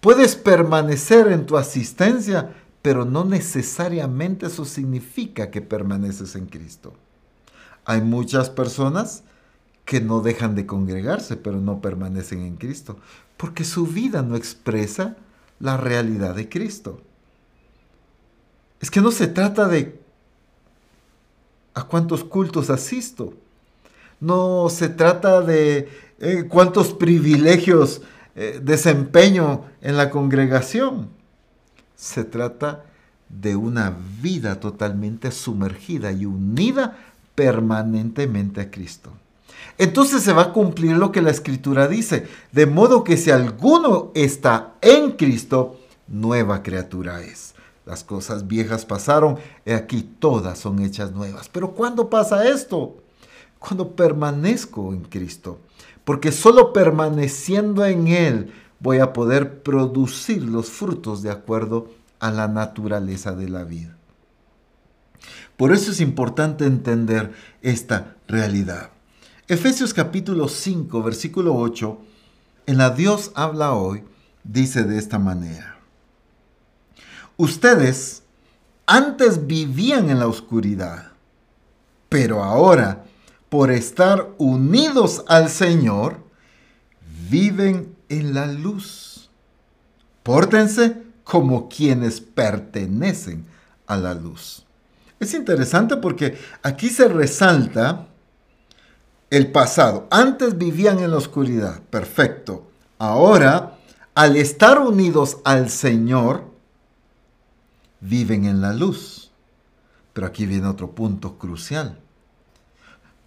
Puedes 0.03 0.37
permanecer 0.37 1.29
en 1.29 1.47
tu 1.47 1.57
asistencia, 1.57 2.53
pero 2.83 3.07
no 3.07 3.25
necesariamente 3.25 4.49
eso 4.49 4.67
significa 4.67 5.51
que 5.51 5.63
permaneces 5.63 6.37
en 6.37 6.45
Cristo. 6.45 6.93
Hay 7.87 8.03
muchas 8.03 8.51
personas 8.51 9.23
que 9.87 10.03
no 10.03 10.21
dejan 10.21 10.55
de 10.55 10.67
congregarse, 10.67 11.39
pero 11.39 11.59
no 11.59 11.81
permanecen 11.81 12.43
en 12.43 12.57
Cristo, 12.57 12.99
porque 13.39 13.65
su 13.65 13.87
vida 13.87 14.21
no 14.21 14.37
expresa 14.37 15.17
la 15.59 15.79
realidad 15.79 16.35
de 16.35 16.51
Cristo. 16.51 17.01
Es 18.83 18.91
que 18.91 19.01
no 19.01 19.13
se 19.13 19.29
trata 19.29 19.69
de 19.69 19.99
a 21.73 21.85
cuántos 21.85 22.25
cultos 22.25 22.69
asisto. 22.69 23.33
No 24.21 24.69
se 24.69 24.89
trata 24.89 25.41
de 25.41 25.89
eh, 26.19 26.45
cuántos 26.49 26.93
privilegios 26.93 28.03
eh, 28.35 28.61
desempeño 28.63 29.65
en 29.81 29.97
la 29.97 30.11
congregación. 30.11 31.09
Se 31.97 32.25
trata 32.25 32.85
de 33.29 33.57
una 33.57 33.97
vida 34.21 34.61
totalmente 34.61 35.31
sumergida 35.31 36.13
y 36.13 36.27
unida 36.27 36.99
permanentemente 37.35 38.61
a 38.61 38.71
Cristo. 38.71 39.13
Entonces 39.79 40.23
se 40.23 40.33
va 40.33 40.43
a 40.43 40.53
cumplir 40.53 40.97
lo 40.97 41.13
que 41.13 41.23
la 41.23 41.31
escritura 41.31 41.87
dice, 41.87 42.27
de 42.51 42.67
modo 42.67 43.05
que 43.05 43.17
si 43.17 43.31
alguno 43.31 44.11
está 44.15 44.75
en 44.81 45.13
Cristo, 45.13 45.81
nueva 46.09 46.63
criatura 46.63 47.23
es. 47.23 47.52
Las 47.85 48.05
cosas 48.05 48.47
viejas 48.47 48.85
pasaron, 48.85 49.39
y 49.65 49.73
aquí 49.73 50.03
todas 50.03 50.59
son 50.59 50.81
hechas 50.81 51.13
nuevas. 51.13 51.49
Pero 51.49 51.73
¿cuándo 51.73 52.09
pasa 52.09 52.49
esto? 52.49 52.97
Cuando 53.59 53.97
permanezco 53.97 54.93
en 54.93 55.03
Cristo 55.03 55.59
porque 56.05 56.33
solo 56.33 56.73
permaneciendo 56.73 57.85
en 57.85 58.09
Él 58.09 58.53
voy 58.81 58.99
a 58.99 59.13
poder 59.13 59.63
producir 59.63 60.43
los 60.43 60.71
frutos 60.71 61.23
de 61.23 61.31
acuerdo 61.31 61.89
a 62.19 62.31
la 62.31 62.49
naturaleza 62.49 63.33
de 63.33 63.49
la 63.49 63.65
vida. 63.65 63.97
Por 65.57 65.73
eso 65.73 65.93
es 65.93 66.01
importante 66.01 66.65
entender 66.65 67.33
esta 67.63 68.17
realidad. 68.27 68.91
Efesios 69.47 69.95
capítulo 69.95 70.49
5, 70.49 71.03
versículo 71.03 71.55
8, 71.57 71.99
en 72.67 72.79
la 72.79 72.91
Dios 72.91 73.31
habla 73.35 73.73
hoy, 73.73 74.03
dice 74.43 74.85
de 74.85 74.99
esta 74.99 75.19
manera. 75.19 75.72
Ustedes 77.43 78.23
antes 78.87 79.49
vivían 79.49 80.11
en 80.11 80.21
la 80.21 80.29
oscuridad, 80.29 81.11
pero 82.09 82.41
ahora 82.45 83.05
por 83.49 83.73
estar 83.73 84.29
unidos 84.39 85.25
al 85.27 85.51
Señor, 85.51 86.19
viven 87.29 87.97
en 88.09 88.33
la 88.33 88.47
luz. 88.47 89.29
Pórtense 90.23 91.03
como 91.25 91.69
quienes 91.69 92.21
pertenecen 92.21 93.45
a 93.89 93.97
la 93.97 94.15
luz. 94.15 94.65
Es 95.19 95.35
interesante 95.35 95.97
porque 95.97 96.39
aquí 96.63 96.91
se 96.91 97.09
resalta 97.09 98.07
el 99.31 99.51
pasado. 99.51 100.07
Antes 100.13 100.59
vivían 100.59 101.01
en 101.01 101.11
la 101.11 101.17
oscuridad, 101.17 101.81
perfecto. 101.91 102.71
Ahora, 102.99 103.79
al 104.15 104.37
estar 104.37 104.79
unidos 104.79 105.39
al 105.43 105.71
Señor, 105.71 106.52
viven 108.03 108.45
en 108.45 108.61
la 108.61 108.75
luz. 108.75 109.31
Pero 110.13 110.27
aquí 110.27 110.45
viene 110.45 110.67
otro 110.67 110.91
punto 110.91 111.39
crucial. 111.39 111.99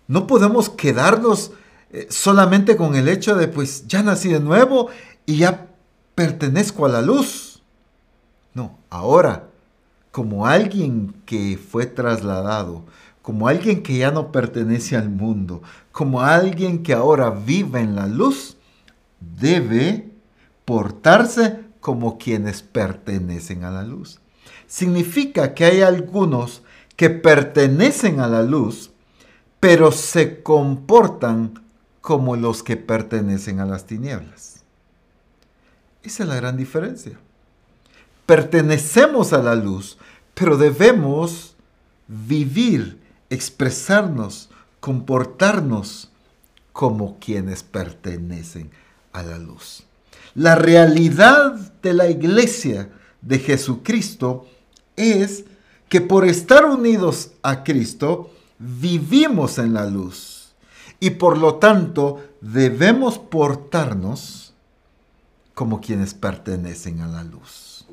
No 0.07 0.27
podemos 0.27 0.69
quedarnos 0.69 1.51
eh, 1.89 2.07
solamente 2.11 2.77
con 2.77 2.95
el 2.95 3.07
hecho 3.07 3.35
de, 3.35 3.47
pues, 3.47 3.87
ya 3.87 4.03
nací 4.03 4.29
de 4.29 4.39
nuevo 4.39 4.89
y 5.25 5.37
ya 5.37 5.67
pertenezco 6.13 6.85
a 6.85 6.89
la 6.89 7.01
luz. 7.01 7.63
No, 8.53 8.77
ahora, 8.89 9.49
como 10.11 10.45
alguien 10.45 11.15
que 11.25 11.57
fue 11.57 11.87
trasladado, 11.87 12.85
como 13.21 13.47
alguien 13.47 13.81
que 13.81 13.97
ya 13.97 14.11
no 14.11 14.31
pertenece 14.31 14.95
al 14.95 15.09
mundo, 15.09 15.63
como 15.91 16.21
alguien 16.21 16.83
que 16.83 16.93
ahora 16.93 17.31
vive 17.31 17.81
en 17.81 17.95
la 17.95 18.05
luz, 18.05 18.57
debe 19.19 20.11
portarse 20.63 21.65
como 21.79 22.17
quienes 22.17 22.61
pertenecen 22.61 23.63
a 23.63 23.71
la 23.71 23.83
luz. 23.83 24.19
Significa 24.67 25.53
que 25.53 25.65
hay 25.65 25.81
algunos 25.81 26.63
que 26.95 27.09
pertenecen 27.09 28.19
a 28.19 28.27
la 28.27 28.41
luz, 28.41 28.91
pero 29.59 29.91
se 29.91 30.41
comportan 30.41 31.63
como 32.01 32.35
los 32.35 32.63
que 32.63 32.77
pertenecen 32.77 33.59
a 33.59 33.65
las 33.65 33.85
tinieblas. 33.85 34.63
Esa 36.03 36.23
es 36.23 36.29
la 36.29 36.35
gran 36.35 36.55
diferencia. 36.55 37.17
Pertenecemos 38.25 39.33
a 39.33 39.39
la 39.39 39.55
luz, 39.55 39.97
pero 40.33 40.57
debemos 40.57 41.55
vivir 42.07 42.99
expresarnos, 43.29 44.49
comportarnos 44.79 46.11
como 46.73 47.17
quienes 47.19 47.63
pertenecen 47.63 48.69
a 49.13 49.23
la 49.23 49.39
luz. 49.39 49.83
La 50.35 50.55
realidad 50.55 51.53
de 51.81 51.93
la 51.93 52.09
iglesia 52.09 52.89
de 53.25 53.39
Jesucristo 53.39 54.45
es 54.95 55.43
que 55.89 55.99
por 55.99 56.25
estar 56.25 56.63
unidos 56.65 57.31
a 57.41 57.63
Cristo, 57.63 58.31
vivimos 58.57 59.57
en 59.57 59.73
la 59.73 59.85
luz 59.85 60.53
y 60.99 61.11
por 61.11 61.37
lo 61.37 61.55
tanto 61.55 62.23
debemos 62.39 63.17
portarnos 63.17 64.53
como 65.53 65.81
quienes 65.81 66.13
pertenecen 66.13 67.01
a 67.01 67.07
la 67.07 67.23
luz. 67.23 67.85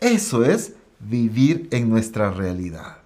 Eso 0.00 0.44
es 0.44 0.74
vivir 1.00 1.68
en 1.70 1.90
nuestra 1.90 2.30
realidad. 2.30 2.98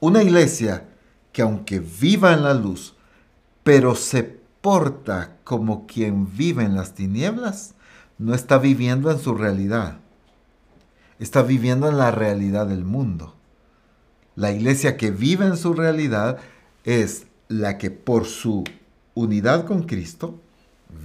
Una 0.00 0.22
iglesia 0.22 0.88
que 1.32 1.42
aunque 1.42 1.80
viva 1.80 2.32
en 2.32 2.42
la 2.42 2.54
luz, 2.54 2.94
pero 3.62 3.94
se 3.94 4.22
porta 4.60 5.36
como 5.44 5.86
quien 5.86 6.36
vive 6.36 6.64
en 6.64 6.74
las 6.74 6.94
tinieblas, 6.94 7.74
no 8.18 8.34
está 8.34 8.58
viviendo 8.58 9.10
en 9.10 9.18
su 9.18 9.34
realidad. 9.34 9.98
Está 11.24 11.42
viviendo 11.42 11.88
en 11.88 11.96
la 11.96 12.10
realidad 12.10 12.66
del 12.66 12.84
mundo. 12.84 13.34
La 14.36 14.52
iglesia 14.52 14.98
que 14.98 15.10
vive 15.10 15.46
en 15.46 15.56
su 15.56 15.72
realidad 15.72 16.36
es 16.84 17.24
la 17.48 17.78
que 17.78 17.90
por 17.90 18.26
su 18.26 18.62
unidad 19.14 19.64
con 19.64 19.84
Cristo 19.84 20.38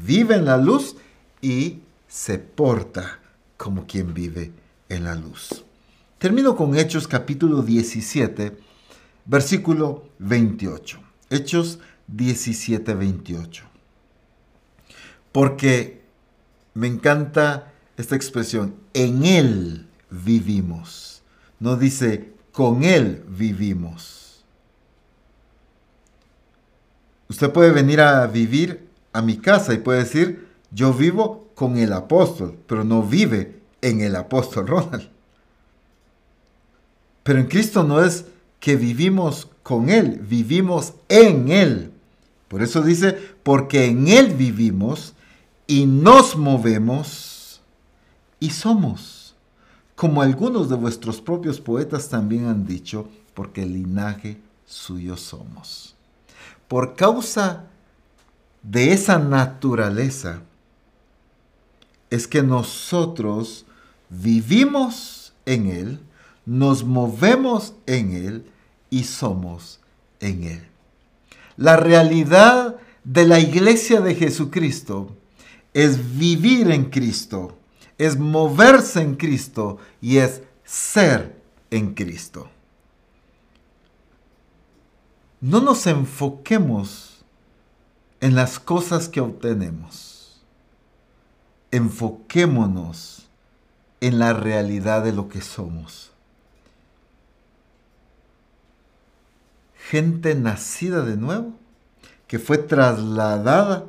vive 0.05 0.35
en 0.35 0.43
la 0.43 0.57
luz 0.57 0.97
y 1.41 1.79
se 2.09 2.37
porta 2.37 3.19
como 3.55 3.87
quien 3.87 4.13
vive 4.13 4.51
en 4.89 5.05
la 5.05 5.15
luz. 5.15 5.63
Termino 6.17 6.53
con 6.57 6.75
Hechos 6.75 7.07
capítulo 7.07 7.61
17 7.61 8.57
Versículo 9.25 10.09
28. 10.17 10.99
Hechos 11.29 11.79
17, 12.07 12.93
28. 12.95 13.63
Porque 15.31 16.01
me 16.73 16.87
encanta 16.87 17.71
esta 17.95 18.15
expresión, 18.15 18.73
en 18.93 19.23
Él 19.23 19.88
vivimos. 20.09 21.21
No 21.59 21.75
dice, 21.75 22.33
con 22.51 22.83
Él 22.83 23.23
vivimos. 23.27 24.43
Usted 27.27 27.51
puede 27.51 27.71
venir 27.71 28.01
a 28.01 28.25
vivir 28.27 28.87
a 29.13 29.21
mi 29.21 29.37
casa 29.37 29.73
y 29.73 29.77
puede 29.77 29.99
decir, 29.99 30.47
yo 30.71 30.93
vivo 30.93 31.49
con 31.55 31.77
el 31.77 31.93
apóstol, 31.93 32.57
pero 32.67 32.83
no 32.83 33.03
vive 33.03 33.59
en 33.81 34.01
el 34.01 34.15
apóstol 34.15 34.67
Ronald. 34.67 35.09
Pero 37.23 37.39
en 37.39 37.47
Cristo 37.47 37.83
no 37.83 38.03
es 38.03 38.25
que 38.59 38.75
vivimos 38.75 39.47
con 39.61 39.89
Él, 39.89 40.19
vivimos 40.21 40.93
en 41.07 41.49
Él. 41.51 41.91
Por 42.47 42.63
eso 42.63 42.81
dice, 42.81 43.17
porque 43.43 43.85
en 43.85 44.07
Él 44.07 44.33
vivimos 44.33 45.13
y 45.67 45.85
nos 45.85 46.35
movemos 46.35 47.61
y 48.39 48.49
somos, 48.49 49.18
como 49.99 50.21
algunos 50.21 50.69
de 50.69 50.77
vuestros 50.77 51.19
propios 51.19 51.59
poetas 51.59 52.07
también 52.07 52.45
han 52.45 52.65
dicho, 52.65 53.09
porque 53.33 53.63
el 53.63 53.73
linaje 53.73 54.39
suyo 54.65 55.17
somos. 55.17 55.93
Por 56.69 56.95
causa 56.95 57.65
de 58.63 58.93
esa 58.93 59.19
naturaleza, 59.19 60.41
es 62.09 62.29
que 62.29 62.41
nosotros 62.41 63.65
vivimos 64.09 65.33
en 65.45 65.67
Él, 65.67 65.99
nos 66.45 66.85
movemos 66.85 67.73
en 67.85 68.13
Él 68.13 68.45
y 68.89 69.03
somos 69.03 69.81
en 70.21 70.43
Él. 70.43 70.67
La 71.57 71.75
realidad 71.75 72.77
de 73.03 73.27
la 73.27 73.41
iglesia 73.41 73.99
de 73.99 74.15
Jesucristo 74.15 75.13
es 75.73 76.17
vivir 76.17 76.71
en 76.71 76.85
Cristo, 76.85 77.58
es 77.99 78.17
moverse 78.17 79.01
en 79.01 79.15
Cristo 79.15 79.77
y 80.01 80.17
es 80.17 80.41
ser 80.63 81.39
en 81.69 81.93
Cristo. 81.93 82.49
No 85.39 85.61
nos 85.61 85.85
enfoquemos 85.85 87.23
en 88.21 88.33
las 88.33 88.57
cosas 88.59 89.07
que 89.07 89.21
obtenemos. 89.21 90.41
Enfoquémonos 91.69 93.29
en 94.01 94.17
la 94.17 94.33
realidad 94.33 95.03
de 95.03 95.13
lo 95.13 95.29
que 95.29 95.41
somos. 95.41 96.09
gente 99.89 100.35
nacida 100.35 101.01
de 101.01 101.17
nuevo, 101.17 101.53
que 102.27 102.37
fue 102.37 102.59
trasladada 102.59 103.85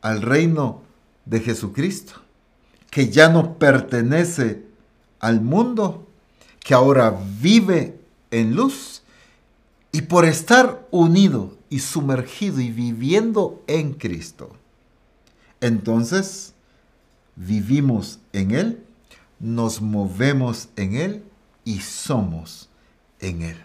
al 0.00 0.22
reino 0.22 0.80
de 1.26 1.40
Jesucristo, 1.40 2.14
que 2.96 3.10
ya 3.10 3.28
no 3.28 3.58
pertenece 3.58 4.64
al 5.20 5.42
mundo, 5.42 6.08
que 6.60 6.72
ahora 6.72 7.14
vive 7.42 8.00
en 8.30 8.56
luz 8.56 9.02
y 9.92 10.00
por 10.00 10.24
estar 10.24 10.88
unido 10.90 11.58
y 11.68 11.80
sumergido 11.80 12.58
y 12.62 12.70
viviendo 12.70 13.62
en 13.66 13.92
Cristo. 13.92 14.56
Entonces, 15.60 16.54
vivimos 17.34 18.18
en 18.32 18.52
Él, 18.52 18.82
nos 19.40 19.82
movemos 19.82 20.70
en 20.76 20.96
Él 20.96 21.22
y 21.66 21.80
somos 21.80 22.70
en 23.20 23.42
Él. 23.42 23.58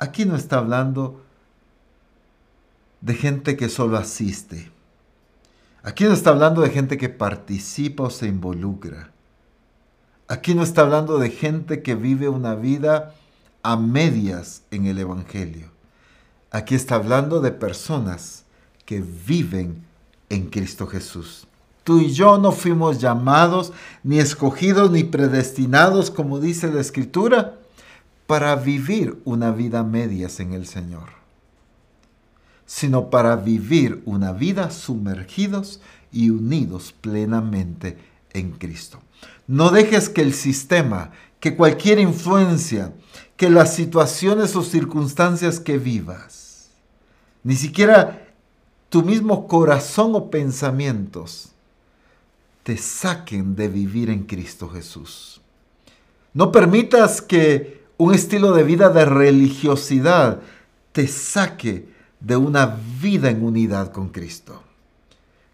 Aquí 0.00 0.24
no 0.24 0.34
está 0.34 0.58
hablando 0.58 1.22
de 3.00 3.14
gente 3.14 3.56
que 3.56 3.68
solo 3.68 3.96
asiste. 3.96 4.69
Aquí 5.82 6.04
no 6.04 6.12
está 6.12 6.30
hablando 6.30 6.60
de 6.60 6.70
gente 6.70 6.98
que 6.98 7.08
participa 7.08 8.04
o 8.04 8.10
se 8.10 8.26
involucra. 8.26 9.12
Aquí 10.28 10.54
no 10.54 10.62
está 10.62 10.82
hablando 10.82 11.18
de 11.18 11.30
gente 11.30 11.82
que 11.82 11.94
vive 11.94 12.28
una 12.28 12.54
vida 12.54 13.14
a 13.62 13.76
medias 13.76 14.62
en 14.70 14.86
el 14.86 14.98
Evangelio. 14.98 15.70
Aquí 16.50 16.74
está 16.74 16.96
hablando 16.96 17.40
de 17.40 17.52
personas 17.52 18.44
que 18.84 19.00
viven 19.00 19.84
en 20.28 20.50
Cristo 20.50 20.86
Jesús. 20.86 21.46
Tú 21.84 22.00
y 22.00 22.12
yo 22.12 22.38
no 22.38 22.52
fuimos 22.52 23.00
llamados, 23.00 23.72
ni 24.02 24.18
escogidos, 24.18 24.90
ni 24.90 25.04
predestinados, 25.04 26.10
como 26.10 26.38
dice 26.38 26.70
la 26.70 26.80
Escritura, 26.80 27.58
para 28.26 28.54
vivir 28.54 29.20
una 29.24 29.50
vida 29.50 29.82
medias 29.82 30.38
en 30.40 30.52
el 30.52 30.66
Señor, 30.66 31.08
sino 32.70 33.10
para 33.10 33.34
vivir 33.34 34.00
una 34.04 34.32
vida 34.32 34.70
sumergidos 34.70 35.80
y 36.12 36.30
unidos 36.30 36.94
plenamente 37.00 37.98
en 38.32 38.52
Cristo. 38.52 39.00
No 39.48 39.70
dejes 39.70 40.08
que 40.08 40.20
el 40.22 40.32
sistema, 40.32 41.10
que 41.40 41.56
cualquier 41.56 41.98
influencia, 41.98 42.92
que 43.36 43.50
las 43.50 43.74
situaciones 43.74 44.54
o 44.54 44.62
circunstancias 44.62 45.58
que 45.58 45.78
vivas, 45.78 46.70
Ni 47.42 47.56
siquiera 47.56 48.28
tu 48.88 49.02
mismo 49.02 49.48
corazón 49.48 50.14
o 50.14 50.30
pensamientos 50.30 51.48
te 52.62 52.76
saquen 52.76 53.56
de 53.56 53.66
vivir 53.66 54.10
en 54.10 54.22
Cristo 54.22 54.68
Jesús. 54.68 55.40
No 56.34 56.52
permitas 56.52 57.20
que 57.20 57.82
un 57.96 58.14
estilo 58.14 58.52
de 58.52 58.62
vida 58.62 58.90
de 58.90 59.06
religiosidad 59.06 60.40
te 60.92 61.08
saque 61.08 61.98
de 62.20 62.36
una 62.36 62.78
vida 63.00 63.30
en 63.30 63.42
unidad 63.42 63.92
con 63.92 64.10
Cristo. 64.10 64.62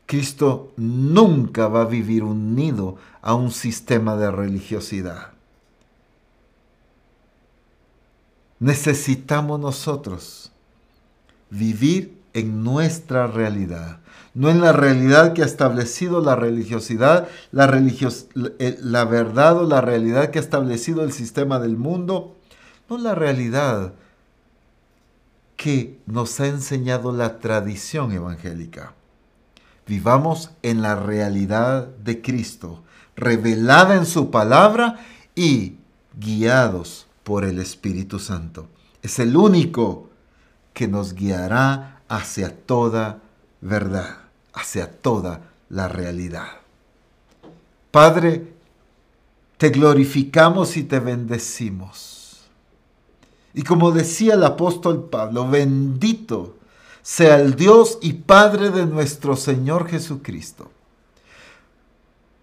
Cristo 0.06 0.72
nunca 0.76 1.68
va 1.68 1.82
a 1.82 1.86
vivir 1.86 2.22
unido 2.22 2.96
a 3.22 3.34
un 3.34 3.50
sistema 3.50 4.16
de 4.16 4.30
religiosidad. 4.30 5.32
Necesitamos 8.58 9.60
nosotros 9.60 10.52
vivir 11.50 12.16
en 12.32 12.64
nuestra 12.64 13.26
realidad, 13.26 13.98
no 14.34 14.50
en 14.50 14.60
la 14.60 14.72
realidad 14.72 15.32
que 15.32 15.42
ha 15.42 15.46
establecido 15.46 16.20
la 16.20 16.36
religiosidad, 16.36 17.28
la, 17.50 17.64
eh, 18.58 18.78
verdad 19.10 19.58
o 19.58 19.66
la 19.66 19.80
realidad 19.80 20.30
que 20.30 20.38
ha 20.38 20.42
establecido 20.42 21.02
el 21.02 21.12
sistema 21.12 21.58
del 21.58 21.76
mundo, 21.76 22.36
no 22.88 22.98
la 22.98 23.14
realidad 23.14 23.92
que 25.56 25.98
nos 26.06 26.38
ha 26.40 26.46
enseñado 26.46 27.12
la 27.12 27.38
tradición 27.38 28.12
evangélica. 28.12 28.94
Vivamos 29.86 30.50
en 30.62 30.82
la 30.82 30.96
realidad 30.96 31.86
de 31.86 32.20
Cristo, 32.20 32.82
revelada 33.14 33.96
en 33.96 34.06
su 34.06 34.30
palabra 34.30 35.00
y 35.34 35.76
guiados 36.18 37.06
por 37.24 37.44
el 37.44 37.58
Espíritu 37.58 38.18
Santo. 38.18 38.68
Es 39.02 39.18
el 39.18 39.36
único 39.36 40.10
que 40.74 40.88
nos 40.88 41.14
guiará 41.14 42.02
hacia 42.08 42.54
toda 42.54 43.20
verdad, 43.60 44.18
hacia 44.52 44.90
toda 44.90 45.40
la 45.68 45.88
realidad. 45.88 46.48
Padre, 47.90 48.52
te 49.56 49.70
glorificamos 49.70 50.76
y 50.76 50.84
te 50.84 51.00
bendecimos. 51.00 52.15
Y 53.56 53.62
como 53.62 53.90
decía 53.90 54.34
el 54.34 54.44
apóstol 54.44 55.08
Pablo, 55.10 55.48
bendito 55.48 56.56
sea 57.00 57.40
el 57.40 57.56
Dios 57.56 57.96
y 58.02 58.12
Padre 58.12 58.68
de 58.68 58.84
nuestro 58.84 59.34
Señor 59.34 59.88
Jesucristo, 59.88 60.70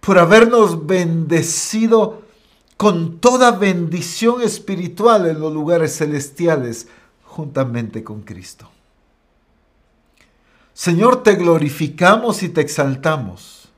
por 0.00 0.18
habernos 0.18 0.88
bendecido 0.88 2.22
con 2.76 3.20
toda 3.20 3.52
bendición 3.52 4.42
espiritual 4.42 5.26
en 5.26 5.38
los 5.38 5.52
lugares 5.52 5.96
celestiales 5.96 6.88
juntamente 7.22 8.02
con 8.02 8.22
Cristo. 8.22 8.68
Señor, 10.72 11.22
te 11.22 11.36
glorificamos 11.36 12.42
y 12.42 12.48
te 12.48 12.60
exaltamos, 12.60 13.68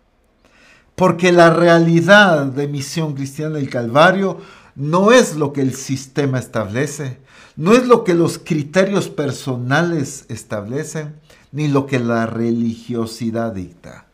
porque 0.94 1.32
la 1.32 1.50
realidad 1.50 2.46
de 2.46 2.66
misión 2.66 3.12
cristiana 3.12 3.56
del 3.56 3.68
Calvario 3.68 4.40
no 4.74 5.12
es 5.12 5.36
lo 5.36 5.52
que 5.52 5.60
el 5.60 5.74
sistema 5.74 6.38
establece, 6.38 7.25
no 7.56 7.72
es 7.72 7.86
lo 7.86 8.04
que 8.04 8.14
los 8.14 8.38
criterios 8.38 9.08
personales 9.08 10.26
establecen, 10.28 11.16
ni 11.52 11.68
lo 11.68 11.86
que 11.86 11.98
la 11.98 12.26
religiosidad 12.26 13.52
dicta, 13.52 14.06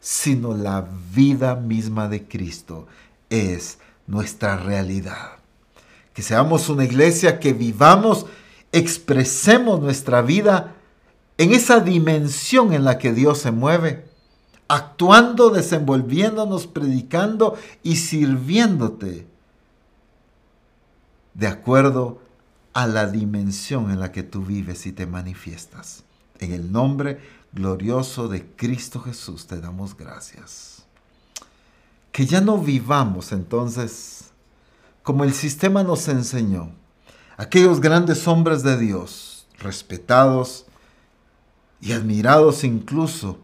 sino 0.00 0.56
la 0.56 0.86
vida 1.14 1.54
misma 1.54 2.08
de 2.08 2.26
Cristo 2.26 2.88
es 3.30 3.78
nuestra 4.06 4.56
realidad. 4.56 5.36
Que 6.12 6.22
seamos 6.22 6.68
una 6.68 6.84
iglesia 6.84 7.38
que 7.38 7.52
vivamos 7.52 8.26
expresemos 8.72 9.80
nuestra 9.80 10.22
vida 10.22 10.74
en 11.38 11.52
esa 11.52 11.80
dimensión 11.80 12.72
en 12.72 12.84
la 12.84 12.98
que 12.98 13.12
Dios 13.12 13.38
se 13.38 13.52
mueve, 13.52 14.06
actuando, 14.66 15.50
desenvolviéndonos, 15.50 16.66
predicando 16.66 17.56
y 17.82 17.96
sirviéndote 17.96 19.26
de 21.34 21.46
acuerdo 21.46 22.21
a 22.72 22.86
la 22.86 23.06
dimensión 23.06 23.90
en 23.90 24.00
la 24.00 24.12
que 24.12 24.22
tú 24.22 24.44
vives 24.44 24.86
y 24.86 24.92
te 24.92 25.06
manifiestas. 25.06 26.04
En 26.38 26.52
el 26.52 26.72
nombre 26.72 27.20
glorioso 27.52 28.28
de 28.28 28.46
Cristo 28.56 29.00
Jesús 29.00 29.46
te 29.46 29.60
damos 29.60 29.96
gracias. 29.96 30.84
Que 32.10 32.26
ya 32.26 32.40
no 32.40 32.58
vivamos 32.58 33.32
entonces 33.32 34.32
como 35.02 35.24
el 35.24 35.32
sistema 35.32 35.82
nos 35.82 36.06
enseñó, 36.06 36.70
aquellos 37.36 37.80
grandes 37.80 38.28
hombres 38.28 38.62
de 38.62 38.78
Dios, 38.78 39.46
respetados 39.58 40.66
y 41.80 41.92
admirados 41.92 42.62
incluso, 42.62 43.38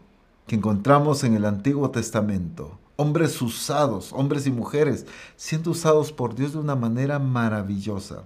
que 0.47 0.55
encontramos 0.55 1.23
en 1.25 1.35
el 1.35 1.43
Antiguo 1.43 1.91
Testamento, 1.91 2.79
hombres 2.95 3.41
usados, 3.41 4.13
hombres 4.13 4.47
y 4.47 4.51
mujeres, 4.51 5.05
siendo 5.35 5.71
usados 5.71 6.13
por 6.13 6.33
Dios 6.33 6.53
de 6.53 6.59
una 6.59 6.75
manera 6.75 7.19
maravillosa. 7.19 8.23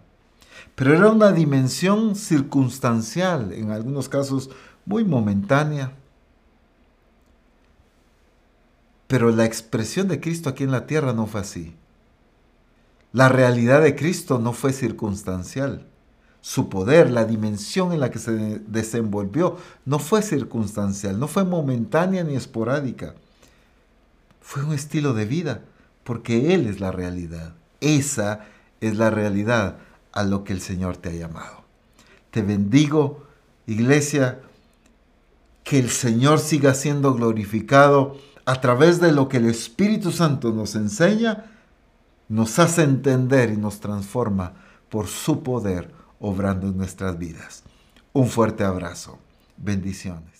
Pero 0.75 0.95
era 0.95 1.09
una 1.09 1.31
dimensión 1.31 2.15
circunstancial, 2.15 3.53
en 3.53 3.71
algunos 3.71 4.09
casos 4.09 4.49
muy 4.85 5.03
momentánea. 5.03 5.93
Pero 9.07 9.29
la 9.31 9.45
expresión 9.45 10.07
de 10.07 10.19
Cristo 10.19 10.49
aquí 10.49 10.63
en 10.63 10.71
la 10.71 10.87
tierra 10.87 11.13
no 11.13 11.27
fue 11.27 11.41
así. 11.41 11.75
La 13.11 13.29
realidad 13.29 13.81
de 13.83 13.95
Cristo 13.95 14.39
no 14.39 14.53
fue 14.53 14.73
circunstancial. 14.73 15.85
Su 16.41 16.67
poder, 16.67 17.11
la 17.11 17.25
dimensión 17.25 17.93
en 17.93 17.99
la 17.99 18.09
que 18.09 18.17
se 18.17 18.31
desenvolvió, 18.31 19.57
no 19.85 19.99
fue 19.99 20.23
circunstancial, 20.23 21.19
no 21.19 21.27
fue 21.27 21.43
momentánea 21.45 22.23
ni 22.23 22.35
esporádica. 22.35 23.13
Fue 24.41 24.63
un 24.63 24.73
estilo 24.73 25.13
de 25.13 25.25
vida, 25.25 25.61
porque 26.03 26.55
Él 26.55 26.65
es 26.65 26.79
la 26.79 26.91
realidad. 26.91 27.53
Esa 27.79 28.47
es 28.81 28.97
la 28.97 29.11
realidad 29.11 29.77
a 30.13 30.23
lo 30.23 30.43
que 30.43 30.53
el 30.53 30.61
Señor 30.61 30.97
te 30.97 31.09
ha 31.09 31.13
llamado. 31.13 31.63
Te 32.31 32.41
bendigo, 32.41 33.27
iglesia, 33.67 34.39
que 35.63 35.79
el 35.79 35.89
Señor 35.89 36.39
siga 36.39 36.73
siendo 36.73 37.13
glorificado 37.13 38.17
a 38.45 38.61
través 38.61 38.99
de 38.99 39.11
lo 39.11 39.27
que 39.27 39.37
el 39.37 39.45
Espíritu 39.45 40.11
Santo 40.11 40.51
nos 40.51 40.75
enseña 40.75 41.45
nos 42.29 42.57
hace 42.57 42.83
entender 42.83 43.51
y 43.51 43.57
nos 43.57 43.79
transforma 43.79 44.53
por 44.89 45.07
su 45.07 45.43
poder 45.43 45.91
obrando 46.19 46.67
en 46.67 46.77
nuestras 46.77 47.17
vidas. 47.17 47.63
Un 48.11 48.27
fuerte 48.27 48.63
abrazo. 48.63 49.19
Bendiciones. 49.57 50.32